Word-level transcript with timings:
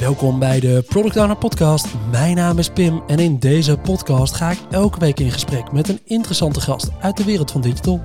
Welkom 0.00 0.38
bij 0.38 0.60
de 0.60 0.84
Product 0.88 1.16
Owner 1.16 1.36
Podcast. 1.36 1.86
Mijn 2.10 2.36
naam 2.36 2.58
is 2.58 2.68
Pim 2.70 3.02
en 3.06 3.18
in 3.18 3.38
deze 3.38 3.76
podcast 3.76 4.34
ga 4.34 4.50
ik 4.50 4.58
elke 4.70 4.98
week 4.98 5.20
in 5.20 5.30
gesprek 5.30 5.72
met 5.72 5.88
een 5.88 6.00
interessante 6.04 6.60
gast 6.60 6.90
uit 7.00 7.16
de 7.16 7.24
wereld 7.24 7.50
van 7.50 7.60
digital. 7.60 8.00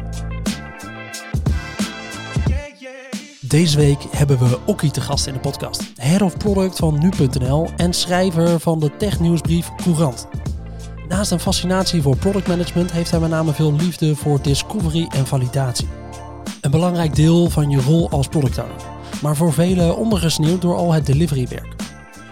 Deze 3.39 3.77
week 3.77 4.05
hebben 4.11 4.39
we 4.39 4.59
Okkie 4.65 4.91
te 4.91 5.01
gast 5.01 5.27
in 5.27 5.33
de 5.33 5.39
podcast. 5.39 5.91
Head 5.95 6.21
of 6.21 6.37
Product 6.37 6.77
van 6.77 6.99
Nu.nl 6.99 7.69
en 7.77 7.93
schrijver 7.93 8.59
van 8.59 8.79
de 8.79 8.97
technieuwsbrief 8.97 9.69
Courant. 9.75 10.27
Naast 11.07 11.31
een 11.31 11.39
fascinatie 11.39 12.01
voor 12.01 12.17
product 12.17 12.47
management 12.47 12.91
heeft 12.91 13.11
hij 13.11 13.19
met 13.19 13.29
name 13.29 13.53
veel 13.53 13.73
liefde 13.73 14.15
voor 14.15 14.41
discovery 14.41 15.07
en 15.09 15.27
validatie. 15.27 15.87
Een 16.61 16.71
belangrijk 16.71 17.15
deel 17.15 17.49
van 17.49 17.69
je 17.69 17.81
rol 17.81 18.09
als 18.09 18.27
product 18.27 18.57
owner, 18.57 18.75
maar 19.21 19.35
voor 19.35 19.53
velen 19.53 19.97
ondergesneeuwd 19.97 20.61
door 20.61 20.75
al 20.75 20.93
het 20.93 21.05
deliverywerk. 21.05 21.81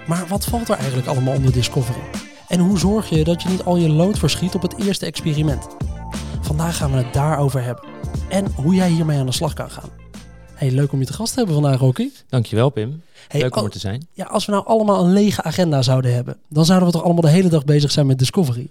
Maar 0.08 0.28
wat 0.28 0.46
valt 0.46 0.70
er 0.70 0.76
eigenlijk 0.76 1.08
allemaal 1.08 1.36
onder 1.36 1.52
discovery? 1.52 2.02
En 2.48 2.60
hoe 2.60 2.80
zorg 2.80 3.10
je 3.10 3.24
dat 3.24 3.42
je 3.42 3.50
niet 3.50 3.64
al 3.64 3.78
je 3.78 3.90
lood 3.90 4.20
verschiet 4.20 4.56
op 4.56 4.62
het 4.62 4.78
eerste 4.78 5.06
experiment? 5.06 5.68
Vandaag 6.42 6.78
gaan 6.78 6.92
we 6.92 6.98
het 6.98 7.14
daarover 7.14 7.64
hebben. 7.64 7.84
En 8.30 8.46
hoe 8.56 8.76
jij 8.76 8.90
hiermee 8.90 9.20
aan 9.20 9.26
de 9.26 9.32
slag 9.32 9.54
kan 9.54 9.70
gaan. 9.70 9.90
Hey, 10.54 10.72
leuk 10.72 10.92
om 10.92 11.00
je 11.00 11.06
te 11.06 11.14
gast 11.14 11.34
te 11.34 11.38
hebben 11.38 11.62
vandaag, 11.62 11.80
Rocky. 11.80 12.10
Dankjewel, 12.28 12.70
Pim. 12.70 13.02
Hey, 13.28 13.42
leuk 13.42 13.56
om 13.56 13.64
er 13.64 13.70
te 13.70 13.80
zijn. 13.80 14.08
Ja, 14.14 14.26
als 14.26 14.46
we 14.46 14.52
nou 14.52 14.66
allemaal 14.66 15.06
een 15.06 15.14
lege 15.14 15.44
agenda 15.44 15.82
zouden 15.82 16.14
hebben, 16.14 16.38
dan 16.50 16.66
zouden 16.66 16.88
we 16.88 16.94
toch 16.94 17.04
allemaal 17.04 17.22
de 17.22 17.30
hele 17.30 17.50
dag 17.50 17.66
bezig 17.66 17.92
zijn 17.92 18.06
met 18.06 18.20
discovery? 18.20 18.70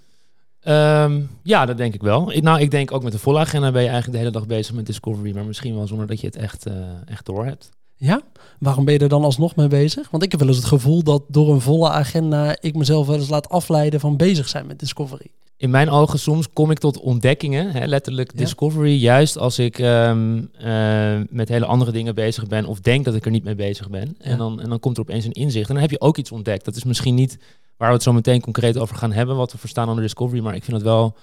Ehm, 0.61 1.21
ja, 1.43 1.67
dat 1.67 1.77
denk 1.77 1.95
ik 1.95 2.03
wel. 2.03 2.33
Ik, 2.33 2.43
nou, 2.43 2.61
ik 2.61 2.71
denk 2.71 2.93
ook 2.93 3.03
met 3.03 3.13
de 3.13 3.19
volle 3.19 3.39
agenda 3.39 3.73
ben 3.73 3.83
je 3.83 3.89
eigenlijk 3.89 4.19
de 4.19 4.25
hele 4.25 4.39
dag 4.39 4.47
bezig 4.47 4.75
met 4.75 4.87
Discovery, 4.87 5.35
maar 5.35 5.45
misschien 5.45 5.75
wel 5.75 5.87
zonder 5.87 6.07
dat 6.07 6.21
je 6.21 6.27
het 6.27 6.37
echt, 6.37 6.67
eh, 6.67 6.75
echt 7.07 7.27
door 7.27 7.45
hebt. 7.45 7.71
Ja? 7.99 8.23
Waarom 8.59 8.85
ben 8.85 8.95
je 8.95 9.01
er 9.01 9.09
dan 9.09 9.25
alsnog 9.25 9.57
mee 9.57 9.69
bezig? 9.69 10.11
Want 10.11 10.23
ik 10.23 10.31
heb 10.31 10.41
wel 10.41 10.49
eens 10.49 10.59
het 10.59 10.67
gevoel 10.67 11.03
dat 11.03 11.23
door 11.29 11.53
een 11.53 11.61
volle 11.61 11.91
agenda 11.91 12.57
ik 12.61 12.75
mezelf 12.75 13.07
wel 13.07 13.17
eens 13.17 13.29
laat 13.29 13.49
afleiden 13.49 14.01
van 14.01 14.17
bezig 14.17 14.49
zijn 14.49 14.67
met 14.67 14.79
discovery. 14.79 15.27
In 15.57 15.71
mijn 15.71 15.91
ogen 15.91 16.19
soms 16.19 16.53
kom 16.53 16.71
ik 16.71 16.79
tot 16.79 17.01
ontdekkingen, 17.01 17.71
hè, 17.71 17.87
letterlijk 17.87 18.33
Ja. 18.33 18.39
Discovery, 18.39 18.97
juist 18.97 19.39
als 19.39 19.59
ik 19.59 19.79
ehm, 19.79 20.43
eh, 20.59 21.21
met 21.31 21.49
hele 21.49 21.67
andere 21.67 21.93
dingen 21.93 22.15
bezig 22.15 22.47
ben 22.47 22.67
of 22.67 22.81
denk 22.81 23.05
dat 23.05 23.15
ik 23.15 23.25
er 23.25 23.31
niet 23.31 23.45
mee 23.45 23.55
bezig 23.55 23.91
ben. 23.91 24.17
Ja. 24.19 24.25
En, 24.25 24.39
dan, 24.39 24.61
en 24.61 24.69
dan 24.69 24.81
komt 24.81 24.97
er 24.97 25.03
opeens 25.03 25.25
een 25.25 25.33
inzicht 25.33 25.69
en 25.69 25.75
dan 25.75 25.83
heb 25.83 25.91
je 25.91 26.01
ook 26.01 26.17
iets 26.17 26.33
ontdekt. 26.33 26.65
Dat 26.65 26.77
is 26.77 26.85
misschien 26.85 27.15
niet 27.15 27.39
waar 27.77 27.89
we 27.89 27.95
het 27.95 28.03
zo 28.03 28.13
meteen 28.13 28.41
concreet 28.41 28.79
over 28.79 28.97
gaan 28.97 29.13
hebben, 29.13 29.37
wat 29.37 29.53
we 29.53 29.59
verstaan 29.59 29.89
onder 29.89 30.03
Discovery, 30.03 30.43
maar 30.43 30.55
ik 30.55 30.65
vind 30.65 30.77
het 30.77 30.87
wel, 30.87 31.17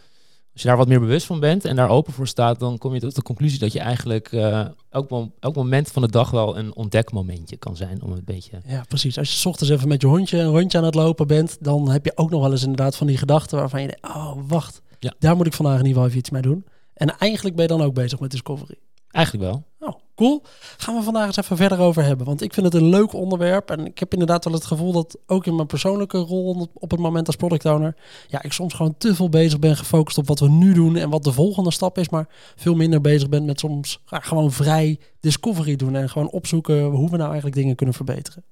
als 0.55 0.63
je 0.63 0.67
daar 0.69 0.77
wat 0.77 0.87
meer 0.87 0.99
bewust 0.99 1.25
van 1.25 1.39
bent 1.39 1.65
en 1.65 1.75
daar 1.75 1.89
open 1.89 2.13
voor 2.13 2.27
staat, 2.27 2.59
dan 2.59 2.77
kom 2.77 2.93
je 2.93 2.99
tot 2.99 3.15
de 3.15 3.21
conclusie 3.21 3.59
dat 3.59 3.73
je 3.73 3.79
eigenlijk 3.79 4.31
eh, 4.31 4.65
elk, 4.89 5.09
mom- 5.09 5.33
elk 5.39 5.55
moment 5.55 5.91
van 5.91 6.01
de 6.01 6.09
dag 6.09 6.31
wel 6.31 6.57
een 6.57 6.75
ontdekmomentje 6.75 7.57
kan 7.57 7.75
zijn 7.75 8.01
om 8.03 8.11
een 8.11 8.21
beetje... 8.25 8.61
Ja, 8.67 8.83
precies. 8.87 9.17
Als 9.17 9.29
je 9.31 9.37
's 9.37 9.45
ochtends 9.45 9.73
even 9.73 9.87
met 9.87 10.01
je 10.01 10.07
hondje 10.07 10.37
een 10.39 10.49
rondje 10.51 10.77
aan 10.77 10.83
het 10.83 10.95
lopen 10.95 11.27
bent, 11.27 11.57
dan 11.59 11.89
heb 11.89 12.05
je 12.05 12.11
ook 12.17 12.29
nog 12.29 12.41
wel 12.41 12.51
eens 12.51 12.61
inderdaad 12.61 12.95
van 12.95 13.07
die 13.07 13.17
gedachten 13.17 13.57
waarvan 13.57 13.81
je 13.81 13.87
denkt, 13.87 14.15
oh 14.15 14.33
wacht, 14.47 14.81
Ja. 14.99 15.13
daar 15.19 15.35
moet 15.35 15.45
ik 15.45 15.53
vandaag 15.53 15.79
in 15.79 15.85
ieder 15.85 15.93
geval 15.93 16.07
even 16.07 16.19
iets 16.19 16.29
mee 16.29 16.41
doen. 16.41 16.65
En 16.93 17.17
eigenlijk 17.17 17.55
ben 17.55 17.65
je 17.67 17.77
dan 17.77 17.81
ook 17.87 17.93
bezig 17.93 18.19
met 18.19 18.31
discovery. 18.31 18.75
Eigenlijk 19.11 19.45
wel. 19.45 19.63
Oh, 19.89 19.95
cool. 20.15 20.41
Gaan 20.77 20.95
we 20.95 21.01
vandaag 21.01 21.25
eens 21.25 21.37
even 21.37 21.57
verder 21.57 21.79
over 21.79 22.03
hebben. 22.03 22.25
Want 22.25 22.41
ik 22.41 22.53
vind 22.53 22.65
het 22.65 22.75
een 22.75 22.89
leuk 22.89 23.13
onderwerp. 23.13 23.69
En 23.69 23.85
ik 23.85 23.99
heb 23.99 24.11
inderdaad 24.11 24.45
wel 24.45 24.53
het 24.53 24.65
gevoel 24.65 24.91
dat 24.91 25.17
ook 25.27 25.45
in 25.45 25.55
mijn 25.55 25.67
persoonlijke 25.67 26.17
rol 26.17 26.69
op 26.73 26.91
het 26.91 26.99
moment 26.99 27.27
als 27.27 27.35
product 27.35 27.65
owner... 27.65 27.95
ja, 28.27 28.43
ik 28.43 28.53
soms 28.53 28.73
gewoon 28.73 28.95
te 28.97 29.15
veel 29.15 29.29
bezig 29.29 29.59
ben 29.59 29.77
gefocust 29.77 30.17
op 30.17 30.27
wat 30.27 30.39
we 30.39 30.49
nu 30.49 30.73
doen... 30.73 30.95
en 30.95 31.09
wat 31.09 31.23
de 31.23 31.31
volgende 31.31 31.71
stap 31.71 31.97
is. 31.97 32.09
Maar 32.09 32.27
veel 32.55 32.75
minder 32.75 33.01
bezig 33.01 33.29
ben 33.29 33.45
met 33.45 33.59
soms 33.59 34.01
gewoon 34.05 34.51
vrij 34.51 34.99
discovery 35.19 35.75
doen... 35.75 35.95
en 35.95 36.09
gewoon 36.09 36.29
opzoeken 36.29 36.83
hoe 36.83 37.09
we 37.09 37.17
nou 37.17 37.27
eigenlijk 37.27 37.55
dingen 37.55 37.75
kunnen 37.75 37.95
verbeteren. 37.95 38.43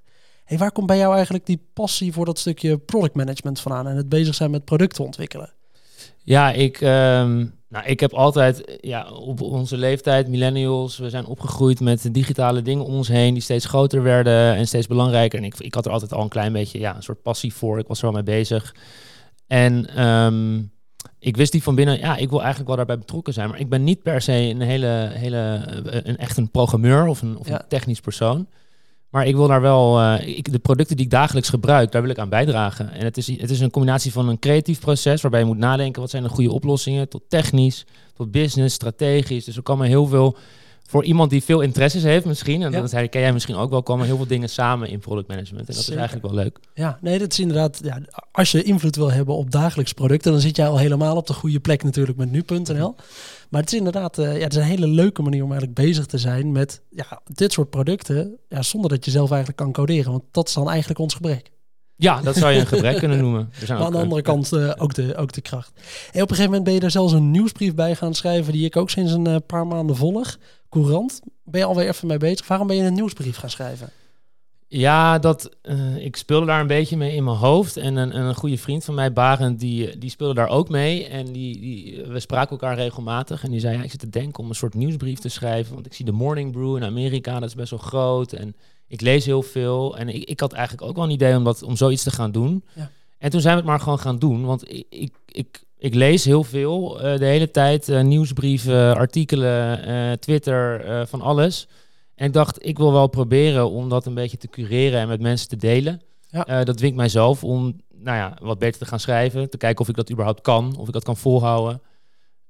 Hey, 0.44 0.58
waar 0.58 0.72
komt 0.72 0.88
bij 0.88 0.98
jou 0.98 1.14
eigenlijk 1.14 1.46
die 1.46 1.68
passie 1.74 2.14
voor 2.14 2.26
dat 2.26 2.40
stukje 2.40 2.78
product 2.78 3.16
management 3.16 3.60
vandaan... 3.60 3.88
en 3.88 3.96
het 3.96 4.10
bezig 4.10 4.36
zijn 4.36 4.52
met 4.52 4.66
producten 4.66 5.04
ontwikkelen? 5.04 5.54
Ja, 6.24 6.52
ik, 6.52 6.82
ehm, 6.82 7.46
nou, 7.74 7.86
ik 7.86 8.00
heb 8.00 8.14
altijd 8.14 8.78
ja, 8.82 9.12
op 9.12 9.42
onze 9.42 9.78
leeftijd, 9.78 10.28
millennials, 10.28 10.98
we 10.98 11.10
zijn 11.10 11.26
opgegroeid 11.26 11.80
met 11.80 12.14
digitale 12.14 12.62
dingen 12.62 12.86
om 12.86 12.94
ons 12.94 13.08
heen 13.08 13.34
die 13.34 13.44
steeds 13.44 13.66
groter 13.66 14.04
werden 14.04 14.56
en 14.56 14.68
steeds 14.68 14.88
belangrijker. 14.88 15.40
En 15.40 15.46
ik, 15.46 15.60
ik 15.60 15.74
had 15.74 15.86
er 15.86 15.92
altijd 15.92 16.14
al 16.14 16.22
een 16.24 16.30
klein 16.30 16.54
beetje 16.54 16.80
ja, 16.80 16.96
een 16.96 17.04
soort 17.04 17.22
passie 17.22 17.54
voor. 17.54 17.80
Ik 17.80 17.88
was 17.88 18.00
er 18.02 18.08
al 18.08 18.14
mee 18.14 18.24
bezig. 18.24 18.76
En 19.48 19.88
ehm, 19.96 20.62
ik 21.20 21.38
wist 21.38 21.52
die 21.52 21.64
van 21.64 21.76
binnen, 21.76 22.00
ja, 22.00 22.16
ik 22.18 22.30
wil 22.30 22.40
eigenlijk 22.40 22.68
wel 22.68 22.78
daarbij 22.78 22.98
betrokken 22.98 23.34
zijn. 23.34 23.50
Maar 23.50 23.60
ik 23.60 23.70
ben 23.70 23.84
niet 23.84 24.04
per 24.04 24.22
se 24.22 24.34
een 24.34 24.62
hele, 24.62 25.10
hele 25.14 25.64
eh, 25.92 26.00
een, 26.04 26.18
echt 26.18 26.38
een 26.38 26.52
programmeur 26.52 27.08
of 27.08 27.22
een, 27.22 27.38
of 27.38 27.48
Ja. 27.48 27.62
een 27.62 27.68
technisch 27.68 28.00
persoon. 28.00 28.48
Maar 29.14 29.28
ik 29.28 29.36
wil 29.36 29.48
daar 29.48 29.62
wel, 29.62 30.00
eh, 30.00 30.28
ik, 30.38 30.52
de 30.52 30.60
producten 30.60 30.96
die 30.96 31.06
ik 31.06 31.12
dagelijks 31.12 31.50
gebruik, 31.50 31.92
daar 31.92 32.02
wil 32.02 32.12
ik 32.12 32.18
aan 32.18 32.30
bijdragen. 32.30 32.92
En 32.92 33.06
het 33.06 33.18
is, 33.18 33.28
het 33.28 33.50
is 33.50 33.60
een 33.60 33.72
combinatie 33.72 34.12
van 34.12 34.30
een 34.30 34.40
creatief 34.40 34.80
proces 34.80 35.22
waarbij 35.22 35.40
je 35.40 35.46
moet 35.46 35.58
nadenken 35.58 36.02
wat 36.02 36.10
zijn 36.10 36.24
de 36.24 36.30
goede 36.30 36.52
oplossingen, 36.52 37.10
tot 37.10 37.22
technisch, 37.28 37.86
tot 38.16 38.32
business, 38.32 38.76
strategisch. 38.76 39.46
Dus 39.46 39.56
er 39.56 39.62
komen 39.64 39.88
heel 39.88 40.06
veel, 40.06 40.36
voor 40.88 41.04
iemand 41.04 41.30
die 41.30 41.44
veel 41.44 41.62
interesses 41.62 42.04
heeft 42.04 42.26
misschien, 42.26 42.62
en 42.62 42.72
Ja. 42.72 42.82
dat 42.82 43.10
ken 43.10 43.22
jij 43.22 43.34
misschien 43.34 43.56
ook 43.56 43.70
wel, 43.70 43.84
komen 43.84 44.06
heel 44.06 44.18
veel 44.18 44.28
dingen 44.28 44.50
samen 44.50 44.90
in 44.90 45.00
product 45.00 45.28
management. 45.28 45.68
En 45.68 45.74
dat 45.74 45.84
Zeker. 45.84 45.94
is 45.94 46.00
eigenlijk 46.08 46.34
wel 46.34 46.44
leuk. 46.44 46.60
Ja, 46.74 46.98
nee, 47.02 47.20
dat 47.20 47.32
is 47.32 47.40
inderdaad. 47.40 47.80
Ja, 47.84 48.02
als 48.32 48.52
je 48.52 48.64
invloed 48.64 48.96
wil 48.96 49.12
hebben 49.12 49.36
op 49.36 49.52
dagelijks 49.52 49.94
producten, 49.94 50.32
dan 50.32 50.42
zit 50.42 50.56
jij 50.56 50.68
al 50.68 50.78
helemaal 50.78 51.16
op 51.16 51.28
de 51.28 51.34
goede 51.34 51.60
plek 51.60 51.84
natuurlijk 51.84 52.18
met 52.18 52.32
nu.nl. 52.32 52.96
Maar 53.54 53.62
het 53.62 53.72
is 53.72 53.78
inderdaad, 53.78 54.18
eh, 54.18 54.38
ja, 54.38 54.44
het 54.44 54.52
is 54.52 54.58
een 54.58 54.64
hele 54.64 54.88
leuke 54.88 55.22
manier 55.22 55.44
om 55.44 55.52
eigenlijk 55.52 55.80
bezig 55.80 56.06
te 56.06 56.18
zijn 56.18 56.52
met 56.52 56.82
ja, 56.90 57.22
dit 57.34 57.52
soort 57.52 57.70
producten, 57.70 58.38
ja, 58.50 58.62
zonder 58.62 58.90
dat 58.90 59.06
je 59.06 59.12
zelf 59.12 59.30
eigenlijk 59.30 59.60
kan 59.60 59.72
coderen. 59.72 60.12
Want 60.12 60.24
dat 60.32 60.48
is 60.48 60.54
dan 60.54 60.70
eigenlijk 60.70 61.00
ons 61.00 61.14
gebrek. 61.14 61.52
Ja, 61.96 62.22
dat 62.22 62.36
zou 62.36 62.54
je 62.54 62.60
een 62.60 62.68
gebrek 62.68 62.98
kunnen 62.98 63.20
noemen. 63.20 63.52
Maar 63.68 63.78
aan 63.78 63.92
de 63.92 63.98
eh, 63.98 64.04
andere 64.04 64.22
kant 64.22 64.52
eh, 64.52 64.72
ook, 64.78 64.94
de, 64.94 65.16
ook 65.16 65.32
de 65.32 65.42
kracht. 65.42 65.72
En 66.12 66.22
op 66.22 66.30
een 66.30 66.36
gegeven 66.36 66.44
moment 66.44 66.64
ben 66.64 66.74
je 66.74 66.80
er 66.80 66.92
zelfs 66.92 67.14
een 67.14 67.32
nieuwsbrief 67.32 67.76
bij 67.76 67.96
gaan 67.96 68.14
schrijven, 68.14 68.54
die 68.54 68.66
ik 68.66 68.76
ook 68.76 68.90
sinds 68.90 69.12
een 69.12 69.28
eh, 69.28 69.36
paar 69.48 69.68
maanden 69.68 69.96
volg. 69.96 70.38
Courant. 70.70 71.22
Ben 71.44 71.60
je 71.60 71.66
alweer 71.66 71.88
even 71.88 72.08
mee 72.08 72.18
bezig? 72.18 72.48
Waarom 72.48 72.68
ben 72.68 72.76
je 72.76 72.84
een 72.84 72.94
nieuwsbrief 72.94 73.38
gaan 73.38 73.50
schrijven? 73.50 73.90
Ja, 74.76 75.20
dat, 75.20 75.50
eh, 75.62 75.98
ik 75.98 76.16
speelde 76.16 76.46
daar 76.46 76.60
een 76.60 76.68
beetje 76.68 76.98
mee 76.98 77.16
in 77.16 77.24
mijn 77.24 77.38
hoofd. 77.38 77.78
En 77.78 77.96
een, 77.96 78.18
een 78.18 78.36
goede 78.36 78.58
vriend 78.58 78.86
van 78.86 78.94
mij, 78.94 79.14
Barend, 79.14 79.60
die, 79.60 79.98
die 79.98 80.10
speelde 80.10 80.34
daar 80.34 80.50
ook 80.50 80.70
mee. 80.70 81.08
En 81.08 81.26
die, 81.32 81.60
die, 81.60 82.04
we 82.08 82.20
spraken 82.20 82.50
elkaar 82.50 82.76
regelmatig. 82.76 83.44
En 83.44 83.52
die 83.52 83.60
zei, 83.60 83.78
ja, 83.78 83.84
ik 83.84 83.92
zit 83.92 84.00
te 84.00 84.10
denken 84.10 84.44
om 84.44 84.50
een 84.50 84.56
soort 84.56 84.74
nieuwsbrief 84.74 85.20
te 85.20 85.30
schrijven. 85.30 85.74
Want 85.74 85.86
ik 85.86 85.94
zie 85.94 86.06
de 86.06 86.12
Morning 86.12 86.52
Brew 86.52 86.76
in 86.76 86.84
Amerika, 86.84 87.40
dat 87.40 87.50
is 87.50 87.56
best 87.56 87.70
wel 87.70 87.80
groot. 87.80 88.34
En 88.34 88.56
ik 88.88 89.02
lees 89.02 89.26
heel 89.26 89.42
veel. 89.42 89.98
En 89.98 90.10
ik, 90.10 90.24
ik 90.24 90.40
had 90.40 90.54
eigenlijk 90.54 90.88
ook 90.88 90.96
wel 90.96 91.06
een 91.06 91.12
idee 91.12 91.36
om, 91.36 91.44
dat, 91.44 91.64
om 91.64 91.76
zoiets 91.76 92.04
te 92.04 92.12
gaan 92.12 92.32
doen. 92.32 92.64
Ja. 92.76 92.92
En 93.18 93.30
toen 93.30 93.42
zijn 93.42 93.54
we 93.54 93.60
het 93.60 93.70
maar 93.70 93.80
gewoon 93.80 94.00
gaan 94.00 94.20
doen. 94.20 94.46
Want 94.46 94.72
ik, 94.72 94.86
ik, 94.90 95.14
ik, 95.28 95.64
ik 95.78 95.94
lees 95.94 96.26
heel 96.26 96.44
veel 96.44 97.02
eh, 97.02 97.18
de 97.20 97.26
hele 97.26 97.52
tijd. 97.52 97.90
eh, 97.90 98.02
nieuwsbrieven, 98.02 98.96
artikelen, 98.96 100.20
Twitter, 100.20 101.08
van 101.08 101.22
alles. 101.22 101.68
En 102.16 102.26
ik 102.28 102.34
dacht, 102.34 102.66
ik 102.66 102.78
wil 102.78 102.92
wel 102.92 103.08
proberen 103.08 103.70
om 103.70 103.90
dat 103.90 104.06
een 104.06 104.14
beetje 104.14 104.38
te 104.38 104.48
cureren 104.48 105.00
en 105.00 105.08
met 105.08 105.22
mensen 105.22 105.48
te 105.48 105.56
delen. 105.56 106.02
Ja. 106.30 106.46
Eh, 106.46 106.66
dat 106.66 106.78
dwingt 106.78 106.96
mijzelf 106.96 107.44
om 107.44 107.82
nou 107.96 108.18
ja, 108.18 108.38
wat 108.42 108.60
beter 108.60 108.80
te 108.80 108.86
gaan 108.86 109.00
schrijven. 109.00 109.50
Te 109.50 109.58
kijken 109.58 109.82
of 109.82 109.90
ik 109.90 109.96
dat 109.96 110.12
überhaupt 110.12 110.42
kan, 110.42 110.76
of 110.78 110.88
ik 110.88 110.94
dat 110.94 111.04
kan 111.04 111.18
volhouden. 111.18 111.82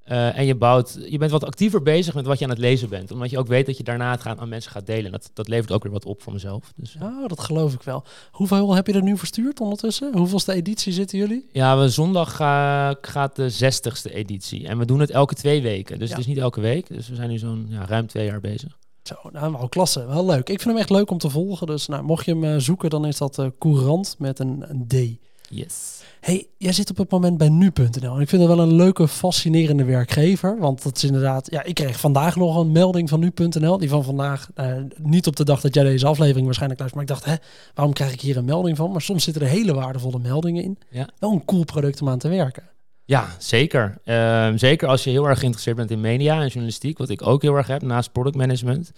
Eh, 0.04 0.38
en 0.38 0.46
je, 0.46 0.56
bouwt, 0.56 1.00
je 1.10 1.18
bent 1.18 1.32
wat 1.32 1.44
actiever 1.46 1.82
bezig 1.82 2.14
met 2.14 2.26
wat 2.26 2.38
je 2.40 2.44
aan 2.44 2.50
het 2.50 2.60
lezen 2.60 2.90
bent. 2.90 3.12
Omdat 3.12 3.30
je 3.30 3.38
ook 3.38 3.48
weet 3.48 3.66
dat 3.66 3.78
je 3.78 3.84
daarna 3.84 4.12
het 4.12 4.22
gaan 4.22 4.40
aan 4.40 4.50
mensen 4.50 4.72
gaat 4.72 4.86
delen. 4.86 5.06
En 5.06 5.12
dat, 5.12 5.30
dat 5.34 5.48
levert 5.48 5.72
ook 5.72 5.84
weer 5.84 5.92
wat 5.92 6.06
op 6.06 6.22
voor 6.22 6.34
mezelf. 6.34 6.72
Dus, 6.76 6.94
ja. 7.00 7.18
Ja, 7.22 7.28
dat 7.28 7.40
geloof 7.40 7.74
ik 7.74 7.82
wel. 7.82 8.04
Hoeveel 8.32 8.76
heb 8.76 8.88
je 8.88 8.94
er 8.94 9.04
nu 9.04 9.18
verstuurd 9.18 9.60
ondertussen? 9.60 10.18
Hoeveelste 10.18 10.54
editie 10.54 10.94
zitten 10.94 11.18
jullie? 11.18 11.50
ja, 11.52 11.78
we, 11.78 11.90
zondag 11.90 12.36
ga- 12.36 12.96
gaat 13.02 13.36
de 13.36 13.52
60ste 13.52 14.14
editie. 14.14 14.68
En 14.68 14.78
we 14.78 14.86
doen 14.86 15.00
het 15.00 15.10
elke 15.12 15.34
twee 15.36 15.62
weken. 15.62 16.00
Dus 16.00 16.10
Ja. 16.10 16.16
het 16.16 16.24
is 16.24 16.30
niet 16.34 16.42
elke 16.44 16.62
week. 16.62 16.88
Dus 16.88 17.08
we 17.10 17.16
zijn 17.16 17.30
nu 17.30 17.38
zo'n 17.38 17.66
ja, 17.70 17.86
ruim 17.86 18.08
twee 18.08 18.26
jaar 18.26 18.40
bezig. 18.42 18.78
Zo, 19.04 19.16
nou, 19.32 19.52
wel 19.52 19.70
klasse. 19.70 20.06
Wel 20.06 20.26
leuk. 20.26 20.50
Ik 20.50 20.62
vind 20.62 20.64
hem 20.64 20.78
echt 20.78 20.90
leuk 20.90 21.12
om 21.12 21.18
te 21.18 21.30
volgen. 21.30 21.68
Dus 21.68 21.88
nou, 21.88 22.04
mocht 22.04 22.26
je 22.26 22.32
hem 22.32 22.44
eh, 22.44 22.56
zoeken, 22.58 22.90
dan 22.90 23.06
is 23.06 23.18
dat 23.18 23.40
eh 23.40 23.48
Courant 23.60 24.16
met 24.20 24.40
een, 24.40 24.66
een 24.68 24.88
D. 24.88 25.22
Yes. 25.50 26.02
hey, 26.20 26.48
jij 26.58 26.72
zit 26.72 26.90
op 26.90 26.98
het 26.98 27.12
moment 27.12 27.38
bij 27.38 27.50
nu.nl. 27.50 28.16
En 28.16 28.22
ik 28.22 28.30
vind 28.30 28.42
dat 28.42 28.56
wel 28.56 28.66
een 28.66 28.76
leuke, 28.76 29.08
fascinerende 29.08 29.84
werkgever. 29.84 30.60
Want 30.60 30.84
dat 30.84 30.96
is 30.96 31.04
inderdaad... 31.04 31.52
Ja, 31.52 31.64
ik 31.64 31.76
kreeg 31.76 32.00
vandaag 32.00 32.36
nog 32.36 32.58
een 32.58 32.72
melding 32.72 33.10
van 33.10 33.20
nu.nl. 33.20 33.78
Die 33.78 33.90
van 33.90 34.04
vandaag, 34.04 34.50
eh, 34.56 34.76
niet 35.02 35.28
op 35.28 35.36
de 35.36 35.46
dag 35.46 35.62
dat 35.62 35.74
jij 35.74 35.84
deze 35.84 36.06
aflevering 36.06 36.46
waarschijnlijk 36.46 36.80
luistert. 36.80 37.08
Maar 37.08 37.18
ik 37.18 37.24
dacht, 37.24 37.40
hè, 37.40 37.46
waarom 37.74 37.94
krijg 37.94 38.14
ik 38.14 38.22
hier 38.22 38.38
een 38.38 38.46
melding 38.46 38.78
van? 38.78 38.92
Maar 38.92 39.02
soms 39.02 39.24
zitten 39.24 39.42
er 39.42 39.48
hele 39.48 39.74
waardevolle 39.74 40.20
meldingen 40.20 40.64
in. 40.64 40.78
Ja. 40.90 41.10
Wel 41.20 41.32
een 41.32 41.46
cool 41.46 41.64
product 41.64 42.02
om 42.02 42.10
aan 42.10 42.20
te 42.20 42.30
werken. 42.30 42.64
Ja, 43.06 43.28
zeker. 43.38 43.98
Ehm, 44.04 44.58
zeker 44.58 44.88
als 44.88 45.04
je 45.04 45.10
heel 45.10 45.28
erg 45.28 45.40
geïnteresseerd 45.40 45.78
bent 45.78 45.92
in 45.92 46.02
media 46.02 46.42
en 46.42 46.48
journalistiek, 46.48 46.98
wat 46.98 47.10
ik 47.10 47.28
ook 47.28 47.42
heel 47.42 47.56
erg 47.56 47.68
heb 47.68 47.82
naast 47.82 48.12
product 48.12 48.36
management. 48.36 48.92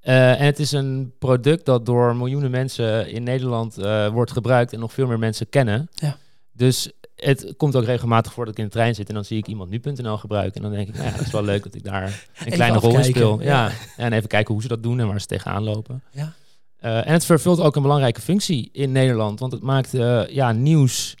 Eh, 0.00 0.40
en 0.40 0.44
het 0.44 0.58
is 0.58 0.72
een 0.72 1.12
product 1.18 1.64
dat 1.64 1.86
door 1.86 2.16
miljoenen 2.16 2.50
mensen 2.50 3.10
in 3.10 3.22
Nederland 3.22 3.78
eh, 3.78 4.08
wordt 4.08 4.30
gebruikt 4.30 4.72
en 4.72 4.80
nog 4.80 4.92
veel 4.92 5.06
meer 5.06 5.18
mensen 5.18 5.48
kennen. 5.48 5.88
Ja. 5.94 6.16
Dus 6.52 6.90
het 7.16 7.54
komt 7.56 7.76
ook 7.76 7.84
regelmatig 7.84 8.32
voor 8.32 8.44
dat 8.44 8.54
ik 8.54 8.58
in 8.58 8.64
de 8.64 8.70
trein 8.70 8.94
zit 8.94 9.08
en 9.08 9.14
dan 9.14 9.24
zie 9.24 9.38
ik 9.38 9.46
iemand 9.46 9.70
nu.nl 9.70 10.16
gebruiken. 10.16 10.54
En 10.54 10.62
dan 10.62 10.70
denk 10.72 10.88
ik, 10.88 10.94
nou 10.94 11.06
ja, 11.06 11.12
het 11.12 11.26
is 11.26 11.32
wel 11.32 11.44
leuk 11.44 11.62
dat 11.62 11.74
ik 11.74 11.84
daar 11.84 12.26
een 12.44 12.52
kleine 12.52 12.78
rol 12.78 12.96
in 12.96 13.04
speel. 13.04 13.42
ja. 13.42 13.70
En 13.96 14.12
even 14.12 14.28
kijken 14.28 14.52
hoe 14.52 14.62
ze 14.62 14.68
dat 14.68 14.82
doen 14.82 15.00
en 15.00 15.06
waar 15.06 15.20
ze 15.20 15.26
tegenaan 15.26 15.62
lopen. 15.62 16.02
Ja. 16.10 16.32
en 16.78 17.12
het 17.12 17.24
vervult 17.24 17.60
ook 17.60 17.76
een 17.76 17.82
belangrijke 17.82 18.20
functie 18.20 18.68
in 18.72 18.92
Nederland, 18.92 19.40
want 19.40 19.52
het 19.52 19.62
maakt 19.62 19.90
ja, 20.28 20.52
nieuws 20.52 21.14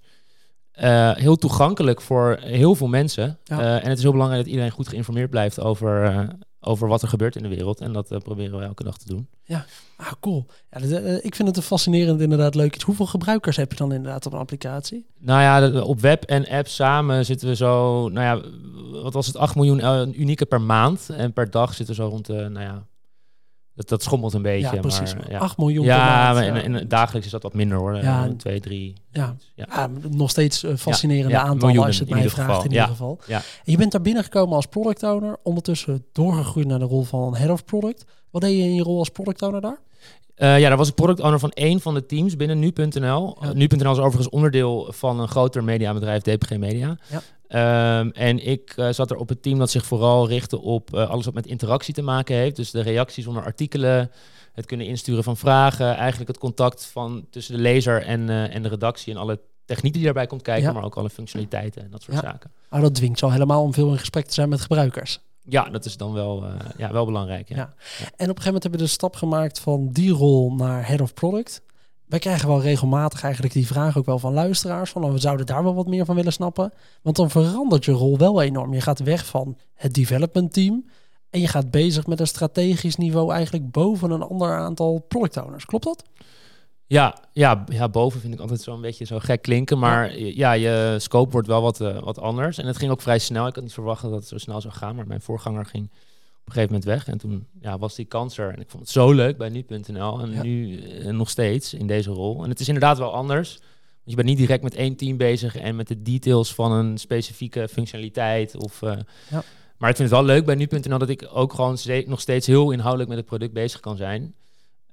heel 1.14 1.36
toegankelijk 1.36 2.00
voor 2.00 2.38
heel 2.40 2.74
veel 2.74 2.88
mensen. 2.88 3.38
en 3.44 3.88
het 3.88 3.96
is 3.96 4.02
heel 4.02 4.12
belangrijk 4.12 4.42
dat 4.42 4.50
iedereen 4.50 4.72
goed 4.72 4.88
geïnformeerd 4.88 5.30
blijft 5.30 5.60
over, 5.60 6.26
over 6.60 6.88
wat 6.88 7.02
er 7.02 7.08
gebeurt 7.08 7.36
in 7.36 7.42
de 7.42 7.48
wereld. 7.48 7.80
En 7.80 7.92
dat 7.92 8.18
proberen 8.22 8.58
we 8.58 8.64
elke 8.64 8.84
dag 8.84 8.98
te 8.98 9.06
doen. 9.06 9.28
Ja, 9.44 9.64
ah, 9.96 10.12
cool. 10.20 10.46
Ja, 10.70 10.98
ik 11.20 11.34
vind 11.34 11.48
het 11.48 11.56
een 11.56 11.62
fascinerend, 11.62 12.20
inderdaad 12.20 12.54
leuk 12.54 12.74
iets. 12.74 12.84
Hoeveel 12.84 13.06
gebruikers 13.06 13.56
heb 13.56 13.70
je 13.70 13.78
dan 13.78 13.92
inderdaad 13.92 14.26
op 14.26 14.32
een 14.32 14.38
applicatie? 14.38 15.06
Nou 15.18 15.40
ja, 15.40 15.80
op 15.82 16.00
web 16.00 16.24
en 16.24 16.48
app 16.48 16.66
samen 16.66 17.24
zitten 17.24 17.48
we 17.48 17.56
zo, 17.56 18.08
nou 18.08 18.26
ja, 18.26 18.48
wat 19.02 19.12
was 19.12 19.26
het, 19.26 19.36
8 19.36 19.54
miljoen 19.54 20.20
unieke 20.20 20.46
per 20.46 20.60
maand. 20.60 21.08
En 21.08 21.32
per 21.32 21.50
dag 21.50 21.74
zitten 21.74 21.96
we 21.96 22.02
zo 22.02 22.08
rond 22.08 22.26
de, 22.26 22.32
nou 22.32 22.64
ja, 22.64 22.86
dat, 23.76 23.88
dat 23.88 24.02
schommelt 24.02 24.32
een 24.32 24.42
beetje. 24.42 24.74
Ja, 24.74 24.80
precies. 24.80 25.14
Maar, 25.14 25.30
ja. 25.30 25.38
8 25.38 25.58
miljoen 25.58 25.84
ja, 25.84 26.32
maand. 26.32 26.52
Maar 26.52 26.64
in, 26.64 26.88
dagelijks 26.88 27.26
is 27.26 27.32
dat 27.32 27.42
wat 27.42 27.54
minder 27.54 27.78
hoor. 27.78 27.96
Ja, 27.96 28.28
2, 28.36 28.60
3. 28.60 28.94
Ja. 29.10 29.36
Ja. 29.54 29.88
nog 30.10 30.30
steeds 30.30 30.64
uh, 30.64 30.76
fascinerende 30.76 31.38
aantallen 31.38 31.84
als 31.84 31.96
je 31.96 32.04
het 32.04 32.12
mij 32.12 32.28
vraagt 32.28 32.64
in 32.64 32.70
ieder 32.70 32.86
geval. 32.86 33.18
Ja. 33.26 33.36
En 33.36 33.72
je 33.72 33.76
bent 33.76 33.92
daar 33.92 34.00
binnengekomen 34.00 34.56
als 34.56 34.66
product 34.66 35.02
owner, 35.02 35.36
ondertussen 35.42 36.04
doorgegroeid 36.12 36.66
naar 36.66 36.78
de 36.78 36.84
rol 36.84 37.02
van 37.02 37.36
head 37.36 37.50
of 37.50 37.64
product. 37.64 38.04
Wat 38.30 38.42
deed 38.42 38.56
je 38.56 38.62
in 38.62 38.74
je 38.74 38.82
rol 38.82 38.98
als 38.98 39.08
product 39.08 39.42
owner 39.42 39.60
daar? 39.60 39.78
Uh, 40.36 40.58
ja, 40.58 40.68
daar 40.68 40.78
was 40.78 40.88
ik 40.88 40.94
product 40.94 41.20
owner 41.20 41.38
van 41.38 41.50
één 41.50 41.80
van 41.80 41.94
de 41.94 42.06
teams 42.06 42.36
binnen 42.36 42.58
nu.nl. 42.58 43.36
Ja. 43.40 43.52
nu.nl 43.52 43.92
is 43.92 43.98
overigens 43.98 44.28
onderdeel 44.28 44.92
van 44.92 45.20
een 45.20 45.28
groter 45.28 45.64
mediabedrijf, 45.64 46.22
DPG 46.22 46.56
Media. 46.56 46.98
Ja. 47.10 47.22
Um, 47.48 48.10
en 48.10 48.46
ik 48.46 48.76
uh, 48.76 48.88
zat 48.90 49.10
er 49.10 49.16
op 49.16 49.28
het 49.28 49.42
team 49.42 49.58
dat 49.58 49.70
zich 49.70 49.86
vooral 49.86 50.28
richtte 50.28 50.60
op 50.60 50.94
uh, 50.94 51.10
alles 51.10 51.24
wat 51.24 51.34
met 51.34 51.46
interactie 51.46 51.94
te 51.94 52.02
maken 52.02 52.36
heeft. 52.36 52.56
Dus 52.56 52.70
de 52.70 52.80
reacties 52.80 53.26
onder 53.26 53.44
artikelen, 53.44 54.10
het 54.52 54.66
kunnen 54.66 54.86
insturen 54.86 55.24
van 55.24 55.36
vragen, 55.36 55.96
eigenlijk 55.96 56.28
het 56.28 56.38
contact 56.38 56.86
van 56.86 57.26
tussen 57.30 57.54
de 57.54 57.60
lezer 57.60 58.02
en, 58.02 58.20
uh, 58.20 58.54
en 58.54 58.62
de 58.62 58.68
redactie 58.68 59.14
en 59.14 59.20
alle 59.20 59.40
techniek 59.64 59.92
die 59.92 60.04
daarbij 60.04 60.26
komt 60.26 60.42
kijken, 60.42 60.64
ja. 60.64 60.72
maar 60.72 60.84
ook 60.84 60.96
alle 60.96 61.10
functionaliteiten 61.10 61.82
en 61.82 61.90
dat 61.90 62.02
soort 62.02 62.16
ja. 62.16 62.22
zaken. 62.22 62.50
Maar 62.68 62.80
dat 62.80 62.94
dwingt 62.94 63.18
zo 63.18 63.28
helemaal 63.28 63.62
om 63.62 63.74
veel 63.74 63.90
in 63.90 63.98
gesprek 63.98 64.26
te 64.26 64.34
zijn 64.34 64.48
met 64.48 64.60
gebruikers. 64.60 65.20
Ja, 65.48 65.68
dat 65.70 65.84
is 65.84 65.96
dan 65.96 66.12
wel, 66.12 66.44
ja, 66.76 66.92
wel 66.92 67.04
belangrijk. 67.04 67.48
Ja. 67.48 67.56
ja. 67.56 67.62
En 67.62 67.70
op 68.04 68.10
een 68.10 68.26
gegeven 68.26 68.44
moment 68.44 68.62
hebben 68.62 68.80
we 68.80 68.86
de 68.86 68.92
stap 68.92 69.16
gemaakt 69.16 69.60
van 69.60 69.88
die 69.92 70.10
rol 70.10 70.54
naar 70.54 70.86
head 70.86 71.00
of 71.00 71.14
product 71.14 71.62
wij 72.06 72.18
krijgen 72.18 72.48
wel 72.48 72.60
regelmatig 72.60 73.22
eigenlijk 73.22 73.54
die 73.54 73.66
vraag 73.66 73.98
ook 73.98 74.06
wel 74.06 74.18
van 74.18 74.32
luisteraars. 74.32 74.90
Van 74.90 75.04
oh, 75.04 75.12
we 75.12 75.18
zouden 75.18 75.46
daar 75.46 75.62
wel 75.62 75.74
wat 75.74 75.86
meer 75.86 76.04
van 76.04 76.14
willen 76.14 76.32
snappen. 76.32 76.72
Want 77.02 77.16
dan 77.16 77.30
verandert 77.30 77.84
je 77.84 77.92
rol 77.92 78.18
wel 78.18 78.42
enorm. 78.42 78.74
Je 78.74 78.80
gaat 78.80 78.98
weg 78.98 79.26
van 79.26 79.58
het 79.74 79.94
development 79.94 80.52
team. 80.52 80.84
En 81.30 81.40
je 81.40 81.48
gaat 81.48 81.70
bezig 81.70 82.06
met 82.06 82.20
een 82.20 82.26
strategisch 82.26 82.96
niveau 82.96 83.32
eigenlijk 83.32 83.70
boven 83.70 84.10
een 84.10 84.22
ander 84.22 84.58
aantal 84.58 85.04
product 85.08 85.36
owners. 85.36 85.64
Klopt 85.64 85.84
dat? 85.84 86.04
Ja, 86.86 87.18
ja, 87.32 87.64
ja, 87.68 87.88
boven 87.88 88.20
vind 88.20 88.34
ik 88.34 88.40
altijd 88.40 88.60
zo'n 88.60 88.80
beetje 88.80 89.04
zo 89.04 89.18
gek 89.18 89.42
klinken. 89.42 89.78
Maar 89.78 90.18
ja, 90.18 90.52
je 90.52 90.96
scope 90.98 91.30
wordt 91.30 91.48
wel 91.48 91.62
wat, 91.62 91.80
uh, 91.80 92.02
wat 92.02 92.20
anders. 92.20 92.58
En 92.58 92.66
het 92.66 92.76
ging 92.76 92.90
ook 92.90 93.02
vrij 93.02 93.18
snel. 93.18 93.46
Ik 93.46 93.54
had 93.54 93.64
niet 93.64 93.72
verwacht 93.72 94.02
dat 94.02 94.12
het 94.12 94.28
zo 94.28 94.38
snel 94.38 94.60
zou 94.60 94.74
gaan. 94.74 94.96
Maar 94.96 95.06
mijn 95.06 95.20
voorganger 95.20 95.64
ging 95.64 95.90
een 96.46 96.52
gegeven 96.52 96.74
moment 96.74 96.84
weg. 96.84 97.08
En 97.08 97.18
toen 97.18 97.46
ja, 97.60 97.78
was 97.78 97.94
die 97.94 98.04
kans 98.04 98.38
er. 98.38 98.52
En 98.52 98.60
ik 98.60 98.70
vond 98.70 98.82
het 98.82 98.92
zo 98.92 99.12
leuk 99.12 99.36
bij 99.36 99.48
nu.nl. 99.48 100.20
En 100.20 100.42
nu 100.42 100.82
uh, 100.82 101.12
nog 101.12 101.30
steeds 101.30 101.74
in 101.74 101.86
deze 101.86 102.10
rol. 102.10 102.44
En 102.44 102.50
het 102.50 102.60
is 102.60 102.66
inderdaad 102.66 102.98
wel 102.98 103.12
anders. 103.12 103.50
Want 103.50 104.18
je 104.18 104.24
bent 104.24 104.28
niet 104.28 104.38
direct 104.38 104.62
met 104.62 104.74
één 104.74 104.96
team 104.96 105.16
bezig 105.16 105.56
en 105.56 105.76
met 105.76 105.88
de 105.88 106.02
details 106.02 106.54
van 106.54 106.72
een 106.72 106.98
specifieke 106.98 107.68
functionaliteit. 107.68 108.56
Of, 108.56 108.82
uh, 108.82 108.92
ja. 109.30 109.42
Maar 109.78 109.90
ik 109.90 109.96
vind 109.96 110.10
het 110.10 110.18
wel 110.18 110.26
leuk 110.26 110.44
bij 110.44 110.54
nu.nl 110.54 110.98
dat 110.98 111.08
ik 111.08 111.28
ook 111.32 111.52
gewoon 111.52 111.78
nog 112.06 112.20
steeds 112.20 112.46
heel 112.46 112.70
inhoudelijk 112.70 113.08
met 113.08 113.18
het 113.18 113.26
product 113.26 113.52
bezig 113.52 113.80
kan 113.80 113.96
zijn. 113.96 114.34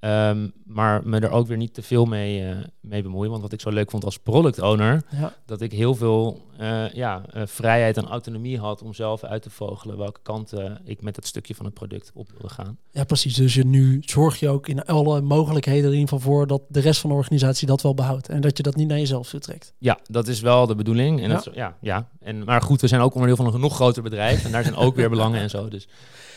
Um, 0.04 0.52
maar 0.64 1.00
me 1.04 1.18
er 1.18 1.30
ook 1.30 1.46
weer 1.46 1.56
niet 1.56 1.74
te 1.74 1.82
veel 1.82 2.04
mee, 2.04 2.42
uh, 2.42 2.56
mee 2.80 3.02
bemoeien. 3.02 3.30
Want 3.30 3.42
wat 3.42 3.52
ik 3.52 3.60
zo 3.60 3.70
leuk 3.70 3.90
vond 3.90 4.04
als 4.04 4.18
product 4.18 4.60
owner, 4.60 5.02
ja. 5.10 5.32
dat 5.46 5.60
ik 5.60 5.72
heel 5.72 5.94
veel 5.94 6.42
uh, 6.60 6.92
ja, 6.92 7.22
uh, 7.34 7.42
vrijheid 7.46 7.96
en 7.96 8.06
autonomie 8.06 8.58
had 8.58 8.82
om 8.82 8.94
zelf 8.94 9.24
uit 9.24 9.42
te 9.42 9.50
vogelen 9.50 9.96
welke 9.96 10.20
kant 10.22 10.52
ik 10.84 11.02
met 11.02 11.14
dat 11.14 11.26
stukje 11.26 11.54
van 11.54 11.64
het 11.64 11.74
product 11.74 12.10
op 12.14 12.30
wilde 12.30 12.48
gaan. 12.48 12.78
Ja, 12.90 13.04
precies. 13.04 13.34
Dus 13.34 13.54
je 13.54 13.64
nu 13.64 14.02
zorg 14.04 14.40
je 14.40 14.48
ook 14.48 14.68
in 14.68 14.84
alle 14.84 15.20
mogelijkheden 15.20 15.84
er 15.84 15.92
in 15.92 15.98
ieder 15.98 16.08
geval 16.08 16.32
voor 16.32 16.46
dat 16.46 16.62
de 16.68 16.80
rest 16.80 17.00
van 17.00 17.10
de 17.10 17.16
organisatie 17.16 17.66
dat 17.66 17.82
wel 17.82 17.94
behoudt. 17.94 18.28
En 18.28 18.40
dat 18.40 18.56
je 18.56 18.62
dat 18.62 18.76
niet 18.76 18.88
naar 18.88 18.98
jezelf 18.98 19.28
trekt. 19.28 19.74
Ja, 19.78 19.98
dat 20.10 20.28
is 20.28 20.40
wel 20.40 20.66
de 20.66 20.74
bedoeling. 20.74 21.20
En 21.22 21.28
ja. 21.28 21.34
Dat 21.34 21.46
is, 21.46 21.54
ja, 21.54 21.76
ja. 21.80 22.08
En, 22.20 22.44
maar 22.44 22.62
goed, 22.62 22.80
we 22.80 22.88
zijn 22.88 23.00
ook 23.00 23.14
onderdeel 23.14 23.36
van 23.44 23.54
een 23.54 23.60
nog 23.60 23.74
groter 23.74 24.02
bedrijf. 24.02 24.44
En 24.44 24.52
daar 24.52 24.62
zijn 24.62 24.76
ook 24.76 24.94
weer 24.94 25.10
belangen 25.16 25.40
en 25.40 25.50
zo. 25.50 25.68
Dus 25.68 25.88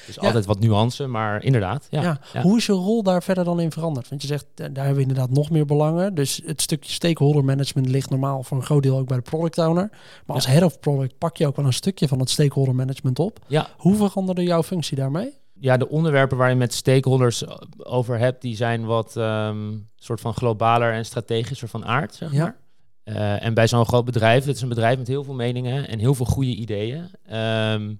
dus 0.07 0.19
altijd 0.19 0.45
wat 0.45 0.59
nuance, 0.59 1.07
maar 1.07 1.43
inderdaad. 1.43 1.87
Ja, 1.89 2.19
ja. 2.33 2.41
Hoe 2.41 2.57
is 2.57 2.65
je 2.65 2.71
rol 2.71 3.03
daar 3.03 3.23
verder 3.23 3.43
dan 3.43 3.56
in 3.59 3.71
veranderd? 3.71 4.09
Want 4.09 4.21
je 4.21 4.27
zegt, 4.27 4.45
daar 4.55 4.69
hebben 4.73 4.95
we 4.95 5.01
inderdaad 5.01 5.29
nog 5.29 5.49
meer 5.49 5.65
belangen. 5.65 6.15
Dus 6.15 6.41
het 6.45 6.61
stukje 6.61 6.91
stakeholder 6.91 7.43
management 7.43 7.89
ligt 7.89 8.09
normaal 8.09 8.43
voor 8.43 8.57
een 8.57 8.63
groot 8.63 8.83
deel 8.83 8.97
ook 8.97 9.07
bij 9.07 9.17
de 9.17 9.23
product 9.23 9.57
owner. 9.57 9.89
Maar 10.25 10.35
als 10.35 10.47
head 10.47 10.63
of 10.63 10.79
product 10.79 11.17
pak 11.17 11.37
je 11.37 11.47
ook 11.47 11.55
wel 11.55 11.65
een 11.65 11.73
stukje 11.73 12.07
van 12.07 12.19
het 12.19 12.29
stakeholder 12.29 12.75
management 12.75 13.19
op. 13.19 13.39
Ja. 13.47 13.67
Hoe 13.77 13.95
veranderde 13.95 14.43
jouw 14.43 14.63
functie 14.63 14.97
daarmee? 14.97 15.33
Ja, 15.59 15.77
de 15.77 15.89
onderwerpen 15.89 16.37
waar 16.37 16.49
je 16.49 16.55
met 16.55 16.73
stakeholders 16.73 17.43
over 17.77 18.19
hebt, 18.19 18.41
die 18.41 18.55
zijn 18.55 18.85
wat 18.85 19.15
um, 19.15 19.89
soort 19.95 20.21
van 20.21 20.33
globaler 20.33 20.93
en 20.93 21.05
strategischer 21.05 21.67
van 21.67 21.85
aard, 21.85 22.15
zeg 22.15 22.33
maar. 22.33 22.55
Ja. 23.03 23.13
Uh, 23.13 23.45
en 23.45 23.53
bij 23.53 23.67
zo'n 23.67 23.85
groot 23.85 24.05
bedrijf, 24.05 24.45
het 24.45 24.55
is 24.55 24.61
een 24.61 24.69
bedrijf 24.69 24.97
met 24.97 25.07
heel 25.07 25.23
veel 25.23 25.33
meningen 25.33 25.87
en 25.87 25.99
heel 25.99 26.13
veel 26.13 26.25
goede 26.25 26.55
ideeën. 26.55 27.09
Um, 27.33 27.99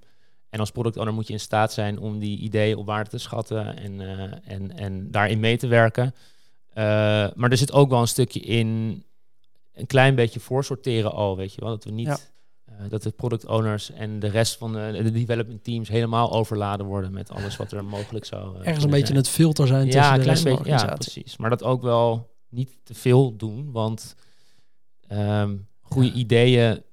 en 0.57 0.63
als 0.63 0.71
product 0.71 0.97
owner 0.97 1.13
moet 1.13 1.27
je 1.27 1.33
in 1.33 1.39
staat 1.39 1.73
zijn 1.73 1.99
om 1.99 2.19
die 2.19 2.37
ideeën 2.37 2.77
op 2.77 2.85
waarde 2.85 3.09
te 3.09 3.17
schatten 3.17 3.77
en, 3.77 3.99
uh, 3.99 4.21
en, 4.43 4.77
en 4.77 5.11
daarin 5.11 5.39
mee 5.39 5.57
te 5.57 5.67
werken. 5.67 6.05
Uh, 6.69 6.73
maar 7.35 7.51
er 7.51 7.57
zit 7.57 7.71
ook 7.71 7.89
wel 7.89 8.01
een 8.01 8.07
stukje 8.07 8.39
in 8.39 9.03
een 9.73 9.85
klein 9.85 10.15
beetje 10.15 10.39
voorsorteren 10.39 11.11
al, 11.11 11.37
weet 11.37 11.53
je 11.53 11.61
wel. 11.61 11.69
Dat 11.69 11.83
we 11.83 11.91
niet, 11.91 12.07
ja. 12.07 12.17
uh, 12.69 12.89
dat 12.89 13.03
de 13.03 13.11
product 13.11 13.45
owners 13.45 13.91
en 13.91 14.19
de 14.19 14.27
rest 14.27 14.57
van 14.57 14.73
de, 14.73 14.99
de, 15.03 15.11
development 15.11 15.63
teams 15.63 15.89
helemaal 15.89 16.31
overladen 16.31 16.85
worden 16.85 17.13
met 17.13 17.29
alles 17.29 17.57
wat 17.57 17.71
er 17.71 17.85
mogelijk 17.85 18.25
zou 18.25 18.57
Ergens 18.57 18.83
een 18.83 18.89
beetje 18.89 19.05
zijn. 19.05 19.17
het 19.17 19.29
filter 19.29 19.67
zijn 19.67 19.85
tussen 19.85 20.01
ja, 20.01 20.17
de 20.17 20.23
rest 20.23 20.43
beetje, 20.43 20.69
Ja, 20.69 20.95
precies. 20.95 21.37
Maar 21.37 21.49
dat 21.49 21.63
ook 21.63 21.81
wel 21.81 22.35
niet 22.49 22.79
te 22.83 22.93
veel 22.93 23.35
doen, 23.35 23.71
want 23.71 24.15
um, 25.11 25.67
goede 25.81 26.07
ja. 26.07 26.13
ideeën 26.13 26.83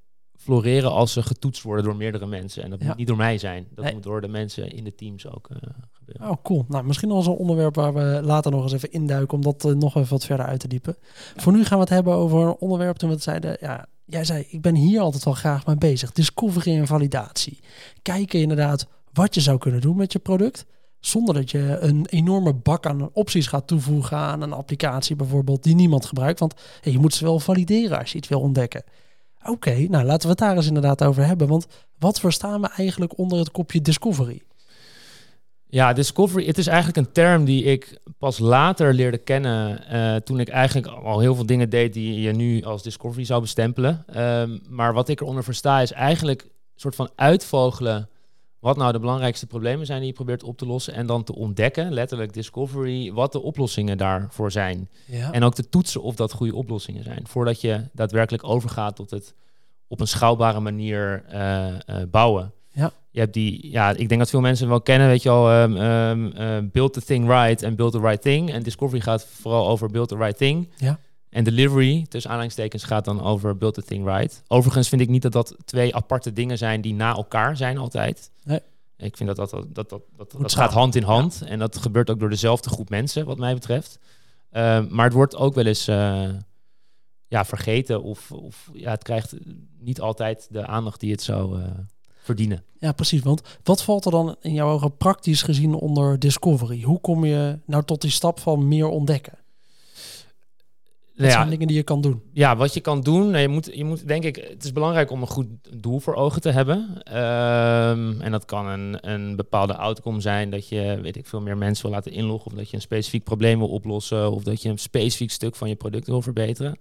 floreren 0.45 0.93
als 0.93 1.13
ze 1.13 1.23
getoetst 1.23 1.63
worden 1.63 1.85
door 1.85 1.97
meerdere 1.97 2.27
mensen. 2.27 2.63
En 2.63 2.71
dat 2.71 2.81
moet 2.81 2.97
niet 2.97 3.07
door 3.07 3.17
mij 3.17 3.39
zijn. 3.39 3.67
Dat 3.75 3.93
moet 3.93 4.03
door 4.03 4.21
de 4.21 4.29
mensen 4.29 4.71
in 4.71 4.85
de 4.85 4.95
teams 4.95 5.27
ook 5.27 5.49
uh, 5.51 5.57
gebeuren. 5.93 6.31
Oh, 6.31 6.43
cool. 6.43 6.65
Nou, 6.69 6.85
misschien 6.85 7.11
eens 7.11 7.27
een 7.27 7.33
onderwerp 7.33 7.75
waar 7.75 7.95
we 7.95 8.21
later 8.23 8.51
nog 8.51 8.63
eens 8.63 8.73
even 8.73 8.93
induiken... 8.93 9.37
om 9.37 9.43
dat 9.43 9.65
uh, 9.65 9.73
nog 9.73 9.97
even 9.97 10.11
wat 10.11 10.25
verder 10.25 10.47
uit 10.47 10.61
te 10.61 10.69
diepen. 10.69 10.97
Voor 11.37 11.53
nu 11.53 11.65
gaan 11.65 11.79
we 11.79 11.85
het 11.85 11.93
hebben 11.93 12.15
over 12.15 12.41
een 12.41 12.57
onderwerp 12.59 12.97
toen 12.97 13.09
we 13.09 13.15
het 13.15 13.25
zeiden... 13.25 13.57
Ja, 13.61 13.87
jij 14.05 14.25
zei, 14.25 14.45
ik 14.49 14.61
ben 14.61 14.75
hier 14.75 15.01
altijd 15.01 15.25
wel 15.25 15.35
graag 15.35 15.67
mee 15.67 15.77
bezig. 15.77 16.13
Discovery 16.13 16.77
en 16.79 16.87
validatie. 16.87 17.61
Kijken 18.03 18.41
inderdaad 18.41 18.87
wat 19.13 19.35
je 19.35 19.41
zou 19.41 19.59
kunnen 19.59 19.81
doen 19.81 19.97
met 19.97 20.13
je 20.13 20.19
product... 20.19 20.67
Zonder 21.01 21.35
dat 21.35 21.51
je 21.51 21.77
een 21.81 22.07
enorme 22.07 22.55
bak 22.55 22.87
aan 22.87 23.11
opties 23.13 23.47
gaat 23.47 23.67
toevoegen 23.67 24.17
aan 24.17 24.43
een 24.43 24.53
applicatie 24.53 25.17
bijvoorbeeld 25.17 25.63
die 25.63 25.75
niemand 25.75 26.05
gebruikt. 26.07 26.39
Want 26.39 26.55
hey, 26.81 26.93
je 26.93 26.99
moet 26.99 27.15
ze 27.15 27.25
wel 27.25 27.41
valideren 27.41 27.99
als 27.99 28.13
je 28.13 28.19
iets 28.19 28.29
wil 28.29 28.41
ontdekken. 28.41 28.85
Oké, 29.45 29.87
nou 29.89 30.05
laten 30.05 30.23
we 30.23 30.29
het 30.29 30.39
daar 30.39 30.57
eens 30.57 30.67
inderdaad 30.67 31.05
over 31.05 31.27
hebben. 31.27 31.49
Want 31.49 31.67
wat 31.99 32.21
verstaan 32.21 32.61
we 32.61 32.69
eigenlijk 32.77 33.19
onder 33.19 33.39
het 33.39 33.51
kopje 33.51 33.81
discovery? 33.81 34.43
Ja, 35.67 35.93
discovery, 35.93 36.47
het 36.47 36.59
is 36.59 36.67
eigenlijk 36.67 36.97
een 36.97 37.13
term 37.13 37.45
die 37.45 37.65
ik 37.65 37.99
pas 38.19 38.39
later 38.39 38.95
leerde 38.95 39.19
kennen. 39.19 39.85
Uh, 39.93 40.17
toen 40.17 40.41
ik 40.41 40.49
eigenlijk 40.49 40.87
al 40.87 41.21
heel 41.21 41.35
veel 41.35 41.47
dingen 41.47 41.71
deed 41.71 41.93
die 41.93 42.21
je 42.21 42.33
nu 42.33 42.63
als 42.63 42.83
discovery 42.83 43.25
zou 43.25 43.41
bestempelen. 43.41 44.05
Um, 44.17 44.63
maar 44.69 44.93
wat 44.93 45.09
ik 45.09 45.21
eronder 45.21 45.45
versta 45.45 45.81
is 45.81 45.93
eigenlijk 45.93 46.43
een 46.43 46.51
soort 46.75 46.95
van 46.95 47.11
uitvogelen 47.15 48.09
wat 48.65 48.77
nou 48.77 48.93
de 48.93 48.99
belangrijkste 48.99 49.47
problemen 49.47 49.87
zijn 49.87 49.99
die 49.99 50.09
je 50.09 50.15
probeert 50.15 50.43
op 50.43 50.59
te 50.59 50.67
lossen. 50.67 50.95
En 50.95 51.07
dan 51.07 51.25
te 51.25 51.35
ontdekken, 51.35 51.93
letterlijk 51.93 52.33
discovery, 52.33 53.13
wat 53.13 53.33
de 53.33 53.43
oplossingen 53.43 53.99
daarvoor 53.99 54.53
zijn. 54.53 54.89
Ja. 55.07 55.33
En 55.33 55.43
ook 55.43 55.55
te 55.55 55.69
toetsen 55.69 56.03
of 56.03 56.15
dat 56.15 56.33
goede 56.33 56.55
oplossingen 56.55 57.03
zijn. 57.03 57.27
Voordat 57.27 57.61
je 57.61 57.81
daadwerkelijk 57.93 58.45
overgaat 58.45 58.97
tot 58.97 59.11
het 59.11 59.35
op 59.89 60.01
een 60.01 60.07
schaalbare 60.07 60.61
manier 60.61 61.25
uh, 61.33 61.67
uh, 61.67 61.77
bouwen. 62.11 62.53
Ja. 62.73 62.93
Je 63.11 63.21
hebt 63.21 63.35
die, 63.35 63.71
ja, 63.71 63.91
ik 63.91 64.09
denk 64.09 64.21
dat 64.21 64.31
veel 64.31 64.41
mensen 64.41 64.69
wel 64.69 64.81
kennen, 64.81 65.09
weet 65.09 65.23
je 65.23 65.31
al, 65.31 65.53
um, 65.53 65.77
um, 65.77 66.33
uh, 66.37 66.59
build 66.73 66.93
the 66.93 67.03
thing 67.03 67.29
right 67.29 67.63
en 67.63 67.77
build 67.77 67.93
the 67.93 68.01
right 68.01 68.23
thing. 68.23 68.53
En 68.53 68.63
discovery 68.63 69.01
gaat 69.01 69.27
vooral 69.27 69.69
over 69.69 69.91
build 69.91 70.09
the 70.09 70.17
right 70.17 70.37
thing. 70.37 70.69
Ja. 70.77 70.99
En 71.35 71.45
delivery, 71.45 72.07
tussen 72.09 72.31
aanhalingstekens, 72.31 72.85
gaat 72.85 73.05
dan 73.05 73.23
over 73.23 73.57
build 73.57 73.75
the 73.75 73.83
thing 73.83 74.07
right. 74.07 74.43
Overigens 74.47 74.89
vind 74.89 75.01
ik 75.01 75.09
niet 75.09 75.23
dat 75.23 75.33
dat 75.33 75.57
twee 75.65 75.95
aparte 75.95 76.33
dingen 76.33 76.59
zijn 76.59 76.81
die 76.81 76.95
na 76.95 77.15
elkaar 77.15 77.57
zijn 77.57 77.79
altijd. 77.79 78.31
Nee. 78.45 78.61
Ik 78.97 79.17
vind 79.17 79.37
dat 79.37 79.51
dat, 79.51 79.51
dat, 79.51 79.75
dat, 79.75 80.03
dat, 80.17 80.35
dat, 80.39 80.55
gaat 80.55 80.73
hand 80.73 80.95
in 80.95 81.03
hand. 81.03 81.43
En 81.47 81.59
dat 81.59 81.77
gebeurt 81.77 82.11
ook 82.11 82.19
door 82.19 82.31
dezelfde 82.31 82.71
groep 82.71 82.89
mensen, 82.89 83.27
wat 83.27 83.39
mij 83.39 83.55
betreft. 83.55 83.99
Uh, 84.53 84.87
maar 84.89 85.05
het 85.05 85.15
wordt 85.15 85.37
ook 85.37 85.55
wel 85.55 85.67
eens 85.67 85.89
uh, 85.89 86.29
ja, 87.27 87.45
vergeten 87.45 88.03
of, 88.03 88.33
of 88.33 88.71
ja, 88.73 88.91
het 88.91 89.03
krijgt 89.03 89.35
niet 89.79 90.01
altijd 90.01 90.47
de 90.51 90.67
aandacht 90.67 91.01
die 91.01 91.11
het 91.11 91.23
zou, 91.23 91.59
uh, 91.59 91.67
verdienen. 92.23 92.65
Ja, 92.79 92.93
precies. 92.93 93.23
Want 93.23 93.43
wat 93.63 93.83
valt 93.83 94.05
er 94.05 94.11
dan 94.11 94.37
in 94.41 94.53
jouw 94.53 94.71
ogen 94.71 94.97
praktisch 94.97 95.43
gezien 95.43 95.75
onder 95.75 96.19
discovery? 96.19 96.83
Hoe 96.83 97.01
kom 97.01 97.25
je 97.25 97.59
nou 97.67 97.85
tot 97.85 98.01
die 98.01 98.11
stap 98.11 98.41
van 98.41 98.69
meer 98.69 98.89
ontdekken? 98.89 99.44
Dat 101.17 101.23
Nou 101.23 101.33
zijn 101.33 101.45
ja, 101.45 101.51
dingen 101.51 101.67
die 101.67 101.77
je 101.77 101.83
kan 101.83 102.01
doen. 102.01 102.23
ja, 102.33 102.57
wat 102.57 102.75
je 102.75 102.81
kan 102.81 103.01
doen, 103.01 103.31
nou, 103.31 103.39
je, 103.39 103.49
moet, 103.49 103.71
je 103.73 103.85
moet 103.85 104.09
denk 104.09 104.25
ik, 104.25 104.37
het 104.37 104.65
is 104.65 104.73
belangrijk 104.73 105.11
om 105.11 105.21
een 105.21 105.27
goed 105.27 105.47
doel 105.77 106.01
voor 106.01 106.15
ogen 106.15 106.41
te 106.41 106.51
hebben. 106.51 107.03
Ehm, 107.03 108.21
en 108.21 108.31
dat 108.31 108.45
kan 108.45 108.67
een, 108.67 109.11
een 109.13 109.37
bepaalde 109.37 109.77
outcome 109.77 110.21
zijn 110.21 110.51
dat 110.51 110.69
je, 110.69 110.99
weet 111.03 111.17
ik 111.17 111.27
veel, 111.27 111.41
meer 111.41 111.57
mensen 111.57 111.85
wil 111.85 111.95
laten 111.95 112.13
inloggen. 112.13 112.51
Of 112.51 112.57
dat 112.57 112.71
je 112.71 112.77
een 112.77 112.83
specifiek 112.83 113.25
probleem 113.25 113.59
wil 113.59 113.69
oplossen. 113.69 114.31
Of 114.31 114.43
dat 114.43 114.63
je 114.63 114.69
een 114.69 114.79
specifiek 114.79 115.31
stuk 115.31 115.57
van 115.57 115.69
je 115.69 115.75
product 115.75 116.07
wil 116.07 116.23
verbeteren. 116.23 116.79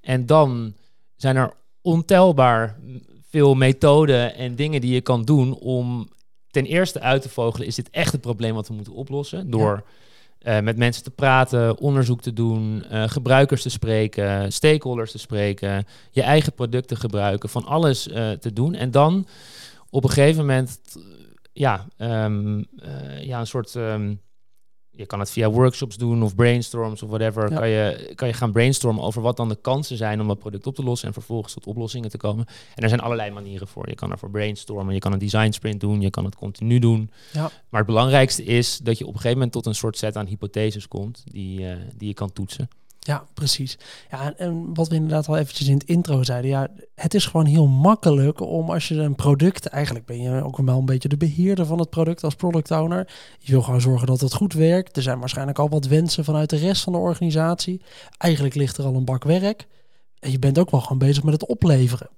En 0.00 0.26
dan 0.26 0.74
zijn 1.16 1.36
er 1.36 1.52
ontelbaar 1.82 2.78
veel 3.28 3.54
methoden 3.54 4.34
en 4.34 4.54
dingen 4.54 4.80
die 4.80 4.94
je 4.94 5.00
kan 5.00 5.22
doen 5.24 5.54
om 5.54 6.08
ten 6.50 6.64
eerste 6.64 7.00
uit 7.00 7.22
te 7.22 7.28
vogelen, 7.28 7.66
is 7.66 7.74
dit 7.74 7.90
echt 7.90 8.12
het 8.12 8.20
probleem 8.20 8.54
wat 8.54 8.68
we 8.68 8.74
moeten 8.74 8.92
oplossen? 8.92 9.50
Door 9.50 9.84
eh, 10.46 10.60
met 10.60 10.76
mensen 10.76 11.02
te 11.02 11.10
praten, 11.10 11.78
onderzoek 11.78 12.20
te 12.20 12.32
doen, 12.32 12.84
eh, 12.84 13.08
gebruikers 13.08 13.62
te 13.62 13.70
spreken, 13.70 14.52
stakeholders 14.52 15.10
te 15.10 15.18
spreken, 15.18 15.84
je 16.10 16.22
eigen 16.22 16.52
product 16.52 16.88
te 16.88 16.96
gebruiken, 16.96 17.48
van 17.48 17.64
alles 17.64 18.08
eh, 18.08 18.30
te 18.30 18.52
doen. 18.52 18.74
En 18.74 18.90
dan 18.90 19.26
op 19.90 20.04
een 20.04 20.10
gegeven 20.10 20.40
moment, 20.40 20.80
ja, 21.52 21.86
ehm, 21.96 22.62
eh, 22.78 23.24
ja 23.24 23.40
een 23.40 23.46
soort... 23.46 23.76
ehm, 23.76 24.14
je 24.96 25.06
kan 25.06 25.20
het 25.20 25.30
via 25.30 25.50
workshops 25.50 25.96
doen 25.96 26.22
of 26.22 26.34
brainstorms 26.34 27.02
of 27.02 27.08
whatever. 27.08 27.50
Ja. 27.50 27.58
Kan, 27.58 27.68
je, 27.68 28.12
kan 28.14 28.28
je 28.28 28.34
gaan 28.34 28.52
brainstormen 28.52 29.02
over 29.02 29.22
wat 29.22 29.36
dan 29.36 29.48
de 29.48 29.58
kansen 29.60 29.96
zijn 29.96 30.20
om 30.20 30.28
dat 30.28 30.38
product 30.38 30.66
op 30.66 30.74
te 30.74 30.82
lossen 30.82 31.08
en 31.08 31.14
vervolgens 31.14 31.52
tot 31.52 31.66
oplossingen 31.66 32.10
te 32.10 32.16
komen. 32.16 32.46
En 32.74 32.82
er 32.82 32.88
zijn 32.88 33.00
allerlei 33.00 33.30
manieren 33.30 33.68
voor. 33.68 33.88
Je 33.88 33.94
kan 33.94 34.10
ervoor 34.10 34.30
brainstormen, 34.30 34.94
je 34.94 35.00
kan 35.00 35.12
een 35.12 35.18
design 35.18 35.50
sprint 35.50 35.80
doen, 35.80 36.00
je 36.00 36.10
kan 36.10 36.24
het 36.24 36.36
continu 36.36 36.78
doen. 36.78 37.10
Ja. 37.32 37.50
Maar 37.68 37.80
het 37.80 37.88
belangrijkste 37.88 38.44
is 38.44 38.78
dat 38.78 38.98
je 38.98 39.04
op 39.04 39.10
een 39.10 39.16
gegeven 39.16 39.36
moment 39.36 39.52
tot 39.52 39.66
een 39.66 39.74
soort 39.74 39.96
set 39.96 40.16
aan 40.16 40.26
hypotheses 40.26 40.88
komt 40.88 41.24
die, 41.24 41.68
eh, 41.68 41.76
die 41.96 42.08
je 42.08 42.14
kan 42.14 42.32
toetsen. 42.32 42.68
Ja, 43.06 43.26
precies. 43.34 43.78
Ja, 44.10 44.34
en, 44.36 44.74
wat 44.74 44.88
we 44.88 44.94
inderdaad 44.94 45.28
al 45.28 45.36
eventjes 45.36 45.68
in 45.68 45.74
het 45.74 45.84
intro 45.84 46.22
zeiden, 46.22 46.50
ja, 46.50 46.68
het 46.94 47.14
is 47.14 47.26
gewoon 47.26 47.46
heel 47.46 47.66
makkelijk 47.66 48.40
om 48.40 48.70
als 48.70 48.88
je 48.88 48.94
een 48.94 49.14
product, 49.14 49.66
eigenlijk 49.66 50.06
ben 50.06 50.22
je 50.22 50.44
ook 50.44 50.56
wel 50.56 50.78
een 50.78 50.84
beetje 50.84 51.08
de 51.08 51.16
beheerder 51.16 51.66
van 51.66 51.78
het 51.78 51.90
product 51.90 52.24
als 52.24 52.34
product 52.34 52.70
owner. 52.70 53.08
Je 53.38 53.52
wil 53.52 53.62
gewoon 53.62 53.80
zorgen 53.80 54.06
dat 54.06 54.20
het 54.20 54.34
goed 54.34 54.52
werkt. 54.52 54.96
Er 54.96 55.02
zijn 55.02 55.18
waarschijnlijk 55.18 55.58
al 55.58 55.68
wat 55.68 55.86
wensen 55.86 56.24
vanuit 56.24 56.50
de 56.50 56.56
rest 56.56 56.82
van 56.82 56.92
de 56.92 56.98
organisatie. 56.98 57.82
Eigenlijk 58.18 58.54
ligt 58.54 58.76
er 58.76 58.84
al 58.84 58.94
een 58.94 59.04
bak 59.04 59.24
werk. 59.24 59.66
En 60.18 60.30
je 60.30 60.38
bent 60.38 60.58
ook 60.58 60.70
wel 60.70 60.80
gewoon 60.80 60.98
bezig 60.98 61.22
met 61.22 61.32
het 61.32 61.46
opleveren. 61.46 62.08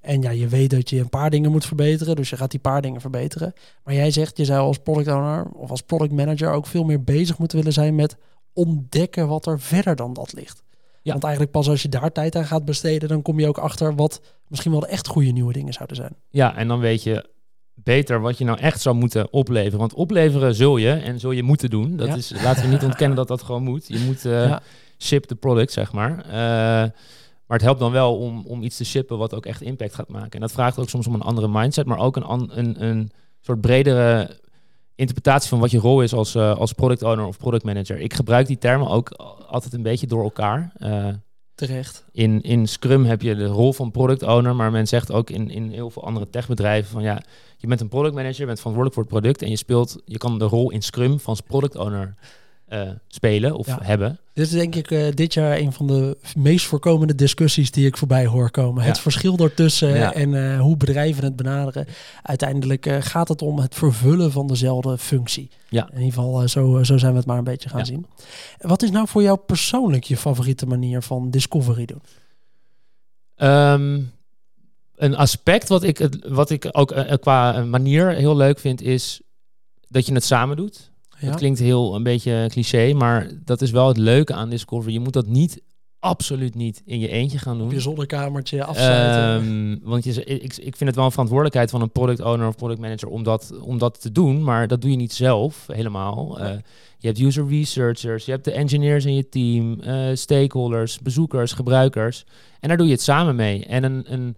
En 0.00 0.22
ja, 0.22 0.30
je 0.30 0.48
weet 0.48 0.70
dat 0.70 0.90
je 0.90 1.00
een 1.00 1.08
paar 1.08 1.30
dingen 1.30 1.50
moet 1.50 1.66
verbeteren, 1.66 2.16
dus 2.16 2.30
je 2.30 2.36
gaat 2.36 2.50
die 2.50 2.60
paar 2.60 2.82
dingen 2.82 3.00
verbeteren. 3.00 3.52
Maar 3.84 3.94
jij 3.94 4.10
zegt, 4.10 4.36
je 4.36 4.44
zou 4.44 4.66
als 4.66 4.78
product 4.78 5.08
owner 5.08 5.46
of 5.50 5.70
als 5.70 5.82
product 5.82 6.12
manager 6.12 6.52
ook 6.52 6.66
veel 6.66 6.84
meer 6.84 7.02
bezig 7.04 7.38
moeten 7.38 7.58
willen 7.58 7.72
zijn 7.72 7.94
met 7.94 8.16
ontdekken 8.58 9.28
wat 9.28 9.46
er 9.46 9.60
verder 9.60 9.96
dan 9.96 10.12
dat 10.12 10.32
ligt. 10.32 10.62
Ja. 11.02 11.10
Want 11.12 11.22
eigenlijk 11.24 11.52
pas 11.52 11.68
als 11.68 11.82
je 11.82 11.88
daar 11.88 12.12
tijd 12.12 12.36
aan 12.36 12.44
gaat 12.44 12.64
besteden, 12.64 13.08
dan 13.08 13.22
kom 13.22 13.40
je 13.40 13.48
ook 13.48 13.58
achter 13.58 13.94
wat 13.94 14.20
misschien 14.48 14.70
wel 14.70 14.80
de 14.80 14.86
echt 14.86 15.06
goede 15.06 15.30
nieuwe 15.30 15.52
dingen 15.52 15.72
zouden 15.72 15.96
zijn. 15.96 16.16
Ja, 16.30 16.56
en 16.56 16.68
dan 16.68 16.78
weet 16.80 17.02
je 17.02 17.28
beter 17.74 18.20
wat 18.20 18.38
je 18.38 18.44
nou 18.44 18.58
echt 18.58 18.80
zou 18.80 18.96
moeten 18.96 19.32
opleveren. 19.32 19.78
Want 19.78 19.94
opleveren 19.94 20.54
zul 20.54 20.76
je 20.76 20.90
en 20.90 21.20
zul 21.20 21.30
je 21.30 21.42
moeten 21.42 21.70
doen. 21.70 21.96
Dat 21.96 22.08
Ja. 22.08 22.14
is, 22.14 22.42
laten 22.42 22.62
we 22.62 22.68
niet 22.68 22.84
ontkennen 22.84 23.16
dat 23.16 23.28
dat 23.28 23.42
gewoon 23.42 23.62
moet. 23.62 23.88
Je 23.88 23.98
moet 23.98 24.22
Ja. 24.22 24.62
ship 24.98 25.24
the 25.24 25.34
product, 25.34 25.72
zeg 25.72 25.92
maar. 25.92 26.18
Eh, 26.24 26.30
maar 27.46 27.56
het 27.56 27.62
helpt 27.62 27.80
dan 27.80 27.92
wel 27.92 28.16
om, 28.18 28.46
om 28.46 28.62
iets 28.62 28.76
te 28.76 28.84
shippen 28.84 29.18
wat 29.18 29.34
ook 29.34 29.46
echt 29.46 29.60
impact 29.62 29.94
gaat 29.94 30.08
maken. 30.08 30.30
En 30.30 30.40
dat 30.40 30.52
vraagt 30.52 30.78
ook 30.78 30.88
soms 30.88 31.06
om 31.06 31.14
een 31.14 31.20
andere 31.22 31.48
mindset, 31.48 31.86
maar 31.86 31.98
ook 31.98 32.16
een, 32.16 32.22
an- 32.24 32.50
een, 32.52 32.84
een 32.84 33.10
soort 33.40 33.60
bredere 33.60 34.38
interpretatie 34.98 35.48
van 35.48 35.58
wat 35.58 35.70
je 35.70 35.78
rol 35.78 36.02
is 36.02 36.12
als, 36.12 36.34
eh, 36.34 36.56
als 36.56 36.72
product 36.72 37.02
owner 37.02 37.26
of 37.26 37.38
product 37.38 37.64
manager. 37.64 37.98
Ik 37.98 38.14
gebruik 38.14 38.46
die 38.46 38.58
termen 38.58 38.88
ook 38.88 39.08
altijd 39.48 39.72
een 39.72 39.82
beetje 39.82 40.06
door 40.06 40.22
elkaar. 40.22 40.72
Eh, 40.76 41.08
Terecht. 41.54 42.04
in, 42.12 42.42
in 42.42 42.66
Scrum 42.66 43.04
heb 43.04 43.22
je 43.22 43.34
de 43.34 43.46
rol 43.46 43.72
van 43.72 43.90
product 43.90 44.22
owner, 44.22 44.56
maar 44.56 44.70
men 44.70 44.86
zegt 44.86 45.12
ook 45.12 45.30
in, 45.30 45.50
in 45.50 45.70
heel 45.70 45.90
veel 45.90 46.04
andere 46.04 46.30
techbedrijven 46.30 46.90
van 46.90 47.02
ja, 47.02 47.22
je 47.56 47.66
bent 47.66 47.80
een 47.80 47.88
product 47.88 48.14
manager, 48.14 48.40
je 48.40 48.46
bent 48.46 48.58
verantwoordelijk 48.58 48.94
voor 48.94 49.02
het 49.02 49.12
product 49.12 49.42
en 49.42 49.50
je 49.50 49.56
speelt, 49.56 50.02
je 50.04 50.18
kan 50.18 50.38
de 50.38 50.44
rol 50.44 50.70
in 50.70 50.82
Scrum 50.82 51.20
van 51.20 51.36
product 51.46 51.76
owner 51.76 52.14
eh, 52.68 52.88
spelen 53.08 53.54
of 53.56 53.66
Ja. 53.66 53.78
hebben. 53.82 54.18
Dit 54.32 54.46
is 54.46 54.52
denk 54.52 54.74
ik 54.74 54.90
eh, 54.90 55.06
dit 55.14 55.34
jaar 55.34 55.56
een 55.58 55.72
van 55.72 55.86
de 55.86 56.16
meest 56.36 56.66
voorkomende 56.66 57.14
discussies 57.14 57.70
die 57.70 57.86
ik 57.86 57.96
voorbij 57.96 58.26
hoor 58.26 58.50
komen. 58.50 58.84
Het 58.84 58.98
verschil 59.00 59.36
daartussen 59.36 59.88
Ja. 59.88 60.14
en 60.14 60.34
eh, 60.52 60.60
hoe 60.60 60.76
bedrijven 60.76 61.24
het 61.24 61.36
benaderen. 61.36 61.86
Uiteindelijk 62.22 62.96
gaat 63.00 63.28
het 63.28 63.42
om 63.42 63.58
het 63.58 63.74
vervullen 63.74 64.32
van 64.32 64.46
dezelfde 64.46 64.98
functie. 64.98 65.50
Ja. 65.68 65.88
In 65.92 66.00
ieder 66.00 66.12
geval, 66.12 66.48
zo, 66.48 66.82
zo 66.82 66.98
zijn 66.98 67.12
we 67.12 67.18
het 67.18 67.26
maar 67.26 67.38
een 67.38 67.44
beetje 67.44 67.68
gaan 67.68 67.86
zien. 67.86 68.06
Wat 68.58 68.82
is 68.82 68.90
nou 68.90 69.08
voor 69.08 69.22
jou 69.22 69.38
persoonlijk 69.38 70.04
je 70.04 70.16
favoriete 70.16 70.66
manier 70.66 71.02
van 71.02 71.30
discovery 71.30 71.84
doen? 71.84 72.02
Ehm, 73.34 74.00
een 74.96 75.16
aspect 75.16 75.68
wat 75.68 75.82
ik, 75.82 76.08
wat 76.28 76.50
ik 76.50 76.68
ook 76.72 77.04
qua 77.20 77.64
manier 77.64 78.08
heel 78.10 78.36
leuk 78.36 78.58
vind 78.58 78.82
is 78.82 79.20
dat 79.88 80.06
je 80.06 80.12
het 80.14 80.24
samen 80.24 80.56
doet. 80.56 80.90
Ja? 81.20 81.28
Dat 81.28 81.38
klinkt 81.38 81.58
heel 81.58 81.94
een 81.94 82.02
beetje 82.02 82.46
cliché, 82.48 82.92
maar 82.92 83.30
dat 83.44 83.62
is 83.62 83.70
wel 83.70 83.88
het 83.88 83.96
leuke 83.96 84.34
aan 84.34 84.50
Discovery. 84.50 84.92
Je 84.92 85.00
moet 85.00 85.12
dat 85.12 85.26
niet, 85.26 85.62
absoluut 85.98 86.54
niet 86.54 86.82
in 86.84 86.98
je 86.98 87.08
eentje 87.08 87.38
gaan 87.38 87.58
doen. 87.58 87.66
Op 87.66 87.72
je 87.72 87.80
zonnekamertje 87.80 88.64
afsluiten. 88.64 89.48
Ehm, 89.48 89.88
want 89.88 90.04
je, 90.04 90.24
ik, 90.24 90.56
ik 90.56 90.76
vind 90.76 90.80
het 90.80 90.94
wel 90.94 91.04
een 91.04 91.10
verantwoordelijkheid 91.10 91.70
van 91.70 91.82
een 91.82 91.90
product 91.90 92.20
owner 92.20 92.48
of 92.48 92.56
product 92.56 92.80
manager 92.80 93.08
om 93.08 93.22
dat, 93.22 93.52
om 93.60 93.78
dat 93.78 94.00
te 94.00 94.12
doen, 94.12 94.42
maar 94.42 94.68
dat 94.68 94.80
doe 94.80 94.90
je 94.90 94.96
niet 94.96 95.12
zelf 95.12 95.66
helemaal. 95.72 96.40
Eh, 96.40 96.56
je 96.98 97.06
hebt 97.06 97.18
user 97.18 97.48
researchers, 97.48 98.24
je 98.24 98.30
hebt 98.30 98.44
de 98.44 98.52
engineers 98.52 99.04
in 99.04 99.14
je 99.14 99.28
team, 99.28 99.80
eh, 99.80 100.08
stakeholders, 100.12 100.98
bezoekers, 100.98 101.52
gebruikers. 101.52 102.24
En 102.60 102.68
daar 102.68 102.76
doe 102.76 102.86
je 102.86 102.92
het 102.92 103.02
samen 103.02 103.36
mee. 103.36 103.64
En 103.64 103.84
een, 103.84 104.12
een 104.12 104.36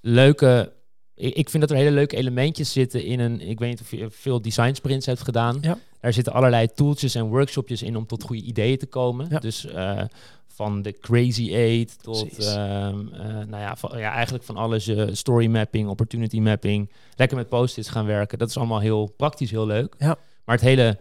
leuke, 0.00 0.72
ik, 1.14 1.50
vind 1.50 1.62
dat 1.62 1.70
er 1.70 1.76
hele 1.76 1.90
leuke 1.90 2.16
elementjes 2.16 2.72
zitten 2.72 3.04
in 3.04 3.20
een, 3.20 3.40
ik 3.40 3.58
weet 3.58 3.70
niet 3.70 3.80
of 3.80 3.90
je 3.90 4.10
veel 4.10 4.42
design 4.42 4.74
sprints 4.74 5.06
hebt 5.06 5.22
gedaan. 5.22 5.58
Ja. 5.60 5.78
Daar 6.00 6.12
zitten 6.12 6.32
allerlei 6.32 6.68
tooltjes 6.74 7.14
en 7.14 7.26
workshopjes 7.26 7.82
in 7.82 7.96
om 7.96 8.06
tot 8.06 8.22
goede 8.22 8.42
ideeën 8.42 8.78
te 8.78 8.86
komen. 8.86 9.26
Ja. 9.30 9.38
Dus 9.38 9.66
eh, 9.66 10.02
van 10.46 10.82
de 10.82 10.92
Crazy 10.92 11.54
Eight 11.54 12.02
tot, 12.02 12.38
ehm, 12.38 13.08
eh, 13.08 13.24
nou 13.24 13.56
ja, 13.56 13.76
van, 13.76 13.98
ja, 13.98 14.12
eigenlijk 14.12 14.44
van 14.44 14.56
alles. 14.56 14.86
eh, 14.86 15.08
story 15.12 15.46
mapping, 15.46 15.88
opportunity 15.88 16.40
mapping. 16.40 16.90
Lekker 17.16 17.36
met 17.36 17.48
post-its 17.48 17.88
gaan 17.88 18.06
werken. 18.06 18.38
Dat 18.38 18.48
is 18.48 18.56
allemaal 18.56 18.80
heel 18.80 19.12
praktisch, 19.16 19.50
heel 19.50 19.66
leuk. 19.66 19.94
Ja. 19.98 20.16
Maar 20.44 20.54
het 20.56 20.64
hele 20.64 20.98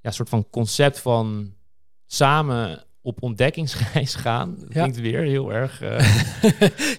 ja, 0.00 0.10
soort 0.10 0.28
van 0.28 0.50
concept 0.50 1.00
van 1.00 1.54
samen 2.06 2.84
op 3.02 3.22
ontdekkingsreis 3.22 4.14
gaan, 4.14 4.54
dat 4.58 4.72
Ja. 4.72 4.80
klinkt 4.80 5.00
weer 5.00 5.20
heel 5.22 5.52
erg... 5.52 5.80
eh, 5.82 5.98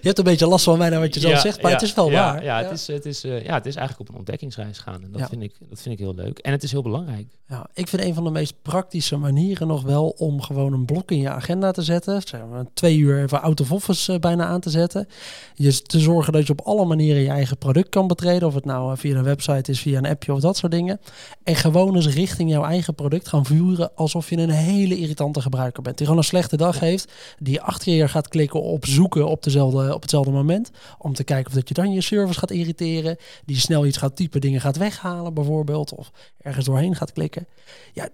hebt 0.02 0.18
een 0.18 0.24
beetje 0.24 0.46
last 0.46 0.64
van 0.64 0.78
mij 0.78 0.88
naar 0.88 1.00
wat 1.00 1.14
je 1.14 1.20
zelf 1.20 1.32
ja, 1.34 1.40
zegt, 1.40 1.62
maar 1.62 1.70
ja, 1.70 1.76
het 1.76 1.86
is 1.86 1.94
wel 1.94 2.10
waar. 2.10 2.44
Ja, 2.44 2.62
het 2.62 2.70
is, 2.70 2.86
het, 2.86 3.06
is, 3.06 3.24
eh, 3.24 3.44
ja, 3.44 3.54
het 3.54 3.66
is 3.66 3.76
eigenlijk 3.76 4.08
op 4.08 4.14
een 4.14 4.18
ontdekkingsreis 4.20 4.78
gaan. 4.78 5.02
En 5.02 5.12
dat, 5.12 5.28
vind 5.28 5.42
ik, 5.42 5.52
dat 5.68 5.80
vind 5.80 5.94
ik 5.94 6.00
heel 6.00 6.14
leuk. 6.14 6.38
En 6.38 6.52
het 6.52 6.62
is 6.62 6.70
heel 6.70 6.82
belangrijk. 6.82 7.26
Ja, 7.48 7.66
ik 7.74 7.88
vind 7.88 8.02
een 8.02 8.14
van 8.14 8.24
de 8.24 8.30
meest 8.30 8.54
praktische 8.62 9.16
manieren 9.16 9.66
nog 9.66 9.82
wel 9.82 10.08
om 10.08 10.40
gewoon 10.42 10.72
een 10.72 10.84
blok 10.84 11.10
in 11.10 11.18
je 11.18 11.28
agenda 11.30 11.70
te 11.70 11.82
zetten. 11.82 12.22
Zeg 12.24 12.40
maar, 12.50 12.64
twee 12.74 12.96
uur 12.96 13.22
even 13.22 13.42
out 13.42 13.60
of 13.60 13.72
office 13.72 14.12
eh, 14.12 14.18
bijna 14.18 14.44
aan 14.44 14.60
te 14.60 14.70
zetten. 14.70 15.08
Je 15.54 15.82
te 15.82 15.98
zorgen 16.00 16.32
dat 16.32 16.46
je 16.46 16.52
op 16.52 16.60
alle 16.60 16.84
manieren 16.84 17.22
je 17.22 17.28
eigen 17.28 17.58
product 17.58 17.88
kan 17.88 18.06
betreden. 18.06 18.48
Of 18.48 18.54
het 18.54 18.64
nou 18.64 18.96
via 18.96 19.16
een 19.16 19.24
website 19.24 19.70
is, 19.70 19.80
via 19.80 19.98
een 19.98 20.06
appje 20.06 20.32
of 20.32 20.40
dat 20.40 20.56
soort 20.56 20.72
dingen. 20.72 21.00
En 21.42 21.54
gewoon 21.56 21.94
eens 21.94 22.08
richting 22.14 22.50
jouw 22.50 22.64
eigen 22.64 22.94
product 22.94 23.28
gaan 23.28 23.44
vuren 23.46 23.90
alsof 23.94 24.30
je 24.30 24.36
een 24.36 24.50
hele 24.50 24.96
irritante 24.98 25.40
gebruiker 25.40 25.82
bent. 25.82 25.93
Die 25.96 26.06
gewoon 26.06 26.20
een 26.20 26.28
slechte 26.28 26.56
dag 26.56 26.80
heeft. 26.80 27.12
Die 27.38 27.60
acht 27.60 27.82
keer 27.82 28.08
gaat 28.08 28.28
klikken 28.28 28.62
op 28.62 28.86
zoeken 28.86 29.28
op, 29.28 29.42
dezelfde, 29.42 29.94
op 29.94 30.02
hetzelfde 30.02 30.30
moment. 30.30 30.70
Om 30.98 31.14
te 31.14 31.24
kijken 31.24 31.46
of 31.46 31.52
dat 31.52 31.68
je 31.68 31.74
dan 31.74 31.92
je 31.92 32.00
service 32.00 32.38
gaat 32.38 32.50
irriteren. 32.50 33.16
Die 33.44 33.58
snel 33.58 33.86
iets 33.86 33.96
gaat 33.96 34.16
typen, 34.16 34.40
dingen 34.40 34.60
gaat 34.60 34.76
weghalen 34.76 35.34
bijvoorbeeld. 35.34 35.94
Of 35.94 36.10
ergens 36.38 36.64
doorheen 36.64 36.96
gaat 36.96 37.12
klikken. 37.12 37.46
Ja, 37.92 38.08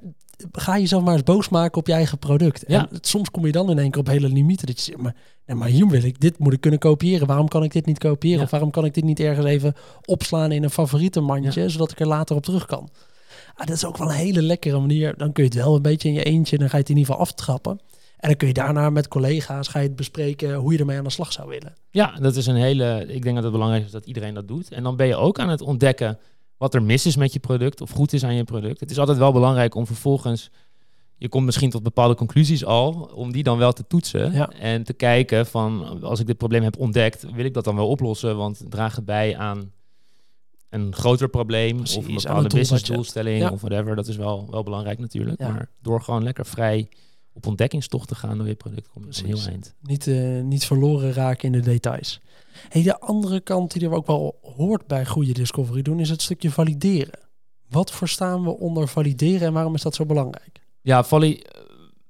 ga 0.52 0.78
jezelf 0.78 1.02
maar 1.02 1.14
eens 1.14 1.22
boos 1.22 1.48
maken 1.48 1.78
op 1.78 1.86
je 1.86 1.92
eigen 1.92 2.18
product. 2.18 2.64
Ja. 2.66 2.88
En 2.90 2.98
soms 3.00 3.30
kom 3.30 3.46
je 3.46 3.52
dan 3.52 3.70
in 3.70 3.78
één 3.78 3.90
keer 3.90 4.00
op 4.00 4.06
hele 4.06 4.28
limieten. 4.28 4.66
Dat 4.66 4.76
je 4.78 4.84
zegt, 4.84 4.98
maar, 4.98 5.14
nee, 5.46 5.56
maar 5.56 5.68
hier 5.68 5.88
wil 5.88 6.02
ik, 6.02 6.20
dit 6.20 6.38
moet 6.38 6.52
ik 6.52 6.60
kunnen 6.60 6.80
kopiëren. 6.80 7.26
Waarom 7.26 7.48
kan 7.48 7.62
ik 7.62 7.72
dit 7.72 7.86
niet 7.86 7.98
kopiëren? 7.98 8.38
Ja. 8.38 8.44
Of 8.44 8.50
waarom 8.50 8.70
kan 8.70 8.84
ik 8.84 8.94
dit 8.94 9.04
niet 9.04 9.20
ergens 9.20 9.46
even 9.46 9.74
opslaan 10.04 10.52
in 10.52 10.62
een 10.62 10.70
favoriete 10.70 11.20
mandje, 11.20 11.68
zodat 11.68 11.90
ik 11.90 12.00
er 12.00 12.06
later 12.06 12.36
op 12.36 12.44
terug 12.44 12.66
kan? 12.66 12.88
Ah, 13.60 13.66
dat 13.66 13.76
is 13.76 13.84
ook 13.84 13.96
wel 13.96 14.08
een 14.08 14.14
hele 14.14 14.42
lekkere 14.42 14.78
manier. 14.78 15.14
Dan 15.16 15.32
kun 15.32 15.44
je 15.44 15.50
het 15.50 15.58
wel 15.58 15.74
een 15.74 15.82
beetje 15.82 16.08
in 16.08 16.14
je 16.14 16.22
eentje, 16.22 16.58
dan 16.58 16.68
ga 16.68 16.76
je 16.76 16.82
het 16.82 16.90
in 16.90 16.96
ieder 16.96 17.12
geval 17.12 17.28
aftrappen. 17.28 17.80
En 18.16 18.28
dan 18.28 18.36
kun 18.36 18.48
je 18.48 18.54
daarna 18.54 18.90
met 18.90 19.08
collega's 19.08 19.68
ga 19.68 19.78
je 19.78 19.86
het 19.86 19.96
bespreken 19.96 20.54
hoe 20.54 20.72
je 20.72 20.78
ermee 20.78 20.98
aan 20.98 21.04
de 21.04 21.10
slag 21.10 21.32
zou 21.32 21.48
willen. 21.48 21.74
Ja, 21.90 22.18
dat 22.20 22.36
is 22.36 22.46
een 22.46 22.56
hele. 22.56 23.04
Ik 23.08 23.22
denk 23.22 23.34
dat 23.34 23.44
het 23.44 23.52
belangrijk 23.52 23.84
is 23.84 23.90
dat 23.90 24.06
iedereen 24.06 24.34
dat 24.34 24.48
doet. 24.48 24.72
En 24.72 24.82
dan 24.82 24.96
ben 24.96 25.06
je 25.06 25.16
ook 25.16 25.38
aan 25.38 25.48
het 25.48 25.60
ontdekken 25.60 26.18
wat 26.56 26.74
er 26.74 26.82
mis 26.82 27.06
is 27.06 27.16
met 27.16 27.32
je 27.32 27.38
product 27.38 27.80
of 27.80 27.90
goed 27.90 28.12
is 28.12 28.24
aan 28.24 28.34
je 28.34 28.44
product. 28.44 28.80
Het 28.80 28.90
is 28.90 28.98
altijd 28.98 29.18
wel 29.18 29.32
belangrijk 29.32 29.74
om 29.74 29.86
vervolgens. 29.86 30.50
Je 31.16 31.28
komt 31.28 31.44
misschien 31.44 31.70
tot 31.70 31.82
bepaalde 31.82 32.14
conclusies 32.14 32.64
al, 32.64 33.10
om 33.14 33.32
die 33.32 33.42
dan 33.42 33.58
wel 33.58 33.72
te 33.72 33.86
toetsen. 33.86 34.32
Ja. 34.32 34.50
En 34.50 34.82
te 34.82 34.92
kijken 34.92 35.46
van 35.46 36.02
als 36.02 36.20
ik 36.20 36.26
dit 36.26 36.36
probleem 36.36 36.62
heb 36.62 36.78
ontdekt, 36.78 37.26
wil 37.34 37.44
ik 37.44 37.54
dat 37.54 37.64
dan 37.64 37.76
wel 37.76 37.88
oplossen? 37.88 38.36
Want 38.36 38.62
draagt 38.68 38.96
het 38.96 39.04
bij 39.04 39.36
aan 39.36 39.72
een 40.70 40.94
groter 40.94 41.28
probleem 41.28 41.76
Precies, 41.76 41.96
of 41.96 42.06
een 42.06 42.14
bepaalde 42.14 42.48
doel 42.48 42.58
business 42.58 42.70
wat 42.70 42.86
je- 42.86 42.92
doelstelling 42.92 43.38
Ja. 43.40 43.50
of 43.50 43.60
whatever. 43.60 43.96
Dat 43.96 44.06
is 44.08 44.16
wel, 44.16 44.46
wel 44.50 44.62
belangrijk 44.62 44.98
natuurlijk. 44.98 45.40
Ja. 45.40 45.48
Maar 45.48 45.68
door 45.82 46.00
gewoon 46.02 46.22
lekker 46.22 46.46
vrij 46.46 46.88
op 47.32 47.46
ontdekkingstocht 47.46 48.08
te 48.08 48.14
gaan 48.14 48.38
door 48.38 48.46
je 48.46 48.54
product, 48.54 48.88
kom 48.88 49.04
je 49.10 49.26
heel 49.26 49.38
eind. 49.46 49.74
Niet, 49.82 50.06
eh, 50.06 50.40
niet 50.40 50.64
verloren 50.64 51.12
raken 51.12 51.44
in 51.46 51.52
de 51.52 51.60
details. 51.70 52.20
Hey, 52.68 52.82
de 52.82 53.00
andere 53.00 53.40
kant 53.40 53.72
die 53.72 53.82
er 53.88 53.92
ook 53.94 54.06
wel 54.06 54.38
hoort 54.56 54.86
bij 54.86 55.06
goede 55.06 55.32
discovery 55.32 55.82
doen, 55.82 56.00
is 56.00 56.10
het 56.10 56.22
stukje 56.22 56.50
valideren. 56.50 57.18
Wat 57.68 57.90
verstaan 57.90 58.42
we 58.44 58.50
onder 58.58 58.88
valideren 58.88 59.46
en 59.46 59.52
waarom 59.52 59.74
is 59.74 59.82
dat 59.82 59.94
zo 59.94 60.06
belangrijk? 60.06 60.60
Ja, 60.80 61.04
Valley, 61.04 61.42
eh, 61.42 61.60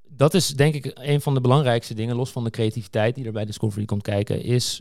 dat 0.09 0.35
is 0.35 0.49
denk 0.49 0.75
ik 0.75 0.91
een 0.95 1.21
van 1.21 1.35
de 1.35 1.41
belangrijkste 1.41 1.95
dingen, 1.95 2.17
los 2.17 2.31
van 2.31 2.45
de 2.45 2.51
creativiteit 2.51 3.15
die 3.15 3.25
er 3.25 3.33
bij 3.33 3.45
Discovery 3.45 3.85
komt 3.85 4.03
kijken, 4.03 4.43
is 4.43 4.81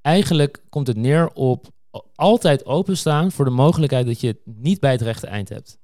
eigenlijk 0.00 0.62
komt 0.68 0.86
het 0.86 0.96
neer 0.96 1.30
op 1.32 1.66
altijd 2.14 2.66
openstaan 2.66 3.32
voor 3.32 3.44
de 3.44 3.50
mogelijkheid 3.50 4.06
dat 4.06 4.20
je 4.20 4.26
het 4.26 4.40
niet 4.44 4.80
bij 4.80 4.90
het 4.92 5.02
rechte 5.02 5.26
eind 5.26 5.48
hebt. 5.48 5.78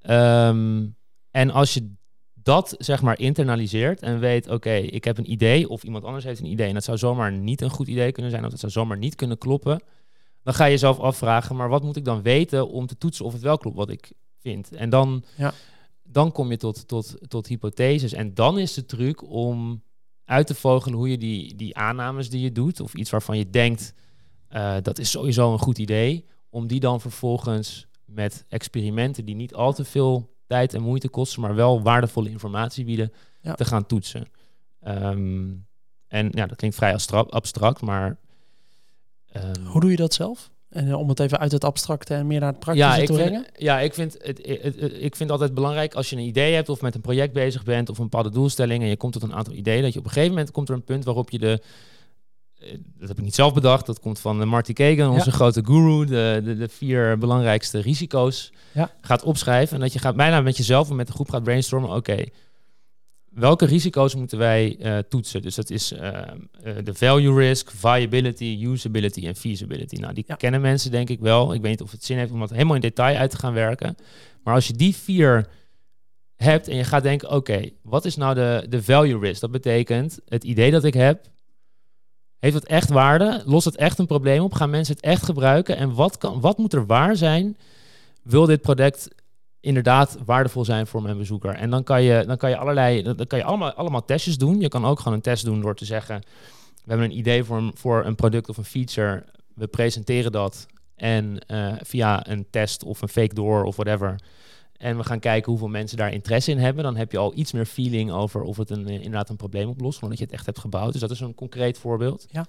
Ehm, 0.00 0.86
en 1.30 1.50
als 1.50 1.74
je 1.74 1.92
dat 2.34 2.74
zeg 2.78 3.02
maar 3.02 3.18
internaliseert 3.18 4.00
en 4.00 4.18
weet, 4.18 4.48
oké, 4.48 4.72
ik 4.74 5.04
heb 5.04 5.18
een 5.18 5.30
idee 5.30 5.68
of 5.68 5.82
iemand 5.84 6.04
anders 6.04 6.24
heeft 6.24 6.40
een 6.40 6.46
idee 6.50 6.68
en 6.68 6.74
dat 6.74 6.84
zou 6.84 6.98
zomaar 6.98 7.32
niet 7.32 7.60
een 7.60 7.70
goed 7.70 7.88
idee 7.88 8.12
kunnen 8.12 8.30
zijn 8.30 8.44
of 8.44 8.50
dat 8.50 8.60
zou 8.60 8.72
zomaar 8.72 8.98
niet 8.98 9.14
kunnen 9.14 9.38
kloppen, 9.38 9.82
dan 10.42 10.54
ga 10.54 10.64
je 10.64 10.70
jezelf 10.70 10.98
afvragen, 10.98 11.56
maar 11.56 11.68
wat 11.68 11.82
moet 11.82 11.96
ik 11.96 12.04
dan 12.04 12.22
weten 12.22 12.68
om 12.68 12.86
te 12.86 12.98
toetsen 12.98 13.24
of 13.24 13.32
het 13.32 13.42
wel 13.42 13.58
klopt 13.58 13.76
wat 13.76 13.90
ik 13.90 14.12
vind? 14.40 14.72
En 14.72 14.90
dan, 14.90 15.24
Ja. 15.36 15.52
dan 16.02 16.32
kom 16.32 16.50
je 16.50 16.56
tot, 16.56 16.88
tot, 16.88 17.16
tot 17.28 17.46
hypotheses 17.46 18.12
en 18.12 18.34
dan 18.34 18.58
is 18.58 18.74
de 18.74 18.86
truc 18.86 19.30
om 19.30 19.82
uit 20.24 20.46
te 20.46 20.54
vogelen 20.54 20.98
hoe 20.98 21.10
je 21.10 21.18
die, 21.18 21.54
die 21.54 21.76
aannames 21.76 22.30
die 22.30 22.40
je 22.40 22.52
doet 22.52 22.80
of 22.80 22.94
iets 22.94 23.10
waarvan 23.10 23.38
je 23.38 23.50
denkt, 23.50 23.94
eh, 24.54 24.76
dat 24.82 24.98
is 24.98 25.10
sowieso 25.10 25.52
een 25.52 25.58
goed 25.58 25.78
idee, 25.78 26.24
om 26.50 26.66
die 26.66 26.80
dan 26.80 27.00
vervolgens 27.00 27.86
met 28.04 28.44
experimenten 28.48 29.24
die 29.24 29.34
niet 29.34 29.54
al 29.54 29.72
te 29.72 29.84
veel 29.84 30.30
tijd 30.46 30.74
en 30.74 30.82
moeite 30.82 31.08
kosten, 31.08 31.40
maar 31.40 31.54
wel 31.54 31.82
waardevolle 31.82 32.30
informatie 32.30 32.84
bieden, 32.84 33.12
Ja. 33.40 33.54
te 33.54 33.64
gaan 33.64 33.86
toetsen. 33.86 34.26
Ehm, 34.80 35.48
en 36.08 36.28
ja, 36.30 36.46
dat 36.46 36.56
klinkt 36.56 36.76
vrij 36.76 36.92
abstra- 36.92 37.26
abstract, 37.30 37.80
maar... 37.80 38.16
ehm, 39.32 39.64
Hoe 39.64 39.80
doe 39.80 39.90
je 39.90 39.96
dat 39.96 40.14
zelf? 40.14 40.50
En 40.68 40.88
eh, 40.88 40.98
om 40.98 41.08
het 41.08 41.20
even 41.20 41.38
uit 41.38 41.52
het 41.52 41.64
abstracte 41.64 42.14
en 42.14 42.26
meer 42.26 42.40
naar 42.40 42.48
het 42.50 42.58
praktische 42.58 42.90
ja, 42.90 42.96
ik 42.96 43.06
te 43.06 43.14
vind, 43.14 43.26
brengen? 43.28 43.46
ja, 43.56 43.80
ik 43.80 43.94
vind 43.94 44.12
het, 44.12 44.26
het, 44.26 44.46
het- 44.62 44.80
het- 44.80 44.92
ik 44.92 45.16
vind 45.16 45.18
het 45.18 45.30
altijd 45.30 45.54
belangrijk 45.54 45.94
als 45.94 46.10
je 46.10 46.16
een 46.16 46.22
idee 46.22 46.54
hebt 46.54 46.68
of 46.68 46.80
met 46.80 46.94
een 46.94 47.00
project 47.00 47.32
bezig 47.32 47.64
bent 47.64 47.88
of 47.88 47.96
een 47.98 48.02
bepaalde 48.04 48.30
doelstelling 48.30 48.82
en 48.82 48.88
je 48.88 48.96
komt 48.96 49.12
tot 49.12 49.22
een 49.22 49.34
aantal 49.34 49.54
ideeën, 49.54 49.82
dat 49.82 49.92
je 49.92 49.98
op 49.98 50.04
een 50.04 50.10
gegeven 50.10 50.34
moment 50.34 50.50
komt 50.50 50.68
er 50.68 50.74
een 50.74 50.84
punt 50.84 51.04
waarop 51.04 51.30
je 51.30 51.38
de 51.38 51.52
eh, 51.52 51.58
dat 52.98 53.08
heb 53.08 53.18
ik 53.18 53.24
niet 53.24 53.34
zelf 53.34 53.54
bedacht, 53.54 53.86
dat 53.86 54.00
komt 54.00 54.18
van 54.18 54.40
eh, 54.40 54.46
Marty 54.46 54.72
Kagan, 54.72 55.10
onze 55.10 55.30
Ja. 55.30 55.36
grote 55.36 55.62
guru, 55.64 56.04
de, 56.06 56.40
de, 56.44 56.56
de 56.56 56.68
vier 56.68 57.18
belangrijkste 57.18 57.78
risico's 57.80 58.52
Ja. 58.72 58.90
gaat 59.00 59.22
opschrijven 59.22 59.74
en 59.74 59.80
dat 59.82 59.92
je 59.92 59.98
gaat 59.98 60.16
bijna 60.16 60.40
met 60.40 60.56
jezelf 60.56 60.90
en 60.90 60.96
met 60.96 61.06
de 61.06 61.12
groep 61.12 61.30
gaat 61.30 61.42
brainstormen, 61.42 61.90
oké, 61.90 62.24
welke 63.30 63.64
risico's 63.66 64.14
moeten 64.14 64.38
wij 64.38 64.76
eh, 64.80 64.98
toetsen? 64.98 65.42
Dus 65.42 65.54
dat 65.54 65.70
is 65.70 65.92
eh, 65.92 66.08
eh, 66.18 66.28
de 66.84 66.94
value 66.94 67.38
risk, 67.38 67.70
viability, 67.70 68.58
usability 68.66 69.26
en 69.26 69.36
feasibility. 69.36 69.96
Nou, 69.96 70.14
die 70.14 70.24
Ja. 70.26 70.34
kennen 70.34 70.60
mensen 70.60 70.90
denk 70.90 71.10
ik 71.10 71.20
wel. 71.20 71.54
Ik 71.54 71.60
weet 71.60 71.70
niet 71.70 71.82
of 71.82 71.90
het 71.90 72.04
zin 72.04 72.18
heeft 72.18 72.32
om 72.32 72.40
dat 72.40 72.50
helemaal 72.50 72.74
in 72.74 72.80
detail 72.80 73.16
uit 73.16 73.30
te 73.30 73.36
gaan 73.38 73.52
werken. 73.52 73.96
Maar 74.44 74.54
als 74.54 74.66
je 74.66 74.72
die 74.72 74.94
vier 74.96 75.46
hebt 76.36 76.68
en 76.68 76.76
je 76.76 76.84
gaat 76.84 77.02
denken, 77.02 77.30
oké, 77.30 77.68
wat 77.82 78.04
is 78.04 78.16
nou 78.16 78.34
de, 78.34 78.66
de 78.68 78.82
value 78.82 79.18
risk? 79.18 79.40
Dat 79.40 79.50
betekent, 79.50 80.18
het 80.28 80.44
idee 80.44 80.70
dat 80.70 80.84
ik 80.84 80.94
heb, 80.94 81.26
heeft 82.44 82.56
het 82.56 82.66
echt 82.66 82.90
waarde? 82.90 83.42
Lost 83.44 83.64
het 83.64 83.76
echt 83.76 83.98
een 83.98 84.06
probleem 84.06 84.42
op? 84.42 84.54
Gaan 84.54 84.70
mensen 84.70 84.94
het 84.94 85.04
echt 85.04 85.24
gebruiken? 85.24 85.76
En 85.76 85.94
wat, 85.94 86.18
kan, 86.18 86.40
wat 86.40 86.58
moet 86.58 86.72
er 86.72 86.86
waar 86.86 87.16
zijn? 87.16 87.56
Wil 88.22 88.46
dit 88.46 88.60
product 88.60 89.08
inderdaad 89.60 90.18
waardevol 90.24 90.64
zijn 90.64 90.86
voor 90.86 91.02
mijn 91.02 91.18
bezoeker? 91.18 91.54
En 91.54 91.70
dan 91.70 91.82
kan 91.82 92.02
je, 92.02 92.24
dan 92.26 92.36
kan 92.36 92.50
je 92.50 92.56
allerlei, 92.56 93.02
dan 93.02 93.26
kan 93.26 93.38
je 93.38 93.44
allemaal, 93.44 93.72
allemaal 93.72 94.04
testjes 94.04 94.38
doen. 94.38 94.60
Je 94.60 94.68
kan 94.68 94.84
ook 94.84 94.98
gewoon 94.98 95.14
een 95.14 95.20
test 95.20 95.44
doen 95.44 95.60
door 95.60 95.74
te 95.74 95.84
zeggen, 95.84 96.20
we 96.74 96.90
hebben 96.90 97.10
een 97.10 97.18
idee 97.18 97.44
voor 97.44 97.56
een, 97.56 97.72
voor 97.74 98.04
een 98.04 98.14
product 98.14 98.48
of 98.48 98.56
een 98.56 98.64
feature. 98.64 99.24
We 99.54 99.66
presenteren 99.66 100.32
dat 100.32 100.66
en 100.96 101.38
eh, 101.46 101.72
via 101.82 102.28
een 102.28 102.46
test 102.50 102.84
of 102.84 103.02
een 103.02 103.08
fake 103.08 103.34
door 103.34 103.64
of 103.64 103.76
whatever. 103.76 104.16
En 104.84 104.96
we 104.96 105.04
gaan 105.04 105.18
kijken 105.18 105.50
hoeveel 105.50 105.68
mensen 105.68 105.96
daar 105.96 106.12
interesse 106.12 106.50
in 106.50 106.58
hebben. 106.58 106.84
Dan 106.84 106.96
heb 106.96 107.12
je 107.12 107.18
al 107.18 107.32
iets 107.34 107.52
meer 107.52 107.66
feeling 107.66 108.12
over 108.12 108.42
of 108.42 108.56
het 108.56 108.70
een, 108.70 108.88
eh, 108.88 108.94
inderdaad 108.94 109.28
een 109.28 109.36
probleem 109.36 109.68
oplost. 109.68 110.02
Omdat 110.02 110.18
je 110.18 110.24
het 110.24 110.32
echt 110.32 110.46
hebt 110.46 110.58
gebouwd. 110.58 110.92
Dus 110.92 111.00
dat 111.00 111.10
is 111.10 111.20
een 111.20 111.34
concreet 111.34 111.78
voorbeeld. 111.78 112.26
Ja. 112.30 112.46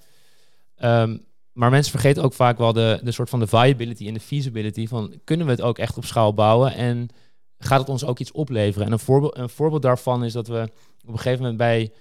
Ehm, 0.76 1.18
maar 1.52 1.70
mensen 1.70 1.92
vergeten 1.92 2.24
ook 2.24 2.34
vaak 2.34 2.58
wel 2.58 2.74
de, 2.74 3.00
de 3.04 3.12
soort 3.12 3.30
van 3.30 3.40
de 3.40 3.48
viability 3.48 4.08
en 4.08 4.14
de 4.14 4.20
feasibility. 4.20 4.88
Van 4.88 5.14
kunnen 5.24 5.46
we 5.46 5.52
het 5.52 5.62
ook 5.62 5.78
echt 5.78 5.98
op 5.98 6.06
schaal 6.06 6.34
bouwen? 6.34 6.74
En 6.74 7.10
gaat 7.58 7.80
het 7.80 7.90
ons 7.90 8.06
ook 8.06 8.20
iets 8.20 8.32
opleveren? 8.32 8.88
En 8.88 8.94
een 8.94 9.00
voorbeeld, 9.00 9.38
een 9.38 9.50
voorbeeld 9.50 9.82
daarvan 9.82 10.24
is 10.24 10.34
dat 10.34 10.48
we 10.48 10.70
op 11.06 11.12
een 11.12 11.18
gegeven 11.18 11.40
moment 11.40 11.58
bij, 11.58 11.92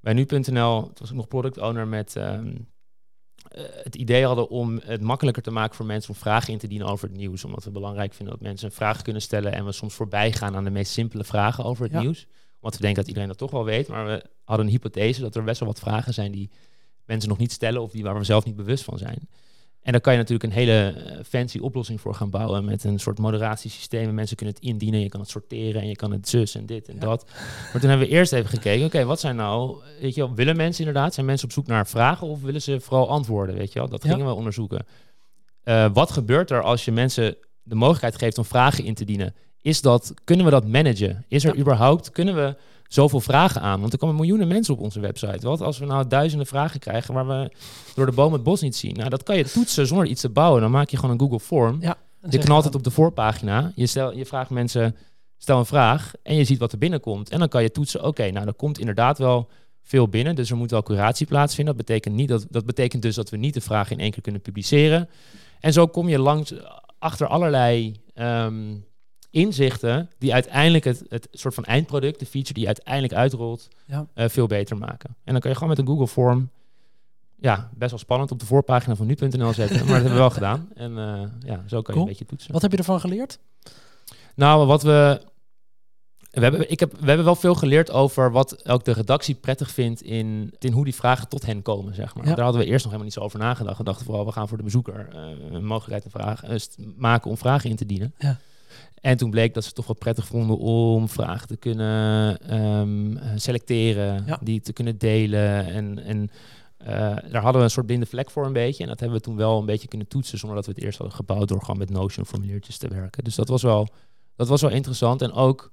bij 0.00 0.12
nu.nl, 0.12 0.88
het 0.88 0.98
was 0.98 1.10
ik 1.10 1.16
nog 1.16 1.28
product 1.28 1.58
owner 1.58 1.86
met 1.86 2.16
ehm, 2.16 2.46
eh, 2.46 2.52
het 3.82 3.94
idee 3.94 4.24
hadden 4.24 4.48
om 4.48 4.80
het 4.84 5.00
makkelijker 5.00 5.42
te 5.42 5.50
maken 5.50 5.76
voor 5.76 5.86
mensen 5.86 6.10
om 6.10 6.16
vragen 6.20 6.52
in 6.52 6.58
te 6.58 6.66
dienen 6.66 6.86
over 6.86 7.08
het 7.08 7.16
nieuws. 7.16 7.44
Omdat 7.44 7.64
we 7.64 7.70
belangrijk 7.70 8.14
vinden 8.14 8.34
dat 8.34 8.42
mensen 8.48 8.66
een 8.68 8.74
vraag 8.74 9.02
kunnen 9.02 9.22
stellen 9.22 9.52
en 9.52 9.64
we 9.64 9.72
soms 9.72 9.94
voorbij 9.94 10.32
gaan 10.32 10.56
aan 10.56 10.64
de 10.64 10.70
meest 10.70 10.92
simpele 10.92 11.24
vragen 11.24 11.64
over 11.64 11.84
het 11.84 11.92
Ja. 11.92 12.00
nieuws. 12.00 12.26
Want 12.60 12.74
we 12.74 12.80
denken 12.80 12.98
dat 13.00 13.08
iedereen 13.08 13.28
dat 13.28 13.38
toch 13.38 13.50
wel 13.50 13.64
weet, 13.64 13.88
maar 13.88 14.06
we 14.06 14.24
hadden 14.44 14.66
een 14.66 14.72
hypothese 14.72 15.20
dat 15.20 15.34
er 15.36 15.44
best 15.44 15.60
wel 15.60 15.68
wat 15.68 15.78
vragen 15.78 16.14
zijn 16.14 16.32
die 16.32 16.50
mensen 17.04 17.28
nog 17.28 17.38
niet 17.38 17.52
stellen 17.52 17.82
of 17.82 17.90
die 17.90 18.02
waar 18.02 18.18
we 18.18 18.24
zelf 18.24 18.44
niet 18.44 18.56
bewust 18.56 18.84
van 18.84 18.98
zijn. 18.98 19.28
En 19.86 19.92
daar 19.92 20.00
kan 20.00 20.12
je 20.12 20.18
natuurlijk 20.18 20.52
een 20.52 20.58
hele 20.58 20.88
eh, 20.88 21.24
fancy 21.24 21.58
oplossing 21.58 22.00
voor 22.00 22.14
gaan 22.14 22.30
bouwen 22.30 22.64
met 22.64 22.84
een 22.84 22.98
soort 22.98 23.18
moderatiesysteem. 23.18 24.08
En 24.08 24.14
mensen 24.14 24.36
kunnen 24.36 24.54
het 24.54 24.64
indienen, 24.64 25.00
je 25.00 25.08
kan 25.08 25.20
het 25.20 25.28
sorteren 25.30 25.80
en 25.82 25.88
je 25.88 25.96
kan 25.96 26.10
het 26.12 26.28
zus 26.28 26.54
en 26.54 26.66
dit 26.66 26.88
en 26.88 26.94
Ja. 26.94 27.00
dat. 27.00 27.24
Maar 27.72 27.80
toen 27.80 27.90
hebben 27.90 28.06
we 28.08 28.12
eerst 28.12 28.32
even 28.32 28.48
gekeken, 28.50 28.86
oké, 28.86 29.04
wat 29.04 29.20
zijn 29.20 29.36
nou, 29.36 29.76
weet 30.00 30.14
je 30.14 30.20
wel, 30.26 30.34
willen 30.34 30.56
mensen 30.56 30.86
inderdaad, 30.86 31.14
zijn 31.14 31.26
mensen 31.26 31.46
op 31.46 31.52
zoek 31.52 31.66
naar 31.66 31.86
vragen 31.86 32.26
of 32.26 32.42
willen 32.42 32.62
ze 32.62 32.80
vooral 32.80 33.08
antwoorden, 33.08 33.54
weet 33.56 33.72
je 33.72 33.78
wel? 33.78 33.88
Dat 33.88 34.02
Ja. 34.02 34.10
gingen 34.10 34.26
we 34.26 34.32
onderzoeken. 34.32 34.86
Eh, 35.62 35.90
wat 35.92 36.10
gebeurt 36.10 36.50
er 36.50 36.62
als 36.62 36.84
je 36.84 36.92
mensen 36.92 37.36
de 37.62 37.74
mogelijkheid 37.74 38.18
geeft 38.18 38.38
om 38.38 38.44
vragen 38.44 38.84
in 38.84 38.94
te 38.94 39.04
dienen? 39.04 39.34
Is 39.60 39.80
dat, 39.80 40.14
kunnen 40.24 40.44
we 40.44 40.50
dat 40.50 40.66
managen? 40.68 41.24
Is 41.28 41.44
er 41.44 41.54
Ja. 41.54 41.60
überhaupt, 41.60 42.10
kunnen 42.10 42.34
we 42.34 42.56
zoveel 42.88 43.20
vragen 43.20 43.60
aan? 43.60 43.80
Want 43.80 43.92
er 43.92 43.98
komen 43.98 44.16
miljoenen 44.16 44.48
mensen 44.48 44.74
op 44.74 44.80
onze 44.80 45.00
website. 45.00 45.46
Wat 45.46 45.60
als 45.60 45.78
we 45.78 45.86
nou 45.86 46.06
duizenden 46.06 46.46
vragen 46.46 46.80
krijgen 46.80 47.14
waar 47.14 47.26
we 47.26 47.50
door 47.94 48.06
de 48.06 48.12
boom 48.12 48.32
het 48.32 48.42
bos 48.42 48.60
niet 48.60 48.76
zien? 48.76 48.94
Nou, 48.94 49.08
dat 49.10 49.22
kan 49.22 49.36
je 49.36 49.44
toetsen 49.44 49.86
zonder 49.86 50.06
iets 50.06 50.20
te 50.20 50.28
bouwen. 50.28 50.60
Dan 50.60 50.70
maak 50.70 50.88
je 50.88 50.96
gewoon 50.96 51.10
een 51.10 51.20
Google 51.20 51.40
Form. 51.40 51.76
Ja, 51.80 51.96
Je 52.28 52.38
knalt 52.38 52.64
het 52.64 52.74
op 52.74 52.84
de 52.84 52.90
voorpagina. 52.90 53.72
Je, 53.74 53.86
stel, 53.86 54.16
je 54.16 54.26
vraagt 54.26 54.50
mensen, 54.50 54.96
stel 55.36 55.58
een 55.58 55.66
vraag 55.66 56.12
en 56.22 56.34
je 56.36 56.44
ziet 56.44 56.58
wat 56.58 56.72
er 56.72 56.78
binnenkomt. 56.78 57.30
En 57.30 57.38
dan 57.38 57.48
kan 57.48 57.62
je 57.62 57.70
toetsen, 57.70 58.04
oké, 58.04 58.30
nou, 58.30 58.46
er 58.46 58.54
komt 58.54 58.78
inderdaad 58.78 59.18
wel 59.18 59.48
veel 59.82 60.08
binnen. 60.08 60.34
Dus 60.34 60.50
er 60.50 60.56
moet 60.56 60.70
wel 60.70 60.82
curatie 60.82 61.26
plaatsvinden. 61.26 61.76
Dat 61.76 61.86
betekent, 61.86 62.14
niet 62.14 62.28
dat, 62.28 62.46
dat 62.50 62.66
betekent 62.66 63.02
dus 63.02 63.14
dat 63.14 63.30
we 63.30 63.36
niet 63.36 63.54
de 63.54 63.60
vraag 63.60 63.90
in 63.90 64.00
één 64.00 64.10
keer 64.10 64.22
kunnen 64.22 64.40
publiceren. 64.40 65.08
En 65.60 65.72
zo 65.72 65.86
kom 65.86 66.08
je 66.08 66.18
langs 66.18 66.54
achter 66.98 67.26
allerlei 67.26 68.00
ehm, 68.14 68.74
inzichten 69.36 70.10
die 70.18 70.32
uiteindelijk 70.34 70.84
het, 70.84 71.02
het 71.08 71.28
soort 71.32 71.54
van 71.54 71.64
eindproduct, 71.64 72.18
de 72.18 72.26
feature 72.26 72.52
die 72.52 72.62
je 72.62 72.68
uiteindelijk 72.68 73.14
uitrolt, 73.14 73.68
Ja. 73.86 74.06
eh, 74.14 74.28
veel 74.28 74.46
beter 74.46 74.76
maken. 74.76 75.16
En 75.24 75.32
dan 75.32 75.40
kan 75.40 75.50
je 75.50 75.56
gewoon 75.56 75.68
met 75.76 75.78
een 75.78 75.86
Google 75.86 76.06
Form, 76.08 76.50
ja, 77.40 77.70
best 77.74 77.90
wel 77.90 77.98
spannend 78.00 78.30
op 78.30 78.38
de 78.40 78.46
voorpagina 78.46 78.96
van 78.96 79.06
nu.nl 79.06 79.52
zetten. 79.52 79.76
maar 79.76 79.86
dat 79.86 79.94
hebben 79.94 80.12
we 80.12 80.18
wel 80.18 80.30
gedaan. 80.40 80.68
En 80.74 80.98
eh, 80.98 81.22
ja, 81.48 81.62
zo 81.66 81.82
kan 81.82 81.94
je 81.94 82.00
een 82.00 82.06
beetje 82.06 82.26
toetsen. 82.26 82.52
Wat 82.52 82.62
heb 82.62 82.70
je 82.70 82.76
ervan 82.78 83.00
geleerd? 83.00 83.38
Nou, 84.34 84.66
wat 84.66 84.82
we. 84.82 85.20
We 86.30 86.42
hebben, 86.42 86.70
ik 86.70 86.80
heb, 86.80 86.92
we 87.00 87.06
hebben 87.06 87.24
wel 87.24 87.34
veel 87.34 87.54
geleerd 87.54 87.90
over 87.90 88.30
wat 88.32 88.68
ook 88.68 88.84
de 88.84 88.92
redactie 88.92 89.34
prettig 89.34 89.70
vindt 89.70 90.02
in, 90.02 90.54
in 90.58 90.72
hoe 90.72 90.84
die 90.84 90.94
vragen 90.94 91.28
tot 91.28 91.46
hen 91.46 91.62
komen, 91.62 91.94
zeg 91.94 92.14
maar. 92.14 92.26
Ja. 92.26 92.34
Daar 92.34 92.44
hadden 92.44 92.62
we 92.62 92.66
eerst 92.68 92.84
nog 92.84 92.92
helemaal 92.92 93.04
niet 93.04 93.12
zo 93.12 93.20
over 93.20 93.38
nagedacht. 93.38 93.78
We 93.78 93.84
dachten 93.84 94.04
vooral, 94.06 94.24
we 94.26 94.32
gaan 94.32 94.48
voor 94.48 94.56
de 94.56 94.62
bezoeker 94.62 95.08
eh, 95.12 95.20
een 95.50 95.64
mogelijkheid 95.64 96.02
te 96.02 96.10
vragen, 96.10 96.60
maken 96.96 97.30
om 97.30 97.36
vragen 97.36 97.70
in 97.70 97.76
te 97.76 97.86
dienen. 97.86 98.14
Ja. 98.18 98.38
En 99.06 99.16
toen 99.16 99.30
bleek 99.30 99.54
dat 99.54 99.62
ze 99.62 99.68
het 99.68 99.76
toch 99.76 99.86
wel 99.86 99.96
prettig 99.96 100.26
vonden 100.26 100.58
om 100.58 101.08
vragen 101.08 101.48
te 101.48 101.56
kunnen 101.56 102.38
ehm, 102.40 103.16
eh, 103.16 103.30
selecteren, 103.36 104.24
Ja. 104.26 104.38
die 104.42 104.60
te 104.60 104.72
kunnen 104.72 104.98
delen. 104.98 105.66
En, 105.66 105.98
en 106.04 106.30
eh, 106.76 106.86
daar 107.30 107.42
hadden 107.42 107.56
we 107.56 107.62
een 107.62 107.70
soort 107.70 107.86
blinde 107.86 108.06
vlek 108.06 108.30
voor 108.30 108.46
een 108.46 108.52
beetje. 108.52 108.82
En 108.82 108.88
dat 108.88 109.00
hebben 109.00 109.18
we 109.18 109.24
toen 109.24 109.36
wel 109.36 109.58
een 109.58 109.66
beetje 109.66 109.88
kunnen 109.88 110.08
toetsen, 110.08 110.38
zonder 110.38 110.56
dat 110.56 110.66
we 110.66 110.72
het 110.72 110.82
eerst 110.82 110.98
hadden 110.98 111.16
gebouwd 111.16 111.48
door 111.48 111.60
gewoon 111.60 111.78
met 111.78 111.90
Notion 111.90 112.26
formuliertjes 112.26 112.78
te 112.78 112.88
werken. 112.88 113.24
Dus 113.24 113.34
dat 113.34 113.48
was 113.48 113.62
wel, 113.62 113.88
dat 114.36 114.48
was 114.48 114.60
wel 114.60 114.70
interessant. 114.70 115.22
En 115.22 115.32
ook, 115.32 115.68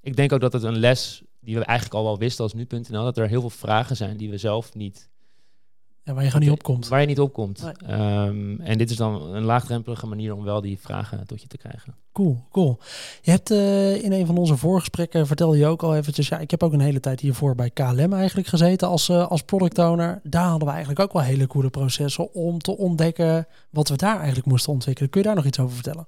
ik 0.00 0.16
denk 0.16 0.32
ook 0.32 0.40
dat 0.40 0.52
het 0.52 0.62
een 0.62 0.78
les 0.78 1.22
die 1.40 1.56
we 1.58 1.64
eigenlijk 1.64 1.98
al 1.98 2.04
wel 2.04 2.18
wisten 2.18 2.44
als 2.44 2.54
nu.nl, 2.54 3.04
dat 3.04 3.18
er 3.18 3.28
heel 3.28 3.40
veel 3.40 3.50
vragen 3.50 3.96
zijn 3.96 4.16
die 4.16 4.30
we 4.30 4.38
zelf 4.38 4.74
niet 4.74 5.08
Ja, 6.08 6.14
waar 6.14 6.22
je 6.22 6.30
gewoon 6.30 6.46
niet 6.46 6.56
opkomt. 6.56 6.88
Waar 6.88 7.00
je 7.00 7.06
niet 7.06 7.20
opkomt. 7.20 7.62
Nee. 7.62 7.96
Ehm, 7.96 8.60
en 8.60 8.78
dit 8.78 8.90
is 8.90 8.96
dan 8.96 9.34
een 9.34 9.42
laagdrempelige 9.42 10.06
manier 10.06 10.34
om 10.34 10.44
wel 10.44 10.60
die 10.60 10.78
vragen 10.78 11.26
tot 11.26 11.42
je 11.42 11.48
te 11.48 11.56
krijgen. 11.56 11.94
Cool, 12.12 12.44
cool. 12.50 12.78
Je 13.22 13.30
hebt 13.30 13.50
eh, 13.50 14.04
in 14.04 14.12
een 14.12 14.26
van 14.26 14.36
onze 14.36 14.56
voorgesprekken 14.56 15.26
vertelde 15.26 15.58
je 15.58 15.66
ook 15.66 15.82
al 15.82 15.96
eventjes, 15.96 16.28
ja, 16.28 16.38
ik 16.38 16.50
heb 16.50 16.62
ook 16.62 16.72
een 16.72 16.80
hele 16.80 17.00
tijd 17.00 17.20
hiervoor 17.20 17.54
bij 17.54 17.70
KLM 17.70 18.12
eigenlijk 18.12 18.48
gezeten 18.48 18.88
als, 18.88 19.08
eh, 19.08 19.26
als 19.26 19.42
product 19.42 19.78
owner. 19.78 20.20
Daar 20.22 20.46
hadden 20.46 20.66
we 20.66 20.72
eigenlijk 20.72 21.00
ook 21.00 21.12
wel 21.12 21.22
hele 21.22 21.46
coole 21.46 21.70
processen 21.70 22.34
om 22.34 22.58
te 22.58 22.76
ontdekken 22.76 23.46
wat 23.70 23.88
we 23.88 23.96
daar 23.96 24.16
eigenlijk 24.16 24.46
moesten 24.46 24.72
ontwikkelen. 24.72 25.10
Kun 25.10 25.20
je 25.20 25.26
daar 25.26 25.36
nog 25.36 25.46
iets 25.46 25.58
over 25.58 25.74
vertellen? 25.74 26.06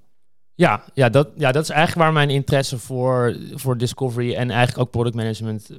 Ja, 0.54 0.84
ja, 0.94 1.08
dat, 1.08 1.28
ja, 1.36 1.52
dat 1.52 1.62
is 1.62 1.70
eigenlijk 1.70 2.00
waar 2.02 2.12
mijn 2.12 2.30
interesse 2.30 2.78
voor, 2.78 3.36
voor 3.54 3.76
discovery 3.76 4.34
en 4.34 4.50
eigenlijk 4.50 4.78
ook 4.78 4.90
product 4.90 5.14
management 5.14 5.70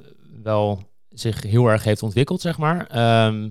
wel 0.42 0.78
zich 1.08 1.42
heel 1.42 1.66
erg 1.66 1.84
heeft 1.84 2.02
ontwikkeld, 2.02 2.40
zeg 2.40 2.58
maar. 2.58 2.86
Ehm, 2.86 3.48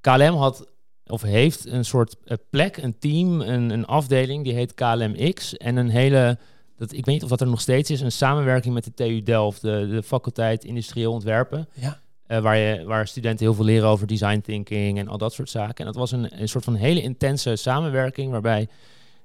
KLM 0.00 0.34
had 0.34 0.68
of 1.06 1.22
heeft 1.22 1.66
een 1.66 1.84
soort 1.84 2.16
eh, 2.24 2.36
plek, 2.50 2.76
een 2.76 2.98
team, 2.98 3.40
een, 3.40 3.70
een 3.70 3.86
afdeling 3.86 4.44
die 4.44 4.54
heet 4.54 4.74
KLMX 4.74 5.56
en 5.56 5.76
een 5.76 5.88
hele, 5.88 6.38
dat, 6.76 6.92
ik 6.92 7.04
weet 7.04 7.14
niet 7.14 7.22
of 7.22 7.28
dat 7.28 7.40
er 7.40 7.46
nog 7.46 7.60
steeds 7.60 7.90
is, 7.90 8.00
een 8.00 8.12
samenwerking 8.12 8.74
met 8.74 8.84
de 8.84 8.94
TU 8.94 9.22
Delft, 9.22 9.60
de, 9.60 9.88
de 9.90 10.02
faculteit 10.02 10.64
industrieel 10.64 11.12
ontwerpen. 11.12 11.68
Ja. 11.74 12.00
Eh, 12.26 12.40
waar, 12.40 12.56
je, 12.56 12.84
waar 12.84 13.06
studenten 13.06 13.46
heel 13.46 13.54
veel 13.54 13.64
leren 13.64 13.88
over 13.88 14.06
design 14.06 14.40
thinking 14.40 14.98
en 14.98 15.08
al 15.08 15.18
dat 15.18 15.32
soort 15.32 15.50
zaken. 15.50 15.76
En 15.76 15.84
dat 15.84 15.94
was 15.94 16.12
een, 16.12 16.40
een 16.40 16.48
soort 16.48 16.64
van 16.64 16.74
hele 16.74 17.02
intense 17.02 17.56
samenwerking 17.56 18.30
waarbij 18.30 18.68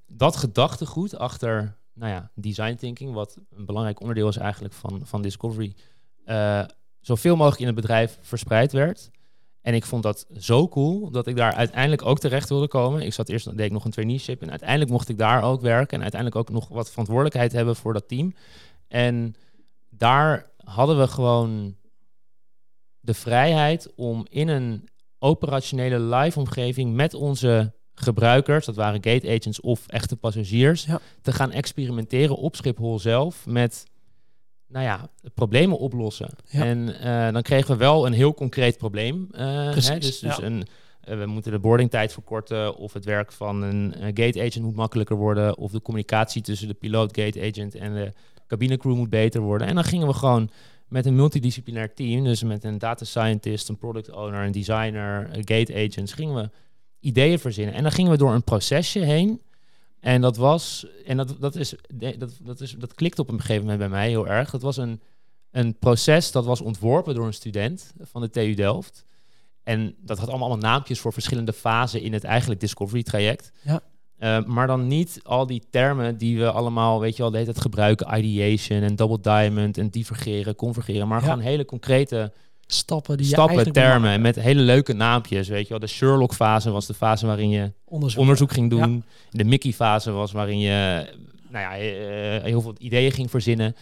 dat 0.07 0.35
gedachtegoed 0.35 1.17
achter 1.17 1.77
nou 1.95 2.11
ja, 2.11 2.31
design 2.35 2.75
thinking, 2.75 3.13
wat 3.13 3.37
een 3.55 3.65
belangrijk 3.65 3.99
onderdeel 3.99 4.27
is 4.27 4.37
eigenlijk 4.37 4.73
van, 4.73 5.01
van 5.03 5.21
Discovery, 5.21 5.75
uh, 6.25 6.63
zoveel 6.99 7.35
mogelijk 7.35 7.61
in 7.61 7.67
het 7.67 7.75
bedrijf 7.75 8.17
verspreid 8.21 8.71
werd. 8.71 9.11
En 9.65 9.73
ik 9.73 9.85
vond 9.85 10.03
dat 10.03 10.25
zo 10.37 10.67
cool 10.67 11.11
dat 11.11 11.27
ik 11.27 11.35
daar 11.35 11.53
uiteindelijk 11.53 12.05
ook 12.05 12.19
terecht 12.19 12.49
wilde 12.49 12.67
komen. 12.67 13.01
Ik 13.01 13.13
zat 13.13 13.29
eerst, 13.29 13.57
deed 13.57 13.65
ik 13.65 13.71
nog 13.71 13.85
een 13.85 13.91
traineeship 13.91 14.41
en 14.41 14.49
uiteindelijk 14.49 14.91
mocht 14.91 15.09
ik 15.09 15.17
daar 15.17 15.43
ook 15.43 15.61
werken 15.61 15.95
en 15.97 16.01
uiteindelijk 16.01 16.41
ook 16.41 16.55
nog 16.55 16.67
wat 16.67 16.89
verantwoordelijkheid 16.89 17.51
hebben 17.51 17.75
voor 17.75 17.93
dat 17.93 18.07
team. 18.07 18.33
En 18.87 19.35
daar 19.89 20.49
hadden 20.57 20.99
we 20.99 21.07
gewoon 21.07 21.75
de 22.99 23.13
vrijheid 23.13 23.93
om 23.95 24.25
in 24.29 24.47
een 24.47 24.87
operationele 25.19 25.99
live 25.99 26.39
omgeving 26.39 26.93
met 26.93 27.13
onze 27.13 27.73
gebruikers, 27.93 28.65
dat 28.65 28.75
waren 28.75 29.03
gate 29.03 29.27
agents 29.27 29.61
of 29.61 29.87
echte 29.87 30.15
passagiers, 30.15 30.85
Ja. 30.85 30.99
te 31.21 31.31
gaan 31.31 31.51
experimenteren 31.51 32.35
op 32.35 32.55
Schiphol 32.55 32.99
zelf 32.99 33.45
met 33.45 33.85
nou 34.67 34.85
ja, 34.85 35.09
problemen 35.33 35.77
oplossen. 35.77 36.29
Ja. 36.47 36.65
En 36.65 36.99
eh, 36.99 37.33
dan 37.33 37.41
kregen 37.41 37.71
we 37.71 37.77
wel 37.77 38.05
een 38.05 38.13
heel 38.13 38.33
concreet 38.33 38.77
probleem. 38.77 39.27
eh, 39.31 39.69
Precies, 39.69 39.89
hè, 39.89 39.99
dus 39.99 40.19
dus 40.19 40.37
ja. 40.37 40.43
een, 40.43 40.65
eh, 41.01 41.17
we 41.17 41.25
moeten 41.25 41.51
de 41.51 41.59
boardingtijd 41.59 42.13
verkorten, 42.13 42.75
of 42.75 42.93
het 42.93 43.05
werk 43.05 43.31
van 43.31 43.61
een 43.61 43.93
gate 43.93 44.39
agent 44.39 44.61
moet 44.61 44.75
makkelijker 44.75 45.15
worden, 45.15 45.57
of 45.57 45.71
de 45.71 45.81
communicatie 45.81 46.41
tussen 46.41 46.67
de 46.67 46.73
piloot, 46.73 47.17
gate 47.19 47.41
agent 47.51 47.75
en 47.75 47.93
de 47.93 48.11
cabinecrew 48.47 48.95
moet 48.95 49.09
beter 49.09 49.41
worden. 49.41 49.67
En 49.67 49.75
dan 49.75 49.83
gingen 49.83 50.07
we 50.07 50.13
gewoon 50.13 50.49
met 50.87 51.05
een 51.05 51.15
multidisciplinair 51.15 51.93
team, 51.93 52.23
dus 52.23 52.43
met 52.43 52.63
een 52.63 52.77
data 52.77 53.05
scientist, 53.05 53.69
een 53.69 53.77
product 53.77 54.11
owner, 54.11 54.45
een 54.45 54.51
designer, 54.51 55.29
een 55.31 55.47
gate 55.47 55.73
agents, 55.73 56.13
gingen 56.13 56.35
we 56.35 56.49
ideeën 56.99 57.39
verzinnen. 57.39 57.75
En 57.75 57.83
dan 57.83 57.91
gingen 57.91 58.11
we 58.11 58.17
door 58.17 58.33
een 58.33 58.43
procesje 58.43 58.99
heen. 58.99 59.41
En 60.05 60.21
dat 60.21 60.37
was, 60.37 60.85
en 61.05 61.17
dat, 61.17 61.35
dat, 61.39 61.55
is, 61.55 61.75
dat, 62.17 62.37
dat, 62.43 62.61
is, 62.61 62.71
dat 62.71 62.93
klikt 62.93 63.19
op 63.19 63.29
een 63.29 63.39
gegeven 63.39 63.61
moment 63.61 63.79
bij 63.79 63.89
mij 63.89 64.09
heel 64.09 64.27
erg. 64.27 64.49
Dat 64.51 64.61
was 64.61 64.77
een, 64.77 65.01
een 65.51 65.77
proces 65.79 66.31
dat 66.31 66.45
was 66.45 66.61
ontworpen 66.61 67.15
door 67.15 67.25
een 67.25 67.33
student 67.33 67.93
van 68.01 68.21
de 68.21 68.29
TU 68.29 68.53
Delft. 68.53 69.05
En 69.63 69.95
dat 70.01 70.17
had 70.19 70.29
allemaal, 70.29 70.47
allemaal 70.49 70.69
naampjes 70.71 70.99
voor 70.99 71.13
verschillende 71.13 71.53
fasen 71.53 72.01
in 72.01 72.13
het 72.13 72.23
eigenlijk 72.23 72.59
discovery 72.59 73.03
traject. 73.03 73.51
Ja. 73.63 73.81
Eh, 74.17 74.43
maar 74.43 74.67
dan 74.67 74.87
niet 74.87 75.19
al 75.23 75.45
die 75.45 75.63
termen 75.69 76.17
die 76.17 76.39
we 76.39 76.51
allemaal, 76.51 76.99
weet 76.99 77.15
je 77.15 77.21
wel, 77.21 77.31
de 77.31 77.37
hele 77.37 77.51
tijd 77.51 77.61
gebruiken. 77.61 78.17
Ideation 78.17 78.81
en 78.81 78.95
double 78.95 79.19
diamond 79.21 79.77
en 79.77 79.89
divergeren, 79.89 80.55
convergeren. 80.55 81.07
Maar 81.07 81.19
Ja. 81.21 81.25
gewoon 81.27 81.39
hele 81.43 81.65
concrete 81.65 82.31
Stappen 82.67 83.17
die 83.17 83.29
je 83.29 83.35
eigenlijk 83.35 83.73
termen. 83.73 84.01
maken. 84.01 84.21
Met 84.21 84.35
hele 84.35 84.61
leuke 84.61 84.93
naampjes, 84.93 85.47
weet 85.47 85.63
je 85.63 85.69
wel. 85.69 85.79
De 85.79 85.87
Sherlock-fase 85.87 86.71
was 86.71 86.85
de 86.85 86.93
fase 86.93 87.25
waarin 87.25 87.49
je 87.49 87.71
onderzoek. 87.85 88.19
onderzoek 88.19 88.51
ging 88.51 88.69
doen. 88.69 88.93
Ja. 88.93 89.37
De 89.37 89.43
Mickey-fase 89.43 90.11
was 90.11 90.31
waarin 90.31 90.59
je 90.59 91.05
nou 91.49 91.63
ja, 91.63 91.77
eh, 91.77 92.43
heel 92.43 92.61
veel 92.61 92.75
ideeën 92.77 93.11
ging 93.11 93.29
verzinnen. 93.29 93.75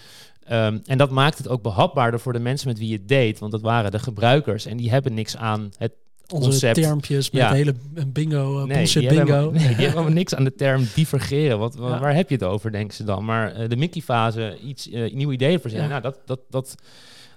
Ehm, 0.44 0.78
en 0.86 0.98
dat 0.98 1.10
maakt 1.10 1.38
het 1.38 1.48
ook 1.48 1.62
behapbaarder 1.62 2.20
voor 2.20 2.34
de 2.34 2.40
mensen 2.40 2.68
met 2.68 2.78
wie 2.80 2.90
je 2.90 3.06
deed. 3.06 3.40
Want 3.40 3.52
dat 3.52 3.62
waren 3.62 3.92
de 3.92 4.00
gebruikers. 4.00 4.66
En 4.66 4.78
die 4.78 4.90
hebben 4.90 5.14
niks 5.14 5.38
aan 5.38 5.72
het 5.78 5.92
Onze 6.34 6.50
concept. 6.50 6.76
termpjes 6.76 7.32
met 7.32 7.42
Ja. 7.42 7.52
hele 7.54 7.74
bingo, 8.08 8.60
uh, 8.60 8.66
Nee, 8.66 8.86
die 8.88 9.08
bingo. 9.08 9.52
nee, 9.52 9.76
die 9.76 9.88
hebben 9.88 10.14
niks 10.14 10.36
aan 10.36 10.44
de 10.44 10.56
term 10.56 10.88
divergeren. 10.96 11.60
Wat, 11.60 11.74
Ja. 11.80 12.00
Waar 12.00 12.16
heb 12.16 12.30
je 12.30 12.36
het 12.36 12.44
over, 12.44 12.72
denken 12.72 12.96
ze 12.96 13.04
dan? 13.04 13.26
Maar 13.26 13.52
eh, 13.56 13.70
de 13.70 13.76
Mickey-fase, 13.76 14.58
iets, 14.60 14.90
eh, 14.90 15.14
nieuwe 15.14 15.34
ideeën 15.34 15.60
verzinnen, 15.60 15.90
Ja. 15.90 16.00
nou, 16.00 16.14
dat, 16.14 16.28
dat, 16.28 16.40
dat, 16.50 16.76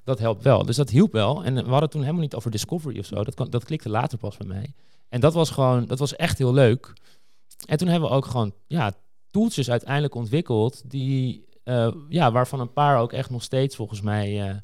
dat 0.07 0.19
helpt 0.19 0.43
wel. 0.43 0.65
Dus 0.67 0.77
dat 0.77 0.91
hielp 0.91 1.13
wel. 1.13 1.45
En 1.45 1.55
we 1.65 1.71
hadden 1.71 1.91
toen 1.91 2.01
helemaal 2.01 2.23
niet 2.23 2.35
over 2.35 2.51
discovery 2.51 2.99
of 2.99 3.07
zo. 3.07 3.25
Dat, 3.25 3.35
kwam- 3.35 3.51
dat 3.51 3.65
klikte 3.65 3.89
later 3.89 4.19
pas 4.19 4.37
bij 4.37 4.47
mij. 4.47 4.75
En 5.09 5.21
dat 5.21 5.35
was 5.35 5.51
gewoon, 5.51 5.87
dat 5.87 5.99
was 5.99 6.17
echt 6.17 6.39
heel 6.39 6.53
leuk. 6.53 6.93
En 7.67 7.79
toen 7.79 7.89
hebben 7.89 8.09
we 8.09 8.15
ook 8.15 8.27
gewoon, 8.27 8.53
ja, 8.67 8.93
tooltjes 9.31 9.71
uiteindelijk 9.71 10.15
ontwikkeld 10.15 10.83
die, 10.91 11.45
eh, 11.65 11.93
ja, 12.09 12.33
waarvan 12.33 12.61
een 12.61 12.73
paar 12.73 12.99
ook 12.99 13.13
echt 13.13 13.31
nog 13.31 13.43
steeds 13.43 13.77
volgens 13.77 14.01
mij 14.01 14.49
eh, 14.49 14.57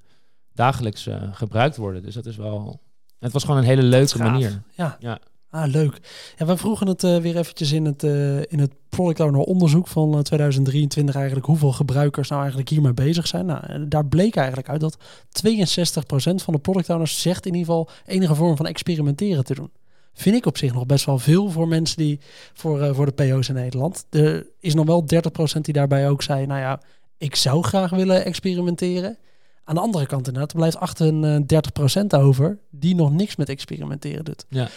dagelijks 0.52 1.06
eh, 1.06 1.22
gebruikt 1.32 1.76
worden. 1.76 2.02
Dus 2.02 2.14
dat 2.14 2.26
is 2.26 2.36
wel, 2.36 2.80
het 3.18 3.32
was 3.32 3.44
gewoon 3.44 3.58
een 3.58 3.64
hele 3.64 3.82
leuke 3.82 4.18
manier. 4.30 4.62
Ja. 4.74 4.96
Ja. 5.00 5.18
Ah, 5.52 5.70
leuk. 5.70 5.98
Ja, 6.36 6.46
we 6.46 6.56
vroegen 6.56 6.86
het 6.86 7.04
eh, 7.04 7.16
weer 7.16 7.36
eventjes 7.36 7.72
in 7.72 7.84
het, 7.84 8.02
eh, 8.02 8.38
in 8.38 8.58
het 8.58 8.72
Product 8.96 9.20
Owner 9.20 9.40
onderzoek 9.40 9.88
van 9.88 10.14
eh, 10.14 10.20
2023 10.20 11.14
eigenlijk 11.14 11.46
hoeveel 11.46 11.72
gebruikers 11.72 12.28
nou 12.28 12.40
eigenlijk 12.40 12.70
hiermee 12.70 12.92
bezig 12.92 13.26
zijn. 13.26 13.46
Nou, 13.46 13.66
eh, 13.66 13.80
daar 13.88 14.06
bleek 14.06 14.36
eigenlijk 14.36 14.68
uit 14.68 14.80
dat 14.80 14.96
62% 15.28 16.42
van 16.42 16.54
de 16.54 16.60
product 16.60 16.90
owners 16.90 17.20
zegt 17.20 17.46
in 17.46 17.54
ieder 17.54 17.66
geval 17.66 17.88
enige 18.06 18.34
vorm 18.34 18.56
van 18.56 18.66
experimenteren 18.66 19.44
te 19.44 19.54
doen. 19.54 19.70
Vind 20.14 20.36
ik 20.36 20.46
op 20.46 20.58
zich 20.58 20.74
nog 20.74 20.86
best 20.86 21.04
wel 21.04 21.18
veel 21.18 21.50
voor 21.50 21.68
mensen 21.68 21.96
die 21.96 22.20
voor, 22.52 22.80
eh, 22.80 22.94
voor 22.94 23.06
de 23.06 23.12
PO's 23.12 23.48
in 23.48 23.54
Nederland. 23.54 24.06
Er 24.10 24.46
is 24.60 24.74
nog 24.74 24.86
wel 24.86 25.06
30% 25.06 25.64
die 25.64 25.74
daarbij 25.74 26.08
ook 26.08 26.22
zei, 26.22 26.46
nou 26.46 26.60
ja, 26.60 26.80
ik 27.18 27.36
zou 27.36 27.62
graag 27.62 27.90
willen 27.90 28.24
experimenteren. 28.24 29.18
Aan 29.64 29.74
de 29.74 29.80
andere 29.80 30.06
kant 30.06 30.26
inderdaad, 30.26 30.50
er 30.50 30.56
blijft 30.56 30.76
38% 30.76 32.14
over 32.14 32.58
die 32.70 32.94
nog 32.94 33.12
niks 33.12 33.36
met 33.36 33.48
experimenteren 33.48 34.24
doet. 34.24 34.44
Ja. 34.48 34.68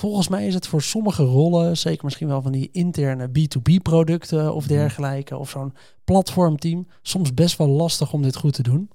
Volgens 0.00 0.28
mij 0.28 0.46
is 0.46 0.54
het 0.54 0.66
voor 0.66 0.82
sommige 0.82 1.22
rollen, 1.22 1.76
zeker 1.76 2.04
misschien 2.04 2.28
wel 2.28 2.42
van 2.42 2.52
die 2.52 2.68
interne 2.72 3.28
B2B 3.28 3.82
producten 3.82 4.54
of 4.54 4.64
Mhm. 4.64 4.72
dergelijke, 4.72 5.36
of 5.36 5.50
zo'n 5.50 5.74
platformteam, 6.04 6.86
soms 7.02 7.34
best 7.34 7.58
wel 7.58 7.68
lastig 7.68 8.12
om 8.12 8.22
dit 8.22 8.36
goed 8.36 8.52
te 8.52 8.62
doen. 8.62 8.90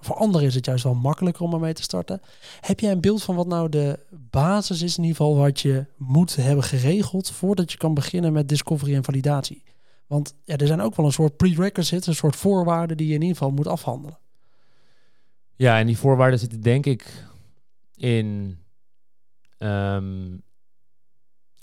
Voor 0.00 0.16
anderen 0.16 0.46
is 0.46 0.54
het 0.54 0.64
juist 0.66 0.84
wel 0.84 0.94
makkelijker 0.94 1.42
om 1.42 1.52
ermee 1.52 1.72
te 1.72 1.82
starten. 1.82 2.20
Heb 2.60 2.80
jij 2.80 2.90
een 2.92 3.00
beeld 3.00 3.22
van 3.22 3.34
wat 3.34 3.46
nou 3.46 3.68
de 3.68 3.98
basis 4.30 4.82
is, 4.82 4.96
in 4.96 5.02
ieder 5.04 5.16
geval 5.16 5.36
wat 5.36 5.60
je 5.60 5.86
moet 5.96 6.36
hebben 6.36 6.64
geregeld 6.64 7.30
voordat 7.30 7.72
je 7.72 7.78
kan 7.78 7.94
beginnen 7.94 8.32
met 8.32 8.48
discovery 8.48 8.94
en 8.94 9.04
validatie? 9.04 9.62
Want 10.06 10.34
ja, 10.44 10.56
er 10.56 10.66
zijn 10.66 10.80
ook 10.80 10.96
wel 10.96 11.06
een 11.06 11.12
soort 11.12 11.36
prerequisites, 11.36 12.06
een 12.06 12.14
soort 12.14 12.36
voorwaarden 12.36 12.96
die 12.96 13.06
je 13.06 13.14
in 13.14 13.20
ieder 13.20 13.36
geval 13.36 13.52
moet 13.52 13.66
afhandelen. 13.66 14.18
Ja, 15.56 15.78
en 15.78 15.86
die 15.86 15.98
voorwaarden 15.98 16.38
zitten 16.38 16.60
denk 16.60 16.86
ik 16.86 17.24
in 17.96 18.58
ehm, 19.60 20.36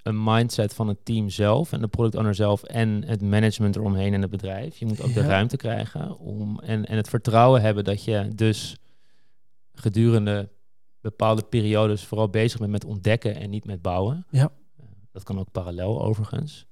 een 0.03 0.23
mindset 0.23 0.73
van 0.73 0.87
het 0.87 1.05
team 1.05 1.29
zelf 1.29 1.71
en 1.71 1.81
de 1.81 1.87
product 1.87 2.15
owner 2.15 2.35
zelf 2.35 2.63
en 2.63 3.03
het 3.05 3.21
management 3.21 3.75
eromheen 3.75 4.13
en 4.13 4.21
het 4.21 4.29
bedrijf. 4.29 4.77
Je 4.77 4.85
moet 4.85 5.01
ook 5.01 5.13
de 5.13 5.21
ruimte 5.21 5.57
krijgen 5.57 6.17
om, 6.17 6.59
en, 6.59 6.85
en 6.85 6.97
het 6.97 7.09
vertrouwen 7.09 7.61
hebben 7.61 7.83
dat 7.83 8.03
je 8.03 8.27
dus 8.35 8.77
gedurende 9.73 10.49
bepaalde 11.01 11.43
periodes 11.43 12.05
vooral 12.05 12.29
bezig 12.29 12.59
bent 12.59 12.71
met 12.71 12.85
ontdekken 12.85 13.35
en 13.35 13.49
niet 13.49 13.65
met 13.65 13.81
bouwen. 13.81 14.25
Ja. 14.29 14.51
Eh, 14.77 14.85
Dat 15.11 15.23
kan 15.23 15.39
ook 15.39 15.51
parallel 15.51 16.01
overigens. 16.01 16.65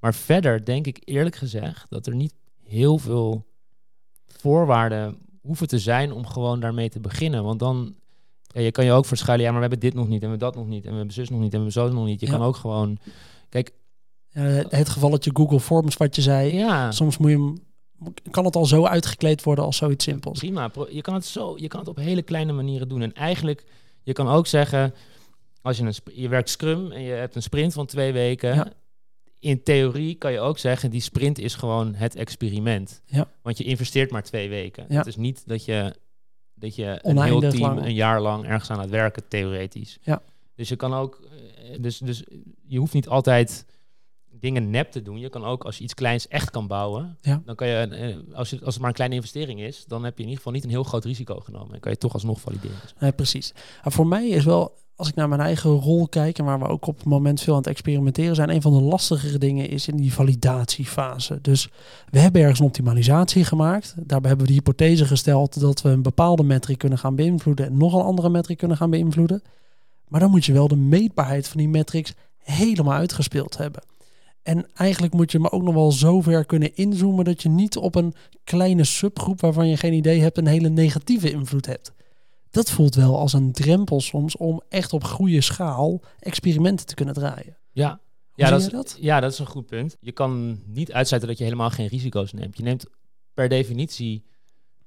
Maar 0.00 0.14
verder 0.14 0.64
denk 0.64 0.86
ik 0.86 1.02
eerlijk 1.04 1.36
gezegd 1.36 1.90
dat 1.90 2.06
er 2.06 2.14
niet 2.14 2.34
heel 2.62 2.98
veel 2.98 3.46
voorwaarden 4.26 5.18
hoeven 5.40 5.68
te 5.68 5.78
zijn 5.78 6.12
om 6.12 6.26
gewoon 6.26 6.60
daarmee 6.60 6.88
te 6.88 7.00
beginnen. 7.00 7.44
Want 7.44 7.58
dan, 7.58 7.96
ja, 8.48 8.60
je 8.60 8.70
kan 8.70 8.84
je 8.84 8.92
ook 8.92 9.06
verschuilen, 9.06 9.46
ja, 9.46 9.52
maar 9.52 9.60
we 9.62 9.68
hebben 9.68 9.88
dit 9.88 9.98
nog 9.98 10.08
niet 10.08 10.22
en 10.22 10.30
we 10.30 10.36
hebben 10.36 10.52
dat 10.52 10.56
nog 10.56 10.66
niet 10.66 10.84
en 10.84 10.90
we 10.90 10.96
hebben 10.96 11.14
zus 11.14 11.28
nog 11.28 11.40
niet 11.40 11.52
en 11.54 11.58
we 11.64 11.64
hebben 11.70 11.90
zo 11.90 11.92
nog 11.96 12.04
niet. 12.06 12.20
Je 12.20 12.26
Ja. 12.26 12.32
kan 12.32 12.42
ook 12.42 12.56
gewoon, 12.56 12.98
kijk, 13.48 13.70
Ja, 14.30 14.42
het 14.68 14.88
gevalletje 14.88 15.30
Google 15.34 15.60
Forms 15.60 15.96
wat 15.96 16.16
je 16.16 16.22
zei, 16.22 16.54
ja, 16.54 16.90
soms 16.90 17.18
moet 17.18 17.30
je 17.30 17.36
hem, 17.36 17.56
kan 18.30 18.44
het 18.44 18.56
al 18.56 18.64
zo 18.66 18.84
uitgekleed 18.84 19.42
worden 19.42 19.64
als 19.64 19.76
zoiets 19.76 20.04
simpels. 20.04 20.38
prima. 20.38 20.70
Je 20.90 21.00
kan 21.00 21.14
het 21.14 21.24
zo, 21.24 21.54
je 21.58 21.68
kan 21.68 21.80
het 21.80 21.88
op 21.88 21.96
hele 21.96 22.22
kleine 22.22 22.52
manieren 22.52 22.88
doen. 22.88 23.02
En 23.02 23.12
eigenlijk, 23.12 23.64
je 24.02 24.12
kan 24.12 24.28
ook 24.28 24.46
zeggen, 24.46 24.94
als 25.62 25.76
je 25.76 25.84
een, 25.84 25.94
je 26.14 26.28
werkt 26.28 26.50
Scrum 26.50 26.92
en 26.92 27.02
je 27.02 27.10
hebt 27.12 27.34
een 27.34 27.42
sprint 27.42 27.72
van 27.72 27.86
twee 27.86 28.12
weken. 28.12 28.54
Ja. 28.54 28.72
In 29.40 29.62
theorie 29.62 30.14
kan 30.14 30.32
je 30.32 30.40
ook 30.40 30.58
zeggen, 30.58 30.90
die 30.90 31.00
sprint 31.00 31.38
is 31.38 31.54
gewoon 31.54 31.94
het 31.94 32.14
experiment. 32.16 33.02
Ja. 33.06 33.28
Want 33.42 33.58
je 33.58 33.64
investeert 33.64 34.10
maar 34.10 34.22
twee 34.22 34.48
weken. 34.48 34.84
Ja. 34.88 34.96
Het 34.96 35.06
is 35.06 35.16
niet 35.16 35.42
dat 35.46 35.64
je, 35.64 35.94
dat 36.58 36.74
je 36.76 36.84
een 36.84 37.00
Oneindig 37.02 37.40
heel 37.40 37.50
team 37.50 37.74
lang. 37.74 37.86
een 37.86 37.94
jaar 37.94 38.20
lang 38.20 38.44
ergens 38.44 38.70
aan 38.70 38.80
het 38.80 38.90
werken, 38.90 39.28
theoretisch. 39.28 39.98
Ja. 40.02 40.22
Dus 40.54 40.68
je 40.68 40.76
kan 40.76 40.94
ook, 40.94 41.20
eh, 41.30 41.78
dus, 41.80 41.98
dus 41.98 42.24
je 42.66 42.78
hoeft 42.78 42.94
niet 42.94 43.08
altijd 43.08 43.64
dingen 44.40 44.70
nep 44.70 44.90
te 44.90 45.02
doen. 45.02 45.18
Je 45.18 45.28
kan 45.28 45.44
ook, 45.44 45.64
als 45.64 45.78
je 45.78 45.84
iets 45.84 45.94
kleins 45.94 46.28
echt 46.28 46.50
kan 46.50 46.66
bouwen, 46.66 47.16
Ja. 47.20 47.42
dan 47.44 47.54
kan 47.54 47.68
je, 47.68 47.74
eh, 47.76 48.36
als, 48.36 48.50
je, 48.50 48.56
als 48.64 48.68
het 48.72 48.78
maar 48.78 48.88
een 48.88 48.94
kleine 48.94 49.14
investering 49.16 49.60
is, 49.60 49.84
dan 49.86 50.04
heb 50.04 50.12
je 50.16 50.22
in 50.22 50.28
ieder 50.28 50.36
geval 50.36 50.52
niet 50.52 50.64
een 50.64 50.70
heel 50.70 50.82
groot 50.84 51.04
risico 51.04 51.40
genomen. 51.40 51.74
En 51.74 51.80
kan 51.80 51.92
je 51.92 51.98
toch 51.98 52.12
alsnog 52.12 52.40
valideren. 52.40 52.76
Nee, 53.00 53.12
precies. 53.12 53.52
Maar 53.82 53.92
voor 53.92 54.06
mij 54.06 54.28
is 54.28 54.44
wel, 54.44 54.76
als 54.96 55.08
ik 55.08 55.14
naar 55.14 55.28
mijn 55.28 55.40
eigen 55.40 55.70
rol 55.70 56.08
kijk 56.08 56.38
en 56.38 56.44
waar 56.44 56.58
we 56.58 56.66
ook 56.66 56.86
op 56.86 56.96
het 56.96 57.06
moment 57.06 57.40
veel 57.40 57.52
aan 57.52 57.58
het 57.58 57.68
experimenteren 57.68 58.34
zijn, 58.34 58.50
een 58.50 58.62
van 58.62 58.72
de 58.72 58.80
lastigere 58.82 59.38
dingen 59.38 59.68
is 59.68 59.88
in 59.88 59.96
die 59.96 60.12
validatiefase. 60.12 61.38
Dus 61.42 61.68
we 62.10 62.18
hebben 62.18 62.40
ergens 62.40 62.60
een 62.60 62.66
optimalisatie 62.66 63.44
gemaakt. 63.44 63.94
Daarbij 63.96 64.28
hebben 64.28 64.46
we 64.46 64.52
de 64.52 64.58
hypothese 64.58 65.04
gesteld 65.04 65.60
dat 65.60 65.82
we 65.82 65.88
een 65.88 66.02
bepaalde 66.02 66.42
metric 66.42 66.78
kunnen 66.78 66.98
gaan 66.98 67.14
beïnvloeden 67.16 67.66
en 67.66 67.76
nog 67.76 67.94
een 67.94 68.04
andere 68.04 68.28
metric 68.28 68.58
kunnen 68.58 68.76
gaan 68.76 68.90
beïnvloeden. 68.90 69.42
Maar 70.08 70.20
dan 70.20 70.30
moet 70.30 70.44
je 70.44 70.52
wel 70.52 70.68
de 70.68 70.76
meetbaarheid 70.76 71.48
van 71.48 71.58
die 71.58 71.68
metrics 71.68 72.12
helemaal 72.38 72.94
uitgespeeld 72.94 73.56
hebben. 73.56 73.82
En 74.48 74.66
eigenlijk 74.74 75.14
moet 75.14 75.32
je 75.32 75.38
maar 75.38 75.52
ook 75.52 75.62
nog 75.62 75.74
wel 75.74 75.92
zo 75.92 76.20
ver 76.20 76.44
kunnen 76.44 76.74
inzoomen 76.74 77.24
dat 77.24 77.42
je 77.42 77.48
niet 77.48 77.76
op 77.76 77.94
een 77.94 78.14
kleine 78.44 78.84
subgroep 78.84 79.40
waarvan 79.40 79.68
je 79.68 79.76
geen 79.76 79.92
idee 79.92 80.20
hebt 80.20 80.38
een 80.38 80.46
hele 80.46 80.68
negatieve 80.68 81.30
invloed 81.30 81.66
hebt. 81.66 81.92
Dat 82.50 82.70
voelt 82.70 82.94
wel 82.94 83.18
als 83.18 83.32
een 83.32 83.52
drempel 83.52 84.00
soms 84.00 84.36
om 84.36 84.62
echt 84.68 84.92
op 84.92 85.04
goede 85.04 85.40
schaal 85.40 86.00
experimenten 86.18 86.86
te 86.86 86.94
kunnen 86.94 87.14
draaien. 87.14 87.56
Ja, 87.72 87.88
Hoe 87.88 88.44
ja, 88.44 88.46
zie 88.46 88.54
dat, 88.54 88.60
je 88.60 88.66
is, 88.66 88.92
dat? 88.92 88.96
ja, 89.00 89.20
dat 89.20 89.32
is 89.32 89.38
een 89.38 89.46
goed 89.46 89.66
punt. 89.66 89.96
Je 90.00 90.12
kan 90.12 90.62
niet 90.66 90.92
uitsluiten 90.92 91.30
dat 91.30 91.38
je 91.38 91.44
helemaal 91.44 91.70
geen 91.70 91.88
risico's 91.88 92.32
neemt. 92.32 92.56
Je 92.56 92.62
neemt 92.62 92.86
per 93.34 93.48
definitie 93.48 94.24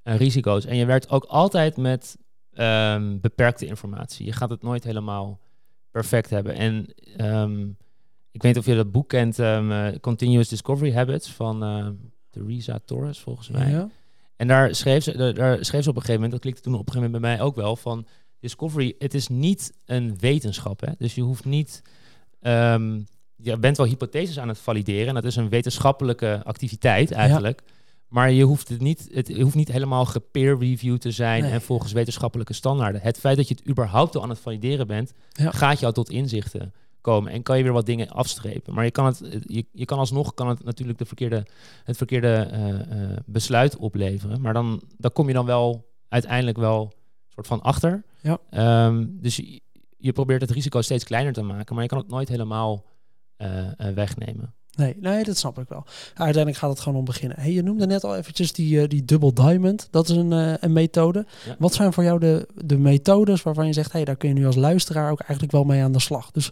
eh, 0.03 0.15
risico's. 0.15 0.65
En 0.65 0.75
je 0.75 0.85
werkt 0.85 1.09
ook 1.09 1.23
altijd 1.23 1.77
met 1.77 2.17
ehm, 2.53 3.19
beperkte 3.19 3.65
informatie. 3.65 4.25
Je 4.25 4.33
gaat 4.33 4.49
het 4.49 4.61
nooit 4.61 4.83
helemaal 4.83 5.39
perfect 5.91 6.29
hebben. 6.29 6.55
En 6.55 6.93
ehm, 7.17 7.67
ik 8.31 8.41
weet 8.41 8.53
niet 8.55 8.57
of 8.63 8.69
je 8.69 8.75
dat 8.75 8.91
boek 8.91 9.09
kent, 9.09 9.39
ehm, 9.39 9.71
eh, 9.71 9.99
Continuous 9.99 10.47
Discovery 10.49 10.93
Habits 10.93 11.29
van 11.31 11.63
eh 11.63 11.87
Theresa 12.29 12.79
Torres, 12.85 13.19
volgens 13.19 13.49
mij. 13.49 13.69
Ja. 13.71 13.89
En 14.35 14.47
daar 14.47 14.75
schreef, 14.75 15.03
ze, 15.03 15.17
daar, 15.17 15.33
daar 15.33 15.65
schreef 15.65 15.83
ze 15.83 15.89
op 15.89 15.95
een 15.95 16.01
gegeven 16.01 16.13
moment, 16.21 16.31
dat 16.31 16.41
klikte 16.41 16.61
toen 16.61 16.73
op 16.73 16.79
een 16.87 16.93
gegeven 16.93 17.11
moment 17.11 17.21
bij 17.29 17.35
mij 17.37 17.45
ook 17.47 17.55
wel, 17.55 17.75
van 17.75 18.05
Discovery, 18.39 18.95
het 18.99 19.13
is 19.13 19.27
niet 19.27 19.73
een 19.85 20.17
wetenschap. 20.19 20.79
Hè? 20.81 20.91
Dus 20.97 21.15
je 21.15 21.21
hoeft 21.21 21.45
niet, 21.45 21.81
ehm, 22.41 22.99
je 23.35 23.57
bent 23.57 23.77
wel 23.77 23.85
hypotheses 23.85 24.39
aan 24.39 24.47
het 24.47 24.57
valideren, 24.59 25.07
en 25.07 25.13
dat 25.13 25.23
is 25.25 25.35
een 25.35 25.49
wetenschappelijke 25.49 26.41
activiteit 26.43 27.11
eigenlijk. 27.11 27.61
Maar 28.07 28.31
je 28.31 28.43
hoeft 28.43 28.67
het 28.69 28.81
niet, 28.81 29.07
het 29.11 29.37
hoeft 29.37 29.55
niet 29.55 29.71
helemaal 29.71 30.05
gepeer-reviewed 30.05 31.01
te 31.01 31.11
zijn 31.11 31.41
Nee. 31.41 31.51
en 31.51 31.61
volgens 31.61 31.91
wetenschappelijke 31.91 32.53
standaarden. 32.53 33.01
Het 33.01 33.17
feit 33.19 33.37
dat 33.37 33.47
je 33.47 33.53
het 33.53 33.67
überhaupt 33.69 34.15
al 34.15 34.23
aan 34.23 34.29
het 34.29 34.39
valideren 34.39 34.87
bent, 34.87 35.13
Ja. 35.29 35.51
gaat 35.51 35.79
jou 35.79 35.93
tot 35.93 36.09
inzichten 36.09 36.73
komen 37.01 37.31
en 37.31 37.43
kan 37.43 37.57
je 37.57 37.63
weer 37.63 37.73
wat 37.73 37.85
dingen 37.85 38.09
afstrepen. 38.09 38.73
Maar 38.73 38.83
je 38.83 38.91
kan, 38.91 39.05
het, 39.05 39.21
je, 39.45 39.65
je 39.71 39.85
kan 39.85 39.97
alsnog 39.97 40.33
kan 40.33 40.47
het 40.47 40.63
natuurlijk 40.63 40.99
de 40.99 41.05
verkeerde, 41.05 41.45
het 41.83 41.97
verkeerde 41.97 42.33
eh, 42.51 42.79
eh, 42.79 43.17
besluit 43.25 43.77
opleveren. 43.77 44.41
Maar 44.41 44.53
dan, 44.53 44.81
dan 44.97 45.11
kom 45.11 45.27
je 45.27 45.33
dan 45.33 45.45
wel 45.45 45.89
uiteindelijk 46.07 46.57
wel 46.57 46.93
soort 47.27 47.47
van 47.47 47.61
achter. 47.61 48.03
Ja. 48.21 48.37
Ehm, 48.49 49.05
dus 49.09 49.35
je, 49.35 49.61
je 49.97 50.11
probeert 50.11 50.41
het 50.41 50.51
risico 50.51 50.81
steeds 50.81 51.03
kleiner 51.03 51.33
te 51.33 51.41
maken, 51.41 51.73
maar 51.73 51.83
je 51.83 51.89
kan 51.89 51.97
het 51.97 52.07
nooit 52.07 52.29
helemaal 52.29 52.85
eh, 53.35 53.47
wegnemen. 53.95 54.53
Nee, 54.71 54.95
nee, 54.99 55.23
dat 55.23 55.37
snap 55.37 55.59
ik 55.59 55.69
wel. 55.69 55.85
Uiteindelijk 56.07 56.57
gaat 56.57 56.69
het 56.69 56.79
gewoon 56.79 56.99
om 56.99 57.05
beginnen. 57.05 57.39
Hey, 57.39 57.51
je 57.51 57.63
noemde 57.63 57.85
net 57.85 58.03
al 58.03 58.15
eventjes 58.15 58.53
die, 58.53 58.87
die 58.87 59.05
double 59.05 59.33
diamond. 59.33 59.87
Dat 59.91 60.09
is 60.09 60.15
een, 60.15 60.31
een 60.63 60.73
methode. 60.73 61.25
Ja. 61.45 61.55
Wat 61.59 61.73
zijn 61.73 61.93
voor 61.93 62.03
jou 62.03 62.19
de, 62.19 62.47
de 62.55 62.77
methodes 62.77 63.43
waarvan 63.43 63.67
je 63.67 63.73
zegt, 63.73 63.91
hey, 63.91 64.05
daar 64.05 64.15
kun 64.15 64.29
je 64.29 64.35
nu 64.35 64.45
als 64.45 64.55
luisteraar 64.55 65.11
ook 65.11 65.19
eigenlijk 65.19 65.51
wel 65.51 65.63
mee 65.63 65.83
aan 65.83 65.91
de 65.91 65.99
slag. 65.99 66.31
Dus 66.31 66.51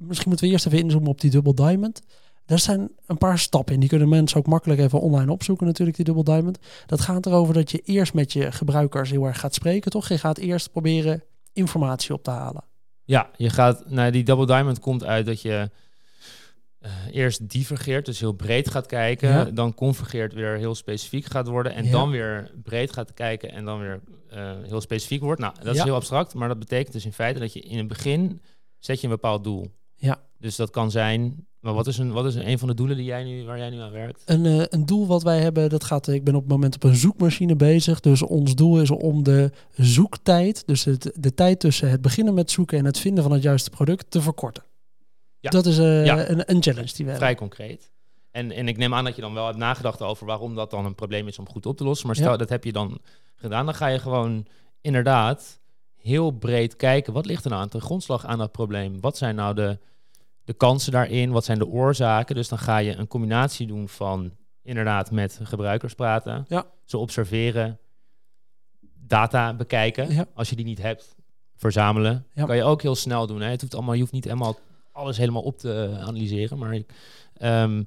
misschien 0.00 0.28
moeten 0.28 0.46
we 0.46 0.52
eerst 0.52 0.66
even 0.66 0.78
inzoomen 0.78 1.08
op 1.08 1.20
die 1.20 1.30
double 1.30 1.54
diamond. 1.54 2.02
Daar 2.46 2.58
zijn 2.58 2.90
een 3.06 3.18
paar 3.18 3.38
stappen 3.38 3.74
in. 3.74 3.80
Die 3.80 3.88
kunnen 3.88 4.08
mensen 4.08 4.38
ook 4.38 4.46
makkelijk 4.46 4.80
even 4.80 5.00
online 5.00 5.32
opzoeken 5.32 5.66
natuurlijk, 5.66 5.96
die 5.96 6.04
double 6.06 6.24
diamond. 6.24 6.58
Dat 6.86 7.00
gaat 7.00 7.26
erover 7.26 7.54
dat 7.54 7.70
je 7.70 7.78
eerst 7.78 8.14
met 8.14 8.32
je 8.32 8.52
gebruikers 8.52 9.10
heel 9.10 9.24
erg 9.24 9.40
gaat 9.40 9.54
spreken, 9.54 9.90
toch? 9.90 10.08
Je 10.08 10.18
gaat 10.18 10.38
eerst 10.38 10.70
proberen 10.70 11.22
informatie 11.52 12.14
op 12.14 12.22
te 12.22 12.30
halen. 12.30 12.64
Ja, 13.04 13.30
je 13.36 13.50
gaat, 13.50 13.90
nou, 13.90 14.10
die 14.10 14.24
double 14.24 14.46
diamond 14.46 14.78
komt 14.80 15.04
uit 15.04 15.26
dat 15.26 15.42
je 15.42 15.70
eh, 16.78 16.90
eerst 17.10 17.48
divergeert, 17.48 18.06
dus 18.06 18.20
heel 18.20 18.32
breed 18.32 18.70
gaat 18.70 18.86
kijken, 18.86 19.28
Ja. 19.28 19.44
dan 19.44 19.74
convergeert 19.74 20.32
weer 20.32 20.56
heel 20.56 20.74
specifiek 20.74 21.24
gaat 21.24 21.48
worden 21.48 21.74
en 21.74 21.84
Ja. 21.84 21.90
dan 21.90 22.10
weer 22.10 22.50
breed 22.62 22.92
gaat 22.92 23.14
kijken 23.14 23.52
en 23.52 23.64
dan 23.64 23.78
weer 23.80 24.00
eh, 24.30 24.52
heel 24.62 24.80
specifiek 24.80 25.20
wordt. 25.22 25.40
Nou, 25.40 25.54
dat 25.62 25.74
is 25.74 25.82
heel 25.82 25.94
abstract, 25.94 26.34
maar 26.34 26.48
dat 26.48 26.58
betekent 26.58 26.92
dus 26.92 27.04
in 27.04 27.12
feite 27.12 27.38
dat 27.40 27.52
je 27.52 27.60
in 27.60 27.78
het 27.78 27.88
begin 27.88 28.42
zet 28.78 29.00
je 29.00 29.06
een 29.06 29.12
bepaald 29.12 29.44
doel. 29.44 29.70
Ja. 29.96 30.20
Dus 30.38 30.56
dat 30.56 30.70
kan 30.70 30.90
zijn, 30.90 31.46
maar 31.60 31.74
wat 31.74 31.86
is 31.86 31.98
een, 31.98 32.12
wat 32.12 32.24
is 32.26 32.34
een, 32.34 32.48
een 32.48 32.58
van 32.58 32.68
de 32.68 32.74
doelen 32.74 32.96
die 32.96 33.04
jij 33.06 33.24
nu, 33.24 33.44
waar 33.44 33.58
jij 33.58 33.70
nu 33.70 33.78
aan 33.80 33.90
werkt? 33.92 34.22
Een, 34.24 34.46
eh, 34.46 34.62
een 34.68 34.86
doel 34.86 35.06
wat 35.06 35.22
wij 35.22 35.40
hebben, 35.40 35.68
dat 35.68 35.84
gaat, 35.84 36.08
ik 36.08 36.24
ben 36.24 36.34
op 36.34 36.40
het 36.42 36.50
moment 36.50 36.74
op 36.74 36.82
een 36.84 36.94
zoekmachine 36.94 37.56
bezig. 37.56 38.00
Dus 38.00 38.22
ons 38.22 38.54
doel 38.54 38.80
is 38.80 38.90
om 38.90 39.22
de 39.22 39.50
zoektijd, 39.74 40.66
dus 40.66 40.84
het, 40.84 41.12
de 41.14 41.34
tijd 41.34 41.60
tussen 41.60 41.90
het 41.90 42.02
beginnen 42.02 42.34
met 42.34 42.50
zoeken 42.50 42.78
en 42.78 42.84
het 42.84 42.98
vinden 42.98 43.22
van 43.22 43.32
het 43.32 43.42
juiste 43.42 43.70
product, 43.70 44.10
te 44.10 44.20
verkorten. 44.20 44.64
Ja. 45.40 45.50
Dat 45.50 45.66
is 45.66 45.78
eh, 45.78 46.04
Ja. 46.04 46.28
een, 46.28 46.50
een 46.50 46.62
challenge 46.62 46.92
die 46.94 47.04
we 47.04 47.10
hebben. 47.10 47.16
Vrij 47.16 47.34
concreet. 47.34 47.90
En, 48.30 48.50
en 48.52 48.68
ik 48.68 48.76
neem 48.76 48.94
aan 48.94 49.04
dat 49.04 49.14
je 49.16 49.22
dan 49.22 49.34
wel 49.34 49.46
hebt 49.46 49.58
nagedacht 49.58 50.02
over 50.02 50.26
waarom 50.26 50.54
dat 50.54 50.70
dan 50.70 50.84
een 50.84 50.94
probleem 50.94 51.28
is 51.28 51.38
om 51.38 51.48
goed 51.48 51.66
op 51.66 51.76
te 51.76 51.84
lossen. 51.84 52.06
Maar 52.06 52.16
stel, 52.16 52.30
Ja. 52.30 52.36
dat 52.36 52.48
heb 52.48 52.64
je 52.64 52.72
dan 52.72 52.98
gedaan. 53.36 53.64
Dan 53.64 53.74
ga 53.74 53.86
je 53.86 53.98
gewoon 53.98 54.46
inderdaad 54.80 55.60
heel 56.06 56.30
breed 56.30 56.76
kijken. 56.76 57.12
Wat 57.12 57.26
ligt 57.26 57.44
er 57.44 57.50
nou 57.50 57.62
aan 57.62 57.68
de 57.70 57.80
grondslag 57.80 58.26
aan 58.26 58.38
dat 58.38 58.52
probleem? 58.52 59.00
Wat 59.00 59.16
zijn 59.16 59.34
nou 59.34 59.54
de, 59.54 59.78
de 60.44 60.52
kansen 60.52 60.92
daarin? 60.92 61.30
Wat 61.30 61.44
zijn 61.44 61.58
de 61.58 61.66
oorzaken? 61.66 62.34
Dus 62.34 62.48
dan 62.48 62.58
ga 62.58 62.78
je 62.78 62.96
een 62.96 63.08
combinatie 63.08 63.66
doen 63.66 63.88
van 63.88 64.32
inderdaad 64.62 65.10
met 65.10 65.40
gebruikers 65.42 65.94
praten. 65.94 66.44
Ja. 66.48 66.66
Ze 66.84 66.98
observeren. 66.98 67.78
Data 68.94 69.54
bekijken. 69.54 70.12
Ja. 70.12 70.26
Als 70.34 70.50
je 70.50 70.56
die 70.56 70.64
niet 70.64 70.82
hebt, 70.82 71.16
verzamelen. 71.56 72.26
Ja. 72.32 72.44
Kan 72.44 72.56
je 72.56 72.64
ook 72.64 72.82
heel 72.82 72.94
snel 72.94 73.26
doen. 73.26 73.40
Hè? 73.40 73.50
Het 73.50 73.60
hoeft 73.60 73.74
allemaal, 73.74 73.94
je 73.94 74.00
hoeft 74.00 74.12
niet 74.12 74.24
helemaal 74.24 74.58
alles 74.92 75.16
helemaal 75.16 75.42
op 75.42 75.58
te 75.58 75.96
analyseren. 76.00 76.58
Maar 76.58 76.80
ehm, 77.34 77.82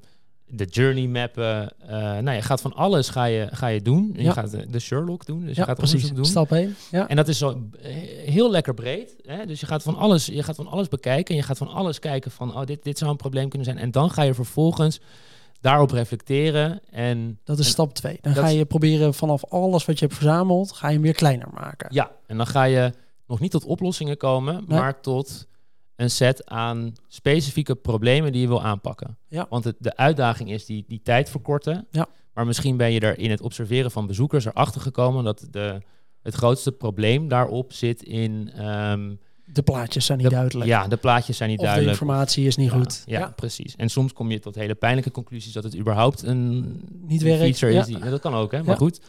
de 0.52 0.64
journey 0.64 1.06
mappen. 1.06 1.72
eh 1.86 1.96
nou, 2.18 2.30
je 2.30 2.42
gaat 2.42 2.60
van 2.60 2.74
alles 2.74 3.08
ga 3.08 3.24
je, 3.24 3.48
ga 3.50 3.66
je 3.66 3.82
doen. 3.82 4.10
En 4.14 4.22
Ja. 4.22 4.28
Je 4.28 4.32
gaat 4.32 4.50
de, 4.50 4.66
de 4.70 4.78
Sherlock 4.78 5.26
doen. 5.26 5.40
Dus 5.44 5.54
ja, 5.56 5.60
je 5.62 5.68
gaat 5.68 5.76
precies. 5.76 5.94
onderzoek 5.94 6.16
doen. 6.16 6.24
Stap 6.24 6.52
1. 6.52 6.76
Ja. 6.90 7.08
En 7.08 7.16
dat 7.16 7.28
is 7.28 7.38
zo 7.38 7.62
eh, 7.82 7.90
heel 8.30 8.50
lekker 8.50 8.74
breed. 8.74 9.16
Hè? 9.26 9.46
Dus 9.46 9.60
je 9.60 9.66
gaat, 9.66 9.82
van 9.82 9.96
alles, 9.96 10.26
je 10.26 10.42
gaat 10.42 10.56
van 10.56 10.66
alles 10.66 10.88
bekijken. 10.88 11.34
En 11.34 11.40
je 11.40 11.46
gaat 11.46 11.58
van 11.58 11.68
alles 11.68 11.98
kijken 11.98 12.30
van, 12.30 12.54
oh, 12.56 12.64
dit, 12.64 12.82
dit 12.84 12.98
zou 12.98 13.10
een 13.10 13.16
probleem 13.16 13.48
kunnen 13.48 13.66
zijn. 13.68 13.78
En 13.78 13.90
dan 13.90 14.10
ga 14.10 14.22
je 14.22 14.34
vervolgens 14.34 15.00
daarop 15.60 15.90
reflecteren. 15.90 16.80
En, 16.90 17.38
Dat 17.44 17.58
is 17.58 17.64
en- 17.66 17.70
stap 17.70 17.94
2. 17.94 18.18
Dan 18.20 18.34
ga 18.34 18.48
je 18.48 18.64
proberen 18.64 19.14
vanaf 19.14 19.44
alles 19.44 19.84
wat 19.84 19.98
je 19.98 20.04
hebt 20.04 20.16
verzameld, 20.18 20.72
ga 20.72 20.86
je 20.88 20.92
hem 20.94 21.02
weer 21.02 21.14
kleiner 21.14 21.48
maken. 21.54 21.88
Ja, 21.92 22.10
en 22.26 22.36
dan 22.36 22.46
ga 22.46 22.64
je 22.64 22.92
nog 23.26 23.40
niet 23.40 23.50
tot 23.50 23.64
oplossingen 23.64 24.16
komen, 24.16 24.64
Nee. 24.66 24.78
maar 24.78 25.00
tot 25.00 25.46
een 26.00 26.10
set 26.10 26.46
aan 26.46 26.92
specifieke 27.08 27.74
problemen 27.74 28.32
die 28.32 28.40
je 28.40 28.46
wil 28.48 28.62
aanpakken. 28.62 29.18
Ja. 29.28 29.46
Want 29.48 29.64
het, 29.64 29.76
de 29.78 29.96
uitdaging 29.96 30.50
is 30.50 30.64
die, 30.66 30.84
die 30.88 31.00
tijd 31.02 31.30
verkorten. 31.30 31.86
Ja. 31.90 32.08
Maar 32.34 32.46
misschien 32.46 32.76
ben 32.76 32.92
je 32.92 33.00
er 33.00 33.18
in 33.18 33.30
het 33.30 33.40
observeren 33.40 33.90
van 33.90 34.06
bezoekers 34.06 34.44
erachter 34.44 34.80
gekomen 34.80 35.24
dat 35.24 35.46
de, 35.50 35.80
het 36.22 36.34
grootste 36.34 36.72
probleem 36.72 37.28
daarop 37.28 37.72
zit 37.72 38.02
in... 38.02 38.50
ehm, 38.54 39.14
De 39.44 39.62
plaatjes 39.62 40.06
zijn 40.06 40.18
niet 40.18 40.28
de, 40.28 40.34
duidelijk. 40.34 40.68
Ja, 40.70 40.88
de 40.88 40.96
plaatjes 40.96 41.36
zijn 41.36 41.48
niet 41.50 41.58
of 41.58 41.64
de 41.64 41.70
duidelijk. 41.70 42.00
informatie 42.00 42.46
is 42.46 42.56
niet 42.56 42.70
Ja, 42.70 42.76
goed. 42.76 43.02
Ja, 43.06 43.32
precies. 43.36 43.76
En 43.76 43.88
soms 43.88 44.12
kom 44.12 44.30
je 44.30 44.38
tot 44.38 44.54
hele 44.54 44.74
pijnlijke 44.74 45.10
conclusies 45.10 45.52
dat 45.52 45.64
het 45.64 45.76
überhaupt 45.76 46.22
een 46.22 46.80
Niet 47.06 47.22
werkt, 47.22 47.40
feature 47.42 47.72
ja. 47.72 47.80
is. 47.80 47.86
Die, 47.86 47.98
dat 47.98 48.20
kan 48.20 48.34
ook, 48.34 48.52
hè? 48.52 48.62
Maar 48.62 48.76
goed. 48.76 49.00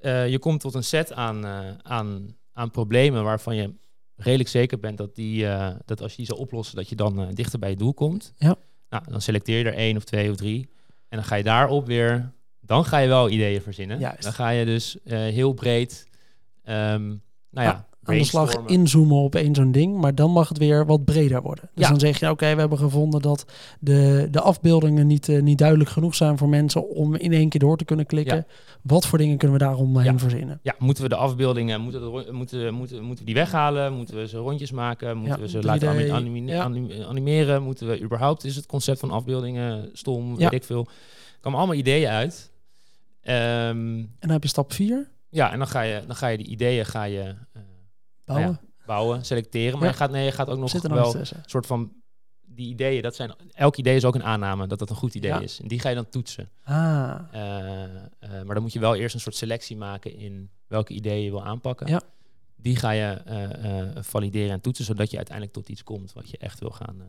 Eh, 0.00 0.28
je 0.28 0.38
komt 0.38 0.60
tot 0.60 0.74
een 0.74 0.84
set 0.84 1.12
aan, 1.12 1.44
eh, 1.44 1.58
aan, 1.82 2.36
aan 2.52 2.70
problemen 2.70 3.24
waarvan 3.24 3.56
je 3.56 3.74
redelijk 4.18 4.48
zeker 4.48 4.78
bent 4.78 4.98
dat, 4.98 5.14
die, 5.14 5.46
eh, 5.46 5.74
dat 5.84 6.02
als 6.02 6.10
je 6.10 6.16
die 6.16 6.26
zou 6.26 6.38
oplossen, 6.38 6.76
dat 6.76 6.88
je 6.88 6.96
dan 6.96 7.20
eh, 7.20 7.26
dichter 7.32 7.58
bij 7.58 7.70
je 7.70 7.76
doel 7.76 7.94
komt. 7.94 8.32
Ja. 8.36 8.56
Nou, 8.88 9.02
dan 9.08 9.20
selecteer 9.20 9.58
je 9.58 9.64
er 9.64 9.74
één 9.74 9.96
of 9.96 10.04
twee 10.04 10.30
of 10.30 10.36
drie. 10.36 10.68
En 11.08 11.16
dan 11.16 11.24
ga 11.24 11.34
je 11.34 11.42
daarop 11.42 11.86
weer, 11.86 12.32
dan 12.60 12.84
ga 12.84 12.98
je 12.98 13.08
wel 13.08 13.30
ideeën 13.30 13.62
verzinnen. 13.62 13.98
Juist. 13.98 14.22
Dan 14.22 14.32
ga 14.32 14.48
je 14.48 14.64
dus 14.64 15.02
eh, 15.04 15.18
heel 15.18 15.52
breed, 15.52 16.06
ehm, 16.64 17.06
nou 17.50 17.66
Ja, 17.66 17.87
aan 18.08 18.18
de 18.18 18.24
slag 18.24 18.54
inzoomen 18.66 19.16
op 19.16 19.34
één 19.34 19.54
zo'n 19.54 19.72
ding, 19.72 19.96
maar 20.00 20.14
dan 20.14 20.30
mag 20.30 20.48
het 20.48 20.58
weer 20.58 20.86
wat 20.86 21.04
breder 21.04 21.42
worden. 21.42 21.70
Dus 21.74 21.84
Ja. 21.84 21.90
dan 21.90 22.00
zeg 22.00 22.18
je, 22.20 22.30
oké, 22.30 22.54
we 22.54 22.60
hebben 22.60 22.78
gevonden 22.78 23.22
dat 23.22 23.44
de, 23.80 24.28
de 24.30 24.40
afbeeldingen 24.40 25.06
niet, 25.06 25.28
eh, 25.28 25.42
niet 25.42 25.58
duidelijk 25.58 25.90
genoeg 25.90 26.14
zijn 26.14 26.38
voor 26.38 26.48
mensen 26.48 26.88
om 26.88 27.14
in 27.14 27.32
één 27.32 27.48
keer 27.48 27.60
door 27.60 27.76
te 27.76 27.84
kunnen 27.84 28.06
klikken. 28.06 28.36
Ja. 28.36 28.46
Wat 28.82 29.06
voor 29.06 29.18
dingen 29.18 29.36
kunnen 29.38 29.58
we 29.58 29.64
daarom 29.64 29.96
heen 29.98 30.12
Ja. 30.12 30.18
verzinnen? 30.18 30.60
Ja, 30.62 30.74
moeten 30.78 31.02
we 31.02 31.08
de 31.08 31.16
afbeeldingen, 31.16 31.80
moeten, 31.80 32.00
de 32.00 32.28
moeten, 32.32 32.74
moeten, 32.74 33.02
moeten 33.02 33.24
we 33.24 33.32
die 33.32 33.34
weghalen? 33.40 33.92
Moeten 33.92 34.16
we 34.16 34.28
ze 34.28 34.36
rondjes 34.36 34.70
maken? 34.70 35.16
Moeten 35.16 35.40
we 35.40 35.48
ze 35.48 35.58
3D, 35.58 35.64
laten 35.64 35.88
ani- 35.88 36.10
anime- 36.10 36.50
ja. 36.52 36.62
anim- 36.62 36.90
animeren? 37.08 37.62
Moeten 37.62 37.86
we 37.88 38.00
überhaupt, 38.00 38.44
is 38.44 38.56
het 38.56 38.66
concept 38.66 38.98
van 38.98 39.10
afbeeldingen 39.10 39.90
stom, 39.92 40.30
Ja. 40.30 40.36
weet 40.50 40.52
ik 40.60 40.64
veel. 40.64 40.86
Er 40.88 41.38
komen 41.40 41.58
allemaal 41.58 41.76
ideeën 41.76 42.08
uit. 42.08 42.50
Ehm, 43.22 43.36
En 43.98 44.08
dan 44.20 44.30
heb 44.30 44.42
je 44.42 44.48
stap 44.48 44.72
4, 44.72 45.08
ja, 45.30 45.52
en 45.52 45.58
dan 45.58 45.66
ga 45.68 45.80
je, 45.80 46.00
dan 46.06 46.16
ga 46.16 46.26
je 46.26 46.36
die 46.36 46.46
ideeën 46.46 46.84
ga 46.86 47.04
je, 47.04 47.20
eh, 47.52 47.62
bouwen. 48.34 48.52
Nou 48.52 48.66
bouwen, 48.86 49.24
selecteren. 49.24 49.78
Maar 49.78 49.88
je, 49.88 49.94
gaat, 49.94 50.10
nee, 50.10 50.24
je 50.24 50.32
gaat 50.32 50.48
ook 50.48 50.58
nog 50.58 50.72
wel 50.72 51.14
een 51.16 51.26
soort 51.46 51.66
van... 51.66 51.92
Die 52.50 52.68
ideeën, 52.68 53.02
dat 53.02 53.14
zijn, 53.14 53.32
elk 53.52 53.76
idee 53.76 53.96
is 53.96 54.04
ook 54.04 54.14
een 54.14 54.22
aanname 54.24 54.66
dat 54.66 54.78
dat 54.78 54.90
een 54.90 54.96
goed 54.96 55.14
idee 55.14 55.30
Ja. 55.30 55.40
is. 55.40 55.60
En 55.60 55.68
die 55.68 55.80
ga 55.80 55.88
je 55.88 55.94
dan 55.94 56.08
toetsen. 56.08 56.48
Ah, 56.64 57.18
Eh, 57.32 57.84
eh, 57.84 57.90
maar 58.20 58.54
dan 58.54 58.62
moet 58.62 58.72
je 58.72 58.78
wel 58.78 58.94
eerst 58.94 59.14
een 59.14 59.20
soort 59.20 59.34
selectie 59.36 59.76
maken 59.76 60.16
in 60.16 60.50
welke 60.66 60.92
ideeën 60.92 61.24
je 61.24 61.30
wil 61.30 61.44
aanpakken. 61.44 61.86
Ja. 61.86 62.00
Die 62.56 62.76
ga 62.76 62.90
je 62.90 63.04
eh, 63.06 64.02
valideren 64.02 64.50
en 64.50 64.60
toetsen, 64.60 64.84
zodat 64.84 65.10
je 65.10 65.16
uiteindelijk 65.16 65.56
tot 65.56 65.68
iets 65.68 65.82
komt 65.84 66.12
wat 66.12 66.30
je 66.30 66.38
echt 66.38 66.60
wil 66.60 66.70
gaan, 66.70 67.02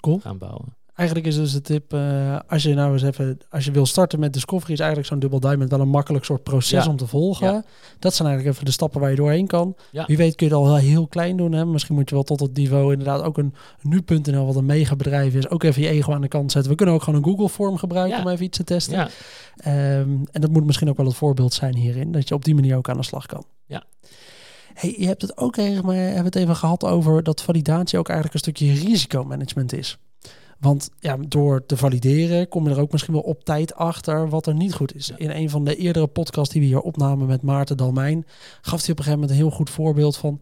Cool. 0.00 0.18
gaan 0.18 0.38
bouwen. 0.38 0.76
Eigenlijk 0.94 1.28
is 1.28 1.36
dus 1.36 1.52
de 1.52 1.60
tip, 1.60 1.92
eh, 1.92 2.38
als 2.48 2.62
je 2.62 2.74
nou 2.74 2.92
eens 2.92 3.02
even, 3.02 3.38
als 3.50 3.64
je 3.64 3.70
wil 3.70 3.86
starten 3.86 4.20
met 4.20 4.32
Discovery, 4.32 4.72
is 4.72 4.78
eigenlijk 4.78 5.08
zo'n 5.08 5.18
Double 5.18 5.40
Diamond 5.40 5.70
wel 5.70 5.80
een 5.80 5.88
makkelijk 5.88 6.24
soort 6.24 6.42
proces 6.42 6.84
Ja. 6.84 6.90
om 6.90 6.96
te 6.96 7.06
volgen. 7.06 7.46
Ja. 7.46 7.64
Dat 7.98 8.14
zijn 8.14 8.28
eigenlijk 8.28 8.56
even 8.56 8.66
de 8.68 8.72
stappen 8.74 9.00
waar 9.00 9.10
je 9.10 9.16
doorheen 9.16 9.46
kan. 9.46 9.76
Ja. 9.90 10.04
Wie 10.06 10.16
weet 10.16 10.34
kun 10.34 10.46
je 10.48 10.52
het 10.54 10.62
al 10.62 10.76
heel, 10.76 10.88
heel 10.90 11.06
klein 11.06 11.36
doen. 11.36 11.52
Hè? 11.52 11.64
Misschien 11.66 11.94
moet 11.94 12.08
je 12.08 12.14
wel 12.14 12.24
tot 12.24 12.40
het 12.40 12.56
niveau 12.56 12.90
inderdaad 12.92 13.22
ook 13.22 13.38
een 13.38 13.54
nu.nl, 13.80 14.46
wat 14.46 14.56
een 14.56 14.66
mega 14.66 14.96
bedrijf 14.96 15.34
is, 15.34 15.48
ook 15.48 15.62
even 15.62 15.82
je 15.82 15.88
ego 15.88 16.12
aan 16.12 16.20
de 16.20 16.28
kant 16.28 16.52
zetten. 16.52 16.70
We 16.70 16.76
kunnen 16.76 16.94
ook 16.94 17.02
gewoon 17.02 17.18
een 17.22 17.28
Google 17.30 17.48
vorm 17.48 17.76
gebruiken 17.76 18.20
om 18.20 18.28
even 18.28 18.44
iets 18.44 18.56
te 18.56 18.64
testen. 18.64 19.08
Ehm, 19.56 20.10
en 20.32 20.40
dat 20.40 20.50
moet 20.50 20.64
misschien 20.66 20.88
ook 20.88 20.96
wel 20.96 21.06
het 21.06 21.14
voorbeeld 21.16 21.52
zijn 21.54 21.74
hierin, 21.76 22.12
dat 22.12 22.28
je 22.28 22.34
op 22.34 22.44
die 22.44 22.54
manier 22.54 22.76
ook 22.76 22.88
aan 22.88 22.96
de 22.96 23.02
slag 23.04 23.26
kan. 23.26 23.44
Ja. 23.66 23.82
Hey, 24.74 24.94
je 24.98 25.06
hebt 25.06 25.22
het 25.22 25.36
ook 25.36 25.56
even, 25.56 25.84
maar 25.86 25.94
hebben 25.96 26.24
het 26.24 26.36
even 26.36 26.56
gehad 26.56 26.84
over 26.84 27.22
dat 27.22 27.42
validatie 27.42 27.98
ook 27.98 28.08
eigenlijk 28.08 28.34
een 28.34 28.52
stukje 28.52 28.72
risicomanagement 28.88 29.72
is. 29.72 29.98
Want 30.64 30.90
ja, 30.98 31.16
door 31.28 31.66
te 31.66 31.76
valideren 31.76 32.48
kom 32.48 32.68
je 32.68 32.74
er 32.74 32.80
ook 32.80 32.92
misschien 32.92 33.14
wel 33.14 33.22
op 33.22 33.44
tijd 33.44 33.74
achter 33.74 34.28
wat 34.28 34.46
er 34.46 34.54
niet 34.54 34.74
goed 34.74 34.94
is. 34.94 35.12
In 35.16 35.30
een 35.30 35.50
van 35.50 35.64
de 35.64 35.76
eerdere 35.76 36.06
podcasts 36.06 36.52
die 36.52 36.60
we 36.62 36.66
hier 36.66 36.80
opnamen 36.80 37.26
met 37.26 37.42
Maarten 37.42 37.76
Dalmijn, 37.76 38.26
gaf 38.60 38.80
hij 38.80 38.90
op 38.90 38.98
een 38.98 39.04
gegeven 39.04 39.12
moment 39.12 39.30
een 39.30 39.36
heel 39.36 39.50
goed 39.50 39.70
voorbeeld 39.70 40.16
van. 40.16 40.40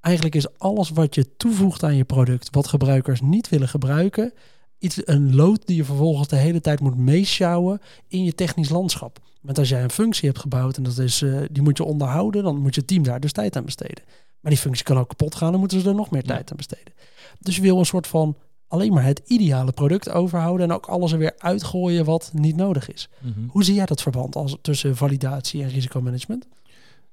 Eigenlijk 0.00 0.34
is 0.34 0.58
alles 0.58 0.90
wat 0.90 1.14
je 1.14 1.36
toevoegt 1.36 1.82
aan 1.82 1.96
je 1.96 2.04
product, 2.04 2.48
wat 2.50 2.66
gebruikers 2.66 3.20
niet 3.20 3.48
willen 3.48 3.68
gebruiken, 3.68 4.32
iets, 4.78 5.00
een 5.04 5.34
lood 5.34 5.66
die 5.66 5.76
je 5.76 5.84
vervolgens 5.84 6.28
de 6.28 6.36
hele 6.36 6.60
tijd 6.60 6.80
moet 6.80 6.96
meeschouwen 6.98 7.80
in 8.08 8.24
je 8.24 8.34
technisch 8.34 8.68
landschap. 8.68 9.18
Want 9.40 9.58
als 9.58 9.68
jij 9.68 9.82
een 9.82 9.90
functie 9.90 10.28
hebt 10.28 10.40
gebouwd 10.40 10.76
en 10.76 10.82
dat 10.82 10.98
is, 10.98 11.22
eh, 11.22 11.40
die 11.50 11.62
moet 11.62 11.76
je 11.76 11.84
onderhouden, 11.84 12.42
dan 12.42 12.56
moet 12.56 12.74
je 12.74 12.84
team 12.84 13.02
daar 13.02 13.20
dus 13.20 13.32
tijd 13.32 13.56
aan 13.56 13.64
besteden. 13.64 14.04
Maar 14.40 14.52
die 14.52 14.60
functie 14.60 14.84
kan 14.84 14.98
ook 14.98 15.08
kapot 15.08 15.34
gaan, 15.34 15.50
dan 15.50 15.60
moeten 15.60 15.80
ze 15.80 15.88
er 15.88 15.94
nog 15.94 16.10
meer 16.10 16.22
tijd 16.22 16.50
aan 16.50 16.56
besteden. 16.56 16.94
Dus 17.38 17.56
je 17.56 17.62
wil 17.62 17.78
een 17.78 17.86
soort 17.86 18.06
van 18.06 18.36
alleen 18.74 18.92
maar 18.92 19.04
het 19.04 19.22
ideale 19.26 19.72
product 19.72 20.10
overhouden 20.10 20.68
en 20.70 20.74
ook 20.76 20.86
alles 20.86 21.12
er 21.12 21.18
weer 21.18 21.34
uitgooien 21.38 22.04
wat 22.04 22.30
niet 22.34 22.56
nodig 22.56 22.92
is. 22.92 23.08
Mhm. 23.20 23.48
Hoe 23.48 23.64
zie 23.64 23.74
jij 23.74 23.86
dat 23.86 24.02
verband 24.02 24.36
als, 24.36 24.56
tussen 24.62 24.96
validatie 24.96 25.62
en 25.62 25.68
risicomanagement? 25.68 26.48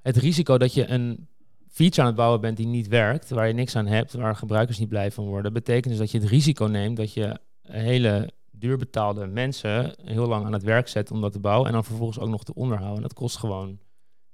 Het 0.02 0.18
risico 0.18 0.58
dat 0.58 0.74
je 0.74 0.88
een 0.90 1.28
feature 1.68 2.02
aan 2.02 2.08
het 2.08 2.16
bouwen 2.16 2.42
bent 2.42 2.58
die 2.58 2.68
niet 2.68 2.88
werkt, 2.88 3.30
waar 3.30 3.48
je 3.48 3.54
niks 3.54 3.76
aan 3.76 3.86
hebt, 3.88 4.14
waar 4.14 4.36
gebruikers 4.36 4.80
niet 4.80 4.90
blij 4.90 5.12
van 5.12 5.26
worden, 5.26 5.54
betekent 5.54 5.88
dus 5.90 5.98
dat 5.98 6.12
je 6.12 6.18
het 6.20 6.28
risico 6.28 6.66
neemt 6.66 6.98
dat 6.98 7.14
je 7.14 7.40
hele 7.62 8.30
duurbetaalde 8.52 9.26
mensen 9.28 9.96
heel 10.04 10.28
lang 10.28 10.46
aan 10.46 10.54
het 10.54 10.64
werk 10.64 10.88
zet 10.88 11.12
om 11.12 11.22
dat 11.22 11.32
te 11.32 11.40
bouwen 11.40 11.68
en 11.68 11.74
dan 11.74 11.84
vervolgens 11.84 12.20
ook 12.20 12.30
nog 12.30 12.44
te 12.44 12.54
onderhouden. 12.54 12.98
En 12.98 13.08
dat 13.08 13.14
kost 13.14 13.38
gewoon 13.38 13.80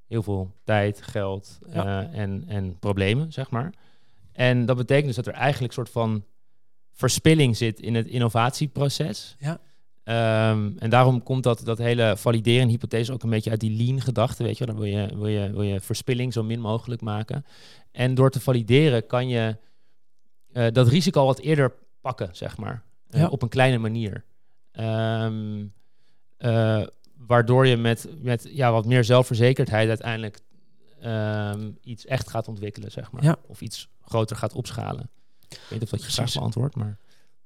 heel 0.08 0.24
veel 0.24 0.52
tijd, 0.64 1.02
geld 1.02 1.60
Ja. 1.72 2.02
eh, 2.12 2.20
en, 2.20 2.44
en 2.48 2.80
problemen, 2.80 3.32
zeg 3.34 3.50
maar. 3.50 3.74
En 4.34 4.66
dat 4.66 4.78
betekent 4.78 5.06
dus 5.08 5.16
dat 5.16 5.28
er 5.28 5.34
eigenlijk 5.34 5.74
een 5.74 5.84
soort 5.86 5.90
van 5.90 6.24
verspilling 6.98 7.58
zit 7.58 7.80
in 7.80 7.96
het 7.96 8.08
innovatieproces. 8.08 9.36
Ja. 9.40 9.60
Ehm, 10.04 10.72
en 10.78 10.90
daarom 10.90 11.24
komt 11.24 11.44
dat, 11.44 11.62
dat 11.64 11.78
hele 11.78 12.18
valideren 12.18 12.68
hypothese 12.68 13.14
ook 13.14 13.24
een 13.24 13.30
beetje 13.30 13.50
uit 13.50 13.60
die 13.60 13.86
lean 13.86 14.02
gedachte, 14.02 14.44
weet 14.44 14.58
je 14.58 14.66
wel. 14.66 14.76
Dan 14.76 14.84
wil 14.84 14.94
je, 14.94 15.16
wil, 15.16 15.28
je, 15.28 15.52
wil 15.52 15.62
je 15.62 15.80
verspilling 15.80 16.34
zo 16.34 16.44
min 16.44 16.60
mogelijk 16.60 17.02
maken. 17.02 17.46
En 17.92 18.14
door 18.16 18.30
te 18.32 18.40
valideren 18.40 19.08
kan 19.08 19.28
je 19.28 19.58
eh, 20.52 20.66
dat 20.72 20.88
risico 20.88 21.20
al 21.20 21.26
wat 21.26 21.40
eerder 21.40 21.74
pakken, 22.02 22.30
zeg 22.32 22.58
maar. 22.58 22.84
Eh, 23.10 23.20
Ja. 23.20 23.28
Op 23.28 23.42
een 23.42 23.50
kleine 23.50 23.78
manier. 23.78 24.24
Ehm, 24.72 25.66
eh, 26.38 26.84
waardoor 27.18 27.68
je 27.68 27.78
met, 27.78 28.08
met 28.22 28.50
ja, 28.52 28.72
wat 28.72 28.86
meer 28.86 29.04
zelfverzekerdheid 29.04 29.90
uiteindelijk 29.90 30.40
ehm, 31.02 31.72
iets 31.82 32.06
echt 32.06 32.30
gaat 32.30 32.48
ontwikkelen, 32.48 32.92
zeg 32.92 33.12
maar. 33.12 33.24
Ja. 33.24 33.36
Of 33.48 33.62
iets 33.62 33.90
groter 34.02 34.36
gaat 34.36 34.54
opschalen. 34.54 35.10
Ik 35.50 35.60
weet 35.70 35.80
niet 35.80 35.82
of 35.82 35.90
dat 35.90 36.00
je 36.00 36.06
vraag 36.06 36.16
Precies. 36.16 36.36
beantwoordt, 36.36 36.76
maar... 36.76 36.98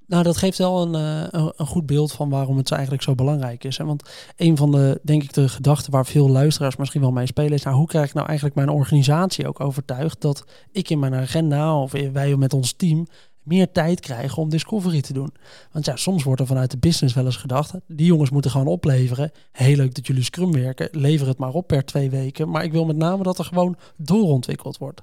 Nou, 0.08 0.24
dat 0.24 0.38
geeft 0.38 0.58
wel 0.58 0.82
een, 0.82 0.96
eh, 0.96 1.28
een, 1.42 1.54
een 1.56 1.66
goed 1.66 1.86
beeld 1.86 2.12
van 2.12 2.30
waarom 2.30 2.58
het 2.58 2.72
eigenlijk 2.72 3.04
zo 3.04 3.16
belangrijk 3.16 3.64
is. 3.64 3.78
Hè? 3.78 3.86
Want 3.86 4.10
een 4.36 4.58
van 4.58 4.72
de, 4.72 5.00
denk 5.04 5.24
ik, 5.24 5.34
de 5.34 5.50
gedachten 5.50 5.92
waar 5.92 6.06
veel 6.06 6.30
luisteraars 6.30 6.76
misschien 6.76 7.02
wel 7.02 7.12
mee 7.12 7.26
spelen 7.26 7.52
is, 7.52 7.64
nou, 7.64 7.76
hoe 7.76 7.88
krijg 7.88 8.08
ik 8.08 8.14
nou 8.14 8.28
eigenlijk 8.28 8.56
mijn 8.58 8.70
organisatie 8.70 9.48
ook 9.48 9.60
overtuigd 9.60 10.22
dat 10.22 10.46
ik 10.72 10.90
in 10.90 11.00
mijn 11.00 11.14
agenda 11.14 11.82
of 11.82 11.92
wij 11.92 12.36
met 12.36 12.54
ons 12.54 12.74
team 12.74 13.08
meer 13.44 13.72
tijd 13.72 14.00
krijgen 14.00 14.42
om 14.42 14.50
discovery 14.50 15.02
te 15.02 15.14
doen. 15.14 15.34
Want 15.72 15.86
ja, 15.86 15.96
soms 15.96 16.24
wordt 16.24 16.42
er 16.42 16.48
vanuit 16.48 16.72
de 16.72 16.78
business 16.78 17.16
wel 17.16 17.26
eens 17.26 17.36
gedacht, 17.36 17.74
die 17.88 18.06
jongens 18.06 18.30
moeten 18.30 18.52
gewoon 18.52 18.68
opleveren. 18.68 19.32
Heel 19.52 19.76
leuk 19.76 19.96
dat 19.96 20.08
jullie 20.08 20.24
Scrum 20.24 20.52
werken, 20.52 20.90
lever 20.92 21.28
het 21.28 21.38
maar 21.38 21.54
op 21.54 21.68
per 21.68 21.86
twee 21.86 22.10
weken. 22.10 22.50
Maar 22.50 22.64
ik 22.64 22.72
wil 22.72 22.86
met 22.86 22.98
name 22.98 23.24
dat 23.24 23.40
er 23.40 23.46
gewoon 23.46 23.78
doorontwikkeld 23.98 24.78
wordt. 24.78 25.02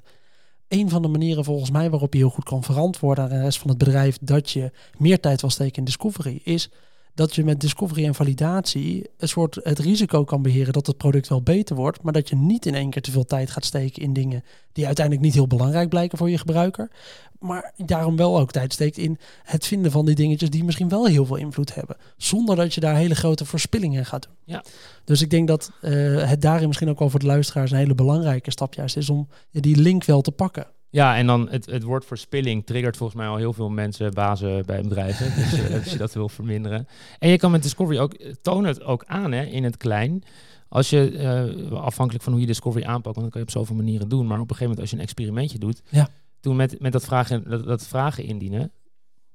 Een 0.68 0.88
van 0.88 1.02
de 1.02 1.08
manieren 1.08 1.44
volgens 1.44 1.70
mij 1.70 1.90
waarop 1.90 2.12
je 2.12 2.18
heel 2.18 2.30
goed 2.30 2.44
kan 2.44 2.64
verantwoorden 2.64 3.24
aan 3.24 3.30
de 3.30 3.40
rest 3.40 3.58
van 3.58 3.68
het 3.68 3.78
bedrijf 3.78 4.18
dat 4.20 4.50
je 4.50 4.70
meer 4.98 5.20
tijd 5.20 5.40
wil 5.40 5.50
steken 5.50 5.76
in 5.76 5.84
discovery, 5.84 6.40
is 6.44 6.70
dat 7.18 7.34
je 7.34 7.44
met 7.44 7.60
discovery 7.60 8.04
en 8.04 8.14
validatie 8.14 9.10
een 9.16 9.28
soort 9.28 9.58
het 9.62 9.78
risico 9.78 10.24
kan 10.24 10.42
beheren 10.42 10.72
dat 10.72 10.86
het 10.86 10.96
product 10.96 11.28
wel 11.28 11.42
beter 11.42 11.76
wordt, 11.76 12.02
maar 12.02 12.12
dat 12.12 12.28
je 12.28 12.36
niet 12.36 12.66
in 12.66 12.74
één 12.74 12.90
keer 12.90 13.02
te 13.02 13.10
veel 13.10 13.24
tijd 13.24 13.50
gaat 13.50 13.64
steken 13.64 14.02
in 14.02 14.12
dingen 14.12 14.44
die 14.72 14.86
uiteindelijk 14.86 15.24
niet 15.24 15.34
heel 15.34 15.46
belangrijk 15.46 15.88
blijken 15.88 16.18
voor 16.18 16.30
je 16.30 16.38
gebruiker, 16.38 16.90
maar 17.38 17.72
daarom 17.76 18.16
wel 18.16 18.38
ook 18.38 18.50
tijd 18.50 18.72
steekt 18.72 18.98
in 18.98 19.18
het 19.42 19.66
vinden 19.66 19.90
van 19.90 20.06
die 20.06 20.14
dingetjes 20.14 20.50
die 20.50 20.64
misschien 20.64 20.88
wel 20.88 21.06
heel 21.06 21.26
veel 21.26 21.36
invloed 21.36 21.74
hebben, 21.74 21.96
zonder 22.16 22.56
dat 22.56 22.74
je 22.74 22.80
daar 22.80 22.96
hele 22.96 23.14
grote 23.14 23.44
verspillingen 23.44 24.06
gaat 24.06 24.22
doen. 24.22 24.36
Ja. 24.44 24.64
Dus 25.04 25.22
ik 25.22 25.30
denk 25.30 25.48
dat 25.48 25.70
eh, 25.80 25.92
het 26.28 26.40
daarin 26.40 26.66
misschien 26.66 26.88
ook 26.88 26.98
wel 26.98 27.10
voor 27.10 27.20
de 27.20 27.26
luisteraars 27.26 27.70
een 27.70 27.76
hele 27.76 27.94
belangrijke 27.94 28.50
stap 28.50 28.74
juist 28.74 28.96
is 28.96 29.10
om 29.10 29.28
die 29.50 29.76
link 29.76 30.04
wel 30.04 30.20
te 30.20 30.32
pakken. 30.32 30.66
Ja, 30.90 31.16
en 31.16 31.26
dan 31.26 31.48
het, 31.48 31.66
het 31.66 31.82
woord 31.82 32.04
verspilling 32.04 32.66
triggert 32.66 32.96
volgens 32.96 33.18
mij 33.18 33.28
al 33.28 33.36
heel 33.36 33.52
veel 33.52 33.68
mensen, 33.68 34.14
bazen 34.14 34.66
bij 34.66 34.82
bedrijven. 34.82 35.34
Dus 35.40 35.52
eh, 35.52 35.74
als 35.74 35.92
je 35.92 35.98
dat 35.98 36.14
wil 36.14 36.28
verminderen. 36.28 36.88
En 37.18 37.28
je 37.28 37.36
kan 37.36 37.50
met 37.50 37.62
Discovery 37.62 37.98
ook, 37.98 38.16
toon 38.42 38.64
het 38.64 38.82
ook 38.82 39.04
aan 39.06 39.32
hè, 39.32 39.42
in 39.42 39.64
het 39.64 39.76
klein. 39.76 40.22
Als 40.68 40.90
je, 40.90 41.18
eh, 41.18 41.72
afhankelijk 41.72 42.24
van 42.24 42.32
hoe 42.32 42.40
je 42.40 42.48
Discovery 42.48 42.84
aanpakt, 42.84 43.16
want 43.16 43.20
dat 43.20 43.30
kan 43.30 43.40
je 43.40 43.46
op 43.46 43.52
zoveel 43.52 43.76
manieren 43.76 44.08
doen. 44.08 44.26
Maar 44.26 44.40
op 44.40 44.50
een 44.50 44.56
gegeven 44.56 44.64
moment 44.64 44.80
als 44.80 44.90
je 44.90 44.96
een 44.96 45.02
experimentje 45.02 45.58
doet. 45.58 45.82
Ja. 45.88 46.08
Toen 46.40 46.56
met, 46.56 46.80
met 46.80 46.92
dat, 46.92 47.04
vragen, 47.04 47.48
dat, 47.48 47.64
dat 47.64 47.86
vragen 47.86 48.24
indienen, 48.24 48.72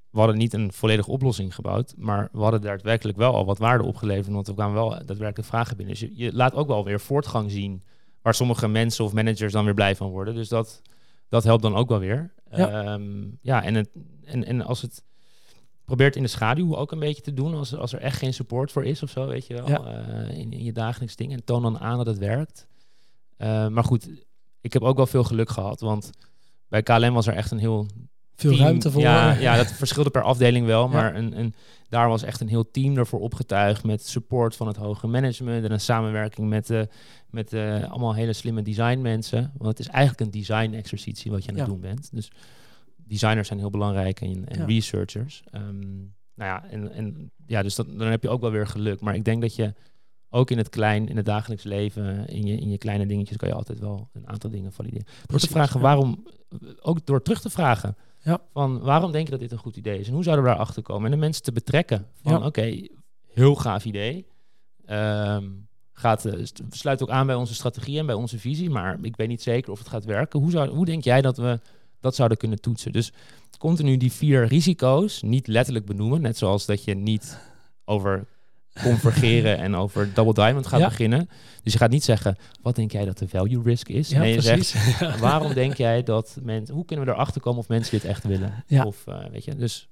we 0.09 0.19
hadden 0.19 0.37
niet 0.37 0.53
een 0.53 0.73
volledige 0.73 1.09
oplossing 1.09 1.55
gebouwd. 1.55 1.93
Maar 1.97 2.29
we 2.31 2.41
hadden 2.41 2.61
daadwerkelijk 2.61 3.17
wel 3.17 3.33
al 3.33 3.45
wat 3.45 3.57
waarde 3.57 3.83
opgeleverd. 3.83 4.33
Want 4.33 4.47
we 4.47 4.53
kwamen 4.53 4.73
wel 4.75 4.89
daadwerkelijk 4.89 5.49
vragen 5.49 5.77
binnen. 5.77 5.95
Dus 5.95 6.09
je, 6.09 6.11
je 6.15 6.33
laat 6.33 6.53
ook 6.53 6.67
wel 6.67 6.83
weer 6.83 6.99
voortgang 6.99 7.51
zien. 7.51 7.83
Waar 8.21 8.33
sommige 8.33 8.67
mensen 8.67 9.05
of 9.05 9.13
managers 9.13 9.53
dan 9.53 9.65
weer 9.65 9.73
blij 9.73 9.95
van 9.95 10.09
worden. 10.09 10.35
Dus 10.35 10.49
dat, 10.49 10.81
dat 11.33 11.43
helpt 11.43 11.61
dan 11.63 11.75
ook 11.75 11.89
wel 11.89 11.99
weer. 11.99 12.33
Ja. 12.51 12.57
Ja, 12.83 12.99
ja 13.41 13.63
en, 13.63 13.75
het, 13.75 13.89
en, 14.23 14.45
en 14.45 14.61
als 14.61 14.81
het 14.81 15.03
probeert 15.85 16.15
in 16.15 16.21
de 16.23 16.29
schaduw 16.29 16.75
ook 16.75 16.91
een 16.91 16.99
beetje 16.99 17.21
te 17.21 17.33
doen, 17.33 17.53
als, 17.53 17.75
als 17.75 17.93
er 17.93 17.99
echt 17.99 18.17
geen 18.17 18.33
support 18.33 18.71
voor 18.71 18.85
is 18.85 19.03
of 19.03 19.09
zo, 19.09 19.27
weet 19.27 19.47
je 19.47 19.53
wel, 19.53 19.69
Ja. 19.69 19.85
eh, 19.85 20.37
in, 20.37 20.51
in 20.51 20.63
je 20.63 20.71
dagelijks 20.73 21.15
ding. 21.15 21.31
En 21.31 21.43
toon 21.43 21.61
dan 21.61 21.79
aan 21.79 21.97
dat 21.97 22.05
het 22.05 22.17
werkt. 22.17 22.67
Eh, 23.37 23.67
maar 23.67 23.83
goed, 23.83 24.09
ik 24.61 24.73
heb 24.73 24.81
ook 24.81 24.95
wel 24.97 25.05
veel 25.07 25.23
geluk 25.23 25.49
gehad, 25.49 25.79
want 25.79 26.09
bij 26.67 26.83
KLM 26.83 27.13
was 27.13 27.27
er 27.27 27.33
echt 27.33 27.51
een 27.51 27.57
heel 27.57 27.87
Veel 28.35 28.51
team- 28.51 28.61
ruimte 28.63 28.91
voor. 28.91 29.01
Ja, 29.01 29.31
ja, 29.33 29.55
dat 29.57 29.71
verschilde 29.71 30.09
per 30.09 30.21
afdeling 30.21 30.65
wel, 30.65 30.85
Ja. 30.85 30.91
maar 30.93 31.15
een, 31.15 31.39
een, 31.39 31.53
daar 31.89 32.07
was 32.09 32.23
echt 32.23 32.39
een 32.41 32.47
heel 32.47 32.71
team 32.71 32.97
ervoor 32.97 33.19
opgetuigd 33.19 33.83
met 33.83 34.07
support 34.07 34.55
van 34.55 34.67
het 34.67 34.75
hoge 34.75 35.07
management 35.07 35.65
en 35.65 35.71
een 35.71 35.79
samenwerking 35.79 36.49
met, 36.49 36.69
eh 36.69 36.81
met 37.29 37.53
eh, 37.53 37.91
allemaal 37.91 38.13
hele 38.15 38.33
slimme 38.33 38.61
designmensen. 38.61 39.51
Want 39.57 39.69
het 39.77 39.79
is 39.79 39.87
eigenlijk 39.87 40.21
een 40.25 40.39
design 40.39 40.73
exercitie 40.73 41.31
wat 41.31 41.43
je 41.43 41.49
aan 41.51 41.55
het 41.57 41.65
Ja. 41.65 41.71
doen 41.71 41.81
bent. 41.81 42.09
Dus 42.11 42.31
designers 42.97 43.47
zijn 43.47 43.59
heel 43.59 43.69
belangrijk 43.69 44.21
en, 44.21 44.45
en 44.47 44.65
researchers. 44.65 45.43
Ehm, 45.51 45.79
nou 46.35 46.49
ja, 46.51 46.65
en, 46.69 46.91
en 46.91 47.31
ja, 47.45 47.61
dus 47.63 47.75
dat, 47.75 47.87
dan 47.97 48.07
heb 48.07 48.23
je 48.23 48.29
ook 48.29 48.41
wel 48.41 48.51
weer 48.51 48.67
geluk. 48.67 49.01
Maar 49.01 49.15
ik 49.15 49.23
denk 49.25 49.41
dat 49.41 49.55
je 49.55 49.73
ook 50.29 50.51
in 50.51 50.57
het 50.57 50.69
klein, 50.69 51.07
in 51.09 51.17
het 51.17 51.25
dagelijks 51.25 51.63
leven, 51.63 52.27
in 52.27 52.45
je, 52.45 52.57
in 52.57 52.69
je 52.69 52.77
kleine 52.77 53.05
dingetjes, 53.05 53.37
kan 53.37 53.47
je 53.47 53.53
altijd 53.55 53.79
wel 53.79 54.09
een 54.13 54.27
aantal 54.27 54.49
dingen 54.49 54.71
valideren. 54.71 55.07
Door 55.25 55.39
te 55.39 55.47
vragen 55.47 55.79
waarom, 55.79 56.27
ook 56.81 57.05
door 57.05 57.21
terug 57.21 57.41
te 57.41 57.49
vragen. 57.49 57.95
Ja. 58.23 58.41
Van 58.53 58.79
waarom 58.79 59.11
denk 59.11 59.25
je 59.25 59.31
dat 59.31 59.39
dit 59.39 59.51
een 59.51 59.57
goed 59.57 59.77
idee 59.77 59.99
is? 59.99 60.07
En 60.07 60.13
hoe 60.13 60.23
zouden 60.23 60.45
we 60.45 60.51
daar 60.51 60.59
achter 60.59 60.81
komen? 60.81 61.05
En 61.05 61.11
de 61.11 61.17
mensen 61.17 61.43
te 61.43 61.51
betrekken. 61.51 62.07
Van 62.21 62.31
Ja. 62.39 62.45
oké, 62.45 62.87
heel 63.33 63.55
gaaf 63.55 63.85
idee. 63.85 64.25
Ehm, 64.85 65.49
gaat, 65.93 66.25
eh, 66.25 66.45
sluit 66.69 67.01
ook 67.01 67.09
aan 67.09 67.25
bij 67.25 67.35
onze 67.35 67.53
strategie 67.53 67.99
en 67.99 68.05
bij 68.05 68.15
onze 68.15 68.39
visie. 68.39 68.69
Maar 68.69 68.97
ik 69.01 69.15
weet 69.15 69.27
niet 69.27 69.41
zeker 69.41 69.71
of 69.71 69.79
het 69.79 69.87
gaat 69.87 70.05
werken. 70.05 70.39
Hoe, 70.39 70.51
zou, 70.51 70.69
hoe 70.69 70.85
denk 70.85 71.03
jij 71.03 71.21
dat 71.21 71.37
we 71.37 71.59
dat 71.99 72.15
zouden 72.15 72.37
kunnen 72.37 72.61
toetsen? 72.61 72.91
Dus 72.91 73.11
continu 73.57 73.97
die 73.97 74.11
vier 74.11 74.45
risico's 74.47 75.21
niet 75.21 75.47
letterlijk 75.47 75.85
benoemen. 75.85 76.21
Net 76.21 76.37
zoals 76.37 76.65
dat 76.65 76.83
je 76.83 76.93
niet 76.95 77.39
over 77.85 78.25
convergeren 78.81 79.57
en 79.57 79.75
over 79.75 80.13
Double 80.13 80.33
Diamond 80.33 80.67
gaat 80.67 80.79
Ja. 80.79 80.87
beginnen. 80.87 81.29
Dus 81.63 81.73
je 81.73 81.79
gaat 81.79 81.89
niet 81.91 82.03
zeggen, 82.03 82.37
wat 82.61 82.75
denk 82.75 82.91
jij 82.91 83.05
dat 83.05 83.17
de 83.17 83.27
value 83.27 83.61
risk 83.63 83.89
is? 83.89 84.09
Ja, 84.09 84.19
nee, 84.19 84.33
je 84.33 84.41
precies. 84.41 84.69
zegt, 84.71 85.19
waarom 85.19 85.53
denk 85.53 85.73
jij 85.77 86.03
dat 86.03 86.37
mensen, 86.41 86.75
hoe 86.75 86.85
kunnen 86.85 87.05
we 87.05 87.11
erachter 87.11 87.41
komen 87.41 87.59
of 87.59 87.67
mensen 87.67 87.91
dit 87.99 88.09
echt 88.09 88.23
willen? 88.23 88.63
Ja. 88.67 88.83
Of, 88.83 89.07
eh, 89.07 89.17
weet 89.31 89.43
je, 89.45 89.55
dus 89.55 89.87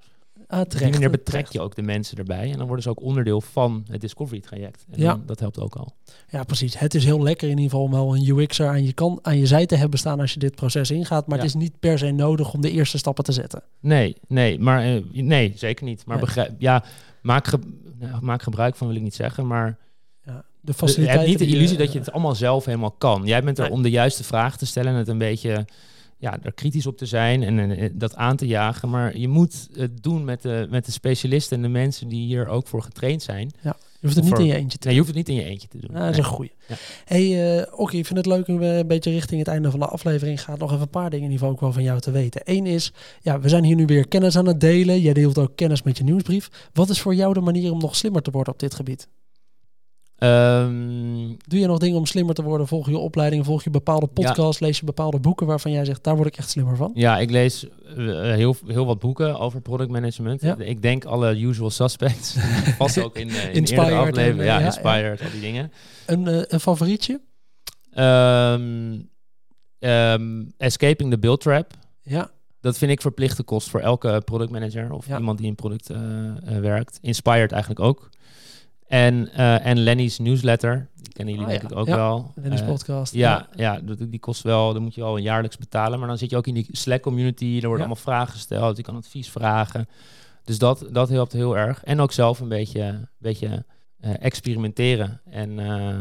Ah, 0.47 0.59
op 0.59 0.69
die 0.69 0.77
terecht, 0.77 0.93
manier 0.93 1.09
betrek 1.09 1.33
terecht. 1.33 1.53
je 1.53 1.59
ook 1.61 1.75
de 1.75 1.81
mensen 1.81 2.17
erbij 2.17 2.51
en 2.51 2.57
dan 2.57 2.65
worden 2.67 2.83
ze 2.83 2.89
ook 2.89 3.01
onderdeel 3.01 3.41
van 3.41 3.85
het 3.91 4.01
discovery 4.01 4.39
traject. 4.41 4.85
En 4.91 4.99
Ja. 5.01 5.07
dan- 5.11 5.23
dat 5.25 5.39
helpt 5.39 5.59
ook 5.59 5.75
al. 5.75 5.93
Ja, 6.29 6.43
precies. 6.43 6.79
Het 6.79 6.93
is 6.93 7.05
heel 7.05 7.23
lekker 7.23 7.49
in 7.49 7.57
ieder 7.57 7.69
geval 7.71 7.83
om 7.85 7.91
wel 7.91 8.15
een 8.15 8.27
UX'er 8.27 8.67
aan 8.67 8.83
je, 8.83 8.93
kan, 8.93 9.19
aan 9.21 9.37
je 9.37 9.45
zij 9.47 9.65
te 9.65 9.75
hebben 9.75 9.99
staan 9.99 10.19
als 10.19 10.33
je 10.33 10.39
dit 10.39 10.55
proces 10.55 10.91
ingaat. 10.91 11.27
Maar 11.27 11.37
Ja. 11.37 11.43
het 11.43 11.55
is 11.55 11.61
niet 11.61 11.79
per 11.79 11.97
se 11.97 12.11
nodig 12.11 12.53
om 12.53 12.61
de 12.61 12.71
eerste 12.71 12.97
stappen 12.97 13.23
te 13.23 13.31
zetten. 13.31 13.63
Nee, 13.79 14.15
nee, 14.27 14.59
maar 14.59 14.83
eh, 14.83 15.01
nee, 15.11 15.53
zeker 15.55 15.85
niet. 15.85 16.05
Maar 16.05 16.15
Nee. 16.17 16.25
begrijp, 16.25 16.51
ja, 16.57 16.83
maak, 17.21 17.47
ge- 17.47 17.59
nou, 18.09 18.23
maak 18.23 18.41
gebruik 18.41 18.75
van 18.75 18.87
wil 18.87 18.95
ik 18.95 19.01
niet 19.01 19.15
zeggen, 19.15 19.47
maar 19.47 19.77
Ja, 20.25 20.31
de 20.33 20.43
je 20.71 20.73
faciliteiten. 20.73 21.27
hebt 21.29 21.39
niet 21.39 21.49
de 21.49 21.55
illusie 21.55 21.77
eh, 21.77 21.83
dat 21.83 21.93
je 21.93 21.99
het 21.99 22.11
allemaal 22.11 22.35
zelf 22.35 22.65
helemaal 22.65 22.91
kan. 22.91 23.25
Jij 23.25 23.43
bent 23.43 23.59
er 23.59 23.69
om 23.69 23.81
de 23.81 23.89
juiste 23.89 24.23
vraag 24.23 24.57
te 24.57 24.65
stellen 24.65 24.91
en 24.91 24.97
het 24.97 25.07
een 25.07 25.17
beetje 25.17 25.65
ja, 26.21 26.37
er 26.41 26.53
kritisch 26.53 26.85
op 26.85 26.97
te 26.97 27.05
zijn 27.05 27.43
en 27.43 27.77
eh, 27.77 27.89
dat 27.93 28.15
aan 28.15 28.35
te 28.35 28.47
jagen. 28.47 28.89
Maar 28.89 29.17
je 29.17 29.27
moet 29.27 29.69
het 29.73 30.03
doen 30.03 30.23
met 30.23 30.41
de, 30.41 30.67
met 30.69 30.85
de 30.85 30.91
specialisten 30.91 31.57
en 31.57 31.63
de 31.63 31.69
mensen 31.69 32.07
die 32.07 32.25
hier 32.25 32.47
ook 32.47 32.67
voor 32.67 32.81
getraind 32.81 33.23
zijn. 33.23 33.51
Je 33.61 34.07
hoeft 34.07 34.15
het 34.15 34.25
niet 34.25 34.39
in 34.39 34.45
je 34.45 34.55
eentje 34.55 34.77
te 34.77 34.87
Nee, 34.87 34.95
je 34.95 35.01
hoeft 35.01 35.15
het 35.15 35.27
niet 35.27 35.37
in 35.37 35.43
je 35.43 35.49
eentje 35.49 35.67
te 35.67 35.77
doen. 35.77 35.91
Nou, 35.91 36.05
dat 36.05 36.11
is 36.11 36.17
een 36.17 36.23
goeie. 36.23 36.51
Ja. 36.67 36.75
Hey, 37.05 37.57
eh 37.57 37.79
Okkie, 37.79 37.99
ik 37.99 38.05
vind 38.05 38.17
het 38.17 38.27
leuk 38.27 38.47
we 38.47 38.65
een 38.65 38.87
beetje 38.87 39.11
richting 39.11 39.39
het 39.39 39.47
einde 39.47 39.71
van 39.71 39.79
de 39.79 39.85
aflevering 39.85 40.41
gaan. 40.41 40.57
Nog 40.57 40.69
even 40.69 40.81
een 40.81 40.89
paar 40.89 41.09
dingen 41.09 41.25
in 41.25 41.31
ieder 41.31 41.37
geval 41.37 41.53
ook 41.53 41.61
wel 41.61 41.73
van 41.73 41.83
jou 41.83 41.99
te 41.99 42.11
weten. 42.11 42.41
Eén 42.43 42.65
is, 42.65 42.93
ja, 43.21 43.39
we 43.39 43.49
zijn 43.49 43.63
hier 43.63 43.75
nu 43.75 43.85
weer 43.85 44.07
kennis 44.07 44.37
aan 44.37 44.47
het 44.47 44.59
delen. 44.59 45.01
Jij 45.01 45.13
deelt 45.13 45.37
ook 45.37 45.55
kennis 45.55 45.83
met 45.83 45.97
je 45.97 46.03
nieuwsbrief. 46.03 46.69
Wat 46.73 46.89
is 46.89 47.01
voor 47.01 47.15
jou 47.15 47.33
de 47.33 47.41
manier 47.41 47.71
om 47.71 47.79
nog 47.79 47.95
slimmer 47.95 48.21
te 48.21 48.31
worden 48.31 48.53
op 48.53 48.59
dit 48.59 48.73
gebied? 48.73 49.07
Ehm, 50.21 51.27
Doe 51.47 51.59
je 51.59 51.67
nog 51.67 51.77
dingen 51.77 51.97
om 51.97 52.05
slimmer 52.05 52.35
te 52.35 52.43
worden? 52.43 52.67
Volg 52.67 52.89
je 52.89 52.97
opleidingen? 52.97 53.45
Volg 53.45 53.63
je 53.63 53.69
bepaalde 53.69 54.07
podcasts? 54.07 54.59
Lees 54.59 54.79
je 54.79 54.85
bepaalde 54.85 55.19
boeken 55.19 55.47
waarvan 55.47 55.71
jij 55.71 55.85
zegt, 55.85 56.03
daar 56.03 56.15
word 56.15 56.27
ik 56.27 56.37
echt 56.37 56.49
slimmer 56.49 56.75
van? 56.75 56.91
ja, 56.93 57.19
ik 57.19 57.29
lees 57.29 57.67
eh, 57.87 58.05
heel, 58.21 58.55
heel 58.65 58.85
wat 58.85 58.99
boeken 58.99 59.39
over 59.39 59.61
product 59.61 59.89
management. 59.89 60.41
Ja. 60.41 60.57
Ik 60.57 60.81
denk 60.81 61.05
alle 61.05 61.39
usual 61.39 61.69
suspects. 61.69 62.35
Vast 62.77 63.03
ook 63.03 63.17
in, 63.17 63.29
eh 63.29 63.47
in 63.49 63.53
Inspired 63.53 64.17
en, 64.17 64.35
Ja, 64.35 64.41
eh, 64.41 64.45
ja, 64.45 64.59
Inspired, 64.59 65.21
al 65.21 65.29
die 65.31 65.41
dingen. 65.41 65.71
Een, 66.05 66.53
een 66.53 66.59
favorietje? 66.59 67.21
Ehm, 67.91 68.99
ehm, 69.79 70.43
escaping 70.57 71.11
the 71.11 71.17
build 71.19 71.41
trap. 71.41 71.73
Ja, 72.01 72.31
Dat 72.59 72.77
vind 72.77 72.91
ik 72.91 73.01
verplichte 73.01 73.43
kost 73.43 73.69
voor 73.69 73.79
elke 73.79 74.21
productmanager 74.25 74.91
of 74.91 75.07
iemand 75.07 75.37
die 75.37 75.47
in 75.47 75.55
product 75.55 75.89
werkt. 76.61 76.99
Inspired 77.01 77.51
eigenlijk 77.51 77.81
ook. 77.81 78.09
En, 78.91 79.29
eh, 79.33 79.65
en 79.65 79.77
Lenny's 79.79 80.19
newsletter, 80.19 80.89
die 80.95 81.13
kennen 81.13 81.33
jullie 81.33 81.49
Ah, 81.49 81.59
denk 81.59 81.69
ja. 81.71 81.75
ik 81.77 81.81
ook 81.81 81.87
Ja. 81.87 81.95
wel. 81.95 82.31
Dennis 82.41 82.61
Eh, 82.61 82.67
podcast. 82.67 83.13
ja, 83.13 83.47
ja, 83.55 83.79
dat- 83.79 83.97
die 84.11 84.19
kost 84.19 84.41
wel, 84.41 84.73
dan 84.73 84.81
moet 84.81 84.95
je 84.95 85.03
al 85.03 85.17
een 85.17 85.23
jaarlijks 85.23 85.57
betalen. 85.57 85.99
Maar 85.99 86.07
dan 86.07 86.17
zit 86.17 86.29
je 86.29 86.37
ook 86.37 86.47
in 86.47 86.53
die 86.53 86.67
Slack 86.71 87.01
community, 87.01 87.45
er 87.45 87.51
worden 87.51 87.69
Ja. 87.71 87.75
allemaal 87.77 87.95
vragen 87.95 88.33
gesteld, 88.33 88.77
je 88.77 88.83
kan 88.83 88.95
advies 88.95 89.29
vragen. 89.29 89.87
Dus 90.43 90.57
dat, 90.57 90.85
dat 90.91 91.09
helpt 91.09 91.31
heel 91.31 91.57
erg. 91.57 91.83
En 91.83 91.99
ook 91.99 92.11
zelf 92.11 92.39
een 92.39 92.47
beetje, 92.47 93.07
beetje 93.17 93.65
eh, 93.99 94.11
experimenteren. 94.19 95.21
En 95.29 95.59
eh, 95.59 95.97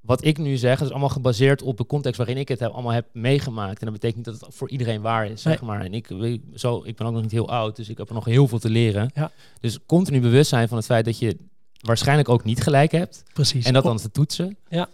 wat 0.00 0.24
ik 0.24 0.38
nu 0.38 0.56
zeg, 0.56 0.80
is 0.80 0.90
allemaal 0.90 1.08
gebaseerd 1.08 1.62
op 1.62 1.76
de 1.76 1.86
context 1.86 2.16
waarin 2.18 2.36
ik 2.36 2.48
het 2.48 2.60
heb, 2.60 2.72
allemaal 2.72 2.92
heb 2.92 3.06
meegemaakt. 3.12 3.78
En 3.78 3.84
dat 3.84 3.92
betekent 4.00 4.16
niet 4.16 4.24
dat 4.38 4.46
het 4.46 4.54
voor 4.56 4.70
iedereen 4.70 5.00
waar 5.00 5.26
is, 5.26 5.42
zeg 5.42 5.62
maar. 5.62 5.80
En 5.84 5.94
ik, 5.94 6.10
ik- 6.10 6.42
zo, 6.54 6.82
ik 6.84 6.96
ben 6.96 7.06
ook 7.06 7.12
nog 7.12 7.22
niet 7.22 7.30
heel 7.30 7.48
oud, 7.50 7.76
dus 7.76 7.88
ik 7.88 7.98
heb 7.98 8.08
er 8.08 8.14
nog 8.14 8.24
heel 8.24 8.48
veel 8.48 8.58
te 8.58 8.70
leren. 8.70 9.10
Ja. 9.14 9.30
Dus 9.60 9.78
continu 9.86 10.20
bewust 10.20 10.48
zijn 10.48 10.68
van 10.68 10.76
het 10.76 10.86
feit 10.86 11.04
dat 11.04 11.18
je 11.18 11.36
waarschijnlijk 11.82 12.28
ook 12.28 12.44
niet 12.44 12.62
gelijk 12.62 12.92
hebt. 12.92 13.22
Precies. 13.32 13.66
En 13.66 13.72
dat 13.72 13.84
dan 13.84 13.96
te 13.96 14.10
toetsen. 14.10 14.56
Ja. 14.68 14.88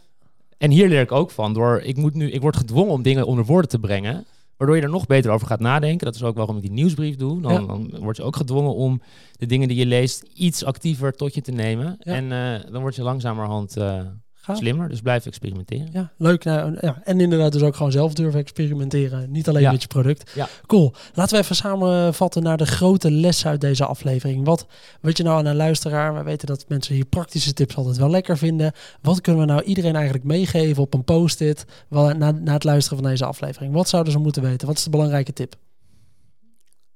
En 0.59 0.71
hier 0.71 0.89
leer 0.89 1.01
ik 1.01 1.13
ook 1.13 1.31
van. 1.31 1.53
Door, 1.55 1.81
ik, 1.81 1.97
moet 1.97 2.15
nu, 2.15 2.31
ik 2.31 2.41
word 2.41 2.57
gedwongen 2.57 2.93
om 2.93 3.03
dingen 3.03 3.27
onder 3.27 3.45
woorden 3.45 3.71
te 3.71 3.79
brengen. 3.79 4.27
Waardoor 4.57 4.77
je 4.77 4.83
er 4.83 4.89
nog 4.89 5.07
beter 5.07 5.31
over 5.31 5.47
gaat 5.47 5.61
nadenken. 5.61 6.07
Dat 6.07 6.15
is 6.15 6.23
ook 6.23 6.37
waarom 6.37 6.57
ik 6.57 6.63
die 6.63 6.71
nieuwsbrief 6.71 7.17
doe. 7.17 7.41
Dan, 7.41 7.53
Ja. 7.53 7.67
dan 7.67 7.95
word 7.99 8.17
je 8.17 8.23
ook 8.23 8.37
gedwongen 8.37 8.75
om 8.75 9.01
de 9.33 9.47
dingen 9.47 9.69
die 9.69 9.77
je 9.77 9.87
leest 9.87 10.25
iets 10.35 10.65
actiever 10.65 11.13
tot 11.13 11.35
je 11.35 11.41
te 11.41 11.53
nemen. 11.53 11.97
Ja. 12.01 12.13
En 12.13 12.33
eh, 12.33 12.73
dan 12.73 12.81
word 12.81 12.95
je 12.95 13.03
langzamerhand 13.03 13.77
eh, 13.77 14.01
gaaf. 14.49 14.59
slimmer. 14.59 14.89
Dus 14.89 15.01
blijf 15.01 15.27
experimenteren. 15.27 15.89
Ja, 15.93 16.13
leuk. 16.17 16.45
Nou, 16.45 16.77
ja. 16.81 17.01
En 17.05 17.21
inderdaad 17.21 17.53
dus 17.53 17.63
ook 17.63 17.77
gewoon 17.77 17.93
zelf 17.93 18.15
durven 18.15 18.41
experimenteren. 18.41 19.31
Niet 19.31 19.49
alleen 19.49 19.63
Ja. 19.63 19.71
met 19.73 19.83
je 19.83 19.89
product. 19.89 20.33
Ja. 20.35 20.49
Cool. 20.67 20.93
Laten 21.15 21.37
we 21.37 21.43
even 21.43 21.57
samenvatten 21.57 22.43
naar 22.43 22.57
de 22.57 22.67
grote 22.67 23.11
les 23.11 23.47
uit 23.47 23.61
deze 23.61 23.85
aflevering. 23.85 24.45
Wat 24.45 24.67
weet 25.01 25.17
je 25.17 25.23
nou 25.23 25.39
aan 25.39 25.47
een 25.47 25.57
luisteraar? 25.57 26.15
We 26.15 26.23
weten 26.23 26.47
dat 26.47 26.65
mensen 26.69 26.95
hier 26.95 27.05
praktische 27.05 27.53
tips 27.53 27.77
altijd 27.77 27.97
wel 27.97 28.11
lekker 28.11 28.39
vinden. 28.39 28.73
Wat 29.03 29.21
kunnen 29.21 29.47
we 29.47 29.53
nou 29.53 29.63
iedereen 29.63 29.95
eigenlijk 29.95 30.25
meegeven 30.25 30.83
op 30.83 30.95
een 30.95 31.05
post-it 31.05 31.65
na, 31.89 32.13
na 32.31 32.53
het 32.53 32.65
luisteren 32.65 32.99
van 32.99 33.11
deze 33.11 33.25
aflevering? 33.25 33.73
Wat 33.75 33.89
zouden 33.89 34.13
ze 34.13 34.19
moeten 34.19 34.43
weten? 34.43 34.67
Wat 34.67 34.77
is 34.77 34.85
de 34.85 34.91
belangrijke 34.91 35.33
tip? 35.33 35.55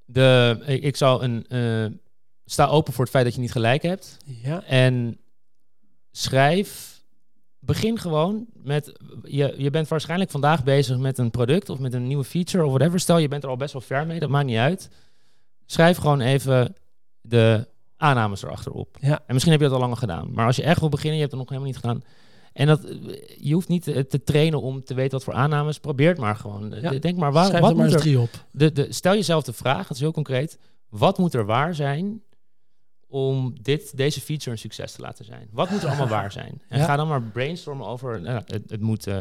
De, 0.04 0.58
ik, 0.66 0.82
ik 0.82 0.96
zou 0.96 1.22
een... 1.22 1.44
eh, 1.48 1.98
sta 2.44 2.66
open 2.66 2.92
voor 2.92 3.02
het 3.04 3.12
feit 3.12 3.24
dat 3.24 3.34
je 3.34 3.40
niet 3.40 3.52
gelijk 3.52 3.82
hebt. 3.82 4.16
Ja, 4.42 4.62
En 4.64 5.18
schrijf. 6.10 7.01
Begin 7.64 7.98
gewoon 7.98 8.46
met. 8.52 8.92
Je, 9.22 9.54
je 9.56 9.70
bent 9.70 9.88
waarschijnlijk 9.88 10.30
vandaag 10.30 10.64
bezig 10.64 10.98
met 10.98 11.18
een 11.18 11.30
product 11.30 11.68
of 11.68 11.78
met 11.78 11.92
een 11.94 12.06
nieuwe 12.06 12.24
feature 12.24 12.64
of 12.64 12.70
whatever. 12.72 13.00
Stel 13.00 13.18
je 13.18 13.28
bent 13.28 13.42
er 13.42 13.48
al 13.48 13.56
best 13.56 13.72
wel 13.72 13.82
ver 13.82 14.06
mee, 14.06 14.20
dat 14.20 14.28
maakt 14.28 14.46
niet 14.46 14.56
uit. 14.56 14.90
Schrijf 15.66 15.96
gewoon 15.96 16.20
even 16.20 16.74
de 17.20 17.68
aannames 17.96 18.42
erachter 18.42 18.72
op. 18.72 18.96
Ja. 19.00 19.22
En 19.26 19.32
misschien 19.32 19.52
heb 19.52 19.60
je 19.60 19.66
dat 19.66 19.76
al 19.76 19.82
langer 19.82 19.96
gedaan. 19.96 20.28
Maar 20.32 20.46
als 20.46 20.56
je 20.56 20.62
echt 20.62 20.80
wil 20.80 20.88
beginnen, 20.88 21.14
je 21.14 21.20
hebt 21.20 21.32
het 21.32 21.40
nog 21.40 21.50
helemaal 21.50 21.70
niet 21.70 21.80
gedaan. 21.80 22.02
En 22.52 22.66
dat, 22.66 22.80
je 23.38 23.54
hoeft 23.54 23.68
niet 23.68 23.82
te, 23.82 24.06
te 24.06 24.22
trainen 24.22 24.60
om 24.60 24.84
te 24.84 24.94
weten 24.94 25.12
wat 25.12 25.24
voor 25.24 25.34
aannames. 25.34 25.78
Probeer 25.78 26.08
het 26.08 26.18
maar 26.18 26.36
gewoon. 26.36 26.74
Ja. 26.80 26.90
Denk 26.90 27.16
maar, 27.16 27.32
waar, 27.32 27.46
schrijf 27.46 27.62
wat 27.62 27.70
er 27.70 27.76
maar 27.76 27.86
eens 27.86 28.02
drie 28.02 28.20
op. 28.20 28.30
de, 28.50 28.72
de, 28.72 28.92
stel 28.92 29.12
jezelf 29.12 29.44
de 29.44 29.52
vraag, 29.52 29.88
het 29.88 29.96
is 29.96 30.02
heel 30.02 30.12
concreet. 30.12 30.58
Wat 30.88 31.18
moet 31.18 31.34
er 31.34 31.44
waar 31.44 31.74
zijn 31.74 32.22
om 33.12 33.54
dit, 33.62 33.96
deze 33.96 34.20
feature 34.20 34.50
een 34.50 34.58
succes 34.58 34.92
te 34.92 35.00
laten 35.00 35.24
zijn? 35.24 35.48
Wat 35.50 35.70
moet 35.70 35.82
er 35.82 35.88
allemaal 35.88 36.08
waar 36.18 36.32
zijn? 36.32 36.62
En 36.68 36.78
Ja. 36.78 36.84
ga 36.84 36.96
dan 36.96 37.08
maar 37.08 37.22
brainstormen 37.22 37.86
over... 37.86 38.20
nou, 38.20 38.42
het, 38.46 38.70
het 38.70 38.80
moet, 38.80 39.06
eh, 39.06 39.14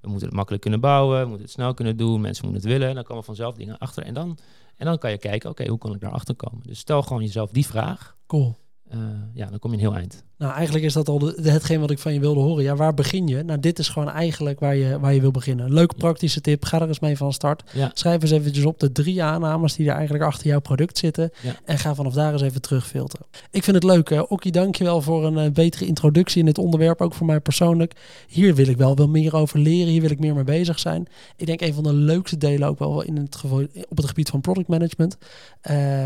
we 0.00 0.08
moeten 0.08 0.26
het 0.26 0.36
makkelijk 0.36 0.62
kunnen 0.62 0.80
bouwen, 0.80 1.20
we 1.20 1.26
moeten 1.26 1.44
het 1.44 1.54
snel 1.54 1.74
kunnen 1.74 1.96
doen, 1.96 2.20
mensen 2.20 2.44
moeten 2.48 2.62
het 2.62 2.78
willen. 2.78 2.94
Dan 2.94 3.04
komen 3.04 3.24
vanzelf 3.24 3.54
dingen 3.54 3.78
achter. 3.78 4.02
En 4.02 4.14
dan, 4.14 4.38
en 4.76 4.86
dan 4.86 4.98
kan 4.98 5.10
je 5.10 5.18
kijken, 5.18 5.50
oké, 5.50 5.68
hoe 5.68 5.78
kan 5.78 5.94
ik 5.94 6.00
daar 6.00 6.10
achter 6.12 6.34
komen? 6.34 6.66
Dus 6.66 6.78
stel 6.78 7.02
gewoon 7.02 7.22
jezelf 7.22 7.50
die 7.50 7.66
vraag. 7.66 8.16
Cool. 8.26 8.56
Eh, 8.88 8.98
ja, 9.34 9.46
dan 9.46 9.58
kom 9.58 9.70
je 9.70 9.76
een 9.76 9.82
heel 9.82 9.94
eind. 9.94 10.24
Nou, 10.38 10.52
eigenlijk 10.52 10.84
is 10.84 10.92
dat 10.92 11.08
al 11.08 11.18
de, 11.18 11.34
hetgeen 11.42 11.80
wat 11.80 11.90
ik 11.90 11.98
van 11.98 12.12
je 12.12 12.20
wilde 12.20 12.40
horen. 12.40 12.64
Ja, 12.64 12.76
waar 12.76 12.94
begin 12.94 13.26
je? 13.26 13.42
Nou, 13.42 13.60
dit 13.60 13.78
is 13.78 13.88
gewoon 13.88 14.10
eigenlijk 14.10 14.60
waar 14.60 14.76
je, 14.76 15.00
waar 15.00 15.14
je 15.14 15.20
wil 15.20 15.30
beginnen. 15.30 15.72
Leuke 15.72 15.94
praktische 15.94 16.40
tip. 16.40 16.64
Ga 16.64 16.80
er 16.80 16.88
eens 16.88 16.98
mee 16.98 17.16
van 17.16 17.32
start. 17.32 17.62
Ja. 17.72 17.90
Schrijf 17.94 18.22
eens 18.22 18.30
eventjes 18.30 18.64
op 18.64 18.80
de 18.80 18.92
drie 18.92 19.22
aannames 19.22 19.74
die 19.74 19.88
er 19.88 19.94
eigenlijk 19.94 20.24
achter 20.24 20.46
jouw 20.46 20.60
product 20.60 20.98
zitten. 20.98 21.30
Ja. 21.42 21.54
En 21.64 21.78
ga 21.78 21.94
vanaf 21.94 22.12
daar 22.12 22.32
eens 22.32 22.42
even 22.42 22.60
terugfilteren. 22.60 23.26
Ik 23.50 23.64
vind 23.64 23.76
het 23.76 23.84
leuk. 23.84 24.10
Uh, 24.10 24.22
Okkie, 24.28 24.52
dankjewel 24.52 25.00
voor 25.00 25.24
een 25.24 25.38
eh, 25.38 25.50
betere 25.50 25.86
introductie 25.86 26.38
in 26.38 26.46
dit 26.46 26.58
onderwerp. 26.58 27.00
Ook 27.00 27.14
voor 27.14 27.26
mij 27.26 27.40
persoonlijk. 27.40 27.96
Hier 28.28 28.54
wil 28.54 28.68
ik 28.68 28.76
wel 28.76 28.96
wel 28.96 29.08
meer 29.08 29.36
over 29.36 29.58
leren. 29.58 29.92
Hier 29.92 30.00
wil 30.00 30.10
ik 30.10 30.20
meer 30.20 30.34
mee 30.34 30.44
bezig 30.44 30.78
zijn. 30.78 31.06
Ik 31.36 31.46
denk 31.46 31.60
een 31.60 31.74
van 31.74 31.82
de 31.82 31.92
leukste 31.92 32.36
delen 32.36 32.68
ook 32.68 32.78
wel 32.78 33.02
in 33.02 33.16
het 33.16 33.42
op 33.88 33.96
het 33.96 34.06
gebied 34.06 34.28
van 34.28 34.40
product 34.40 34.68
management. 34.68 35.16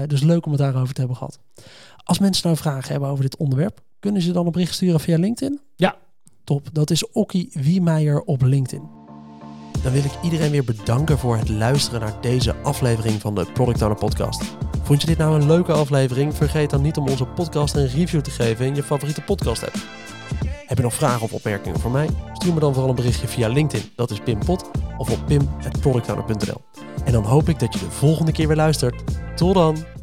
Dus 0.06 0.22
leuk 0.22 0.46
om 0.46 0.52
het 0.52 0.60
daarover 0.60 0.94
te 0.94 1.00
hebben 1.00 1.16
gehad. 1.16 1.38
Als 2.08 2.18
mensen 2.18 2.46
nou 2.46 2.56
vragen 2.56 2.90
hebben 2.90 3.08
over 3.08 3.24
dit 3.24 3.36
onderwerp, 3.36 3.80
kunnen 4.00 4.22
ze 4.22 4.32
dan 4.32 4.46
een 4.46 4.52
bericht 4.52 4.74
sturen 4.74 5.00
via 5.00 5.18
LinkedIn? 5.18 5.60
Ja. 5.76 5.96
Top, 6.44 6.68
dat 6.72 6.90
is 6.90 7.10
Okkie 7.10 7.50
Wiemeijer 7.52 8.20
op 8.20 8.42
LinkedIn. 8.42 8.88
Dan 9.82 9.92
wil 9.92 10.04
ik 10.04 10.12
iedereen 10.22 10.50
weer 10.50 10.64
bedanken 10.64 11.18
voor 11.18 11.36
het 11.36 11.48
luisteren 11.48 12.00
naar 12.00 12.20
deze 12.20 12.56
aflevering 12.56 13.20
van 13.20 13.34
de 13.34 13.46
Product 13.52 13.82
Owner 13.82 13.98
Podcast. 13.98 14.42
Vond 14.82 15.00
je 15.00 15.06
dit 15.06 15.18
nou 15.18 15.40
een 15.40 15.46
leuke 15.46 15.72
aflevering? 15.72 16.34
Vergeet 16.34 16.70
dan 16.70 16.82
niet 16.82 16.96
om 16.96 17.08
onze 17.08 17.26
podcast 17.26 17.74
een 17.74 17.88
review 17.88 18.20
te 18.20 18.30
geven 18.30 18.66
in 18.66 18.74
je 18.74 18.82
favoriete 18.82 19.22
podcast 19.22 19.64
app. 19.64 19.76
Heb 20.66 20.76
je 20.76 20.82
nog 20.82 20.94
vragen 20.94 21.22
of 21.22 21.32
opmerkingen 21.32 21.80
voor 21.80 21.90
mij? 21.90 22.08
Stuur 22.32 22.54
me 22.54 22.60
dan 22.60 22.72
vooral 22.72 22.90
een 22.90 22.96
berichtje 22.96 23.28
via 23.28 23.48
LinkedIn, 23.48 23.90
dat 23.94 24.10
is 24.10 24.20
Pim 24.20 24.38
Pot, 24.38 24.70
of 24.98 25.10
op 25.10 25.26
pim.productowner.nl. 25.26 26.60
En 27.04 27.12
dan 27.12 27.24
hoop 27.24 27.48
ik 27.48 27.58
dat 27.58 27.74
je 27.74 27.80
de 27.80 27.90
volgende 27.90 28.32
keer 28.32 28.46
weer 28.46 28.56
luistert. 28.56 29.02
Tot 29.36 29.54
dan! 29.54 29.97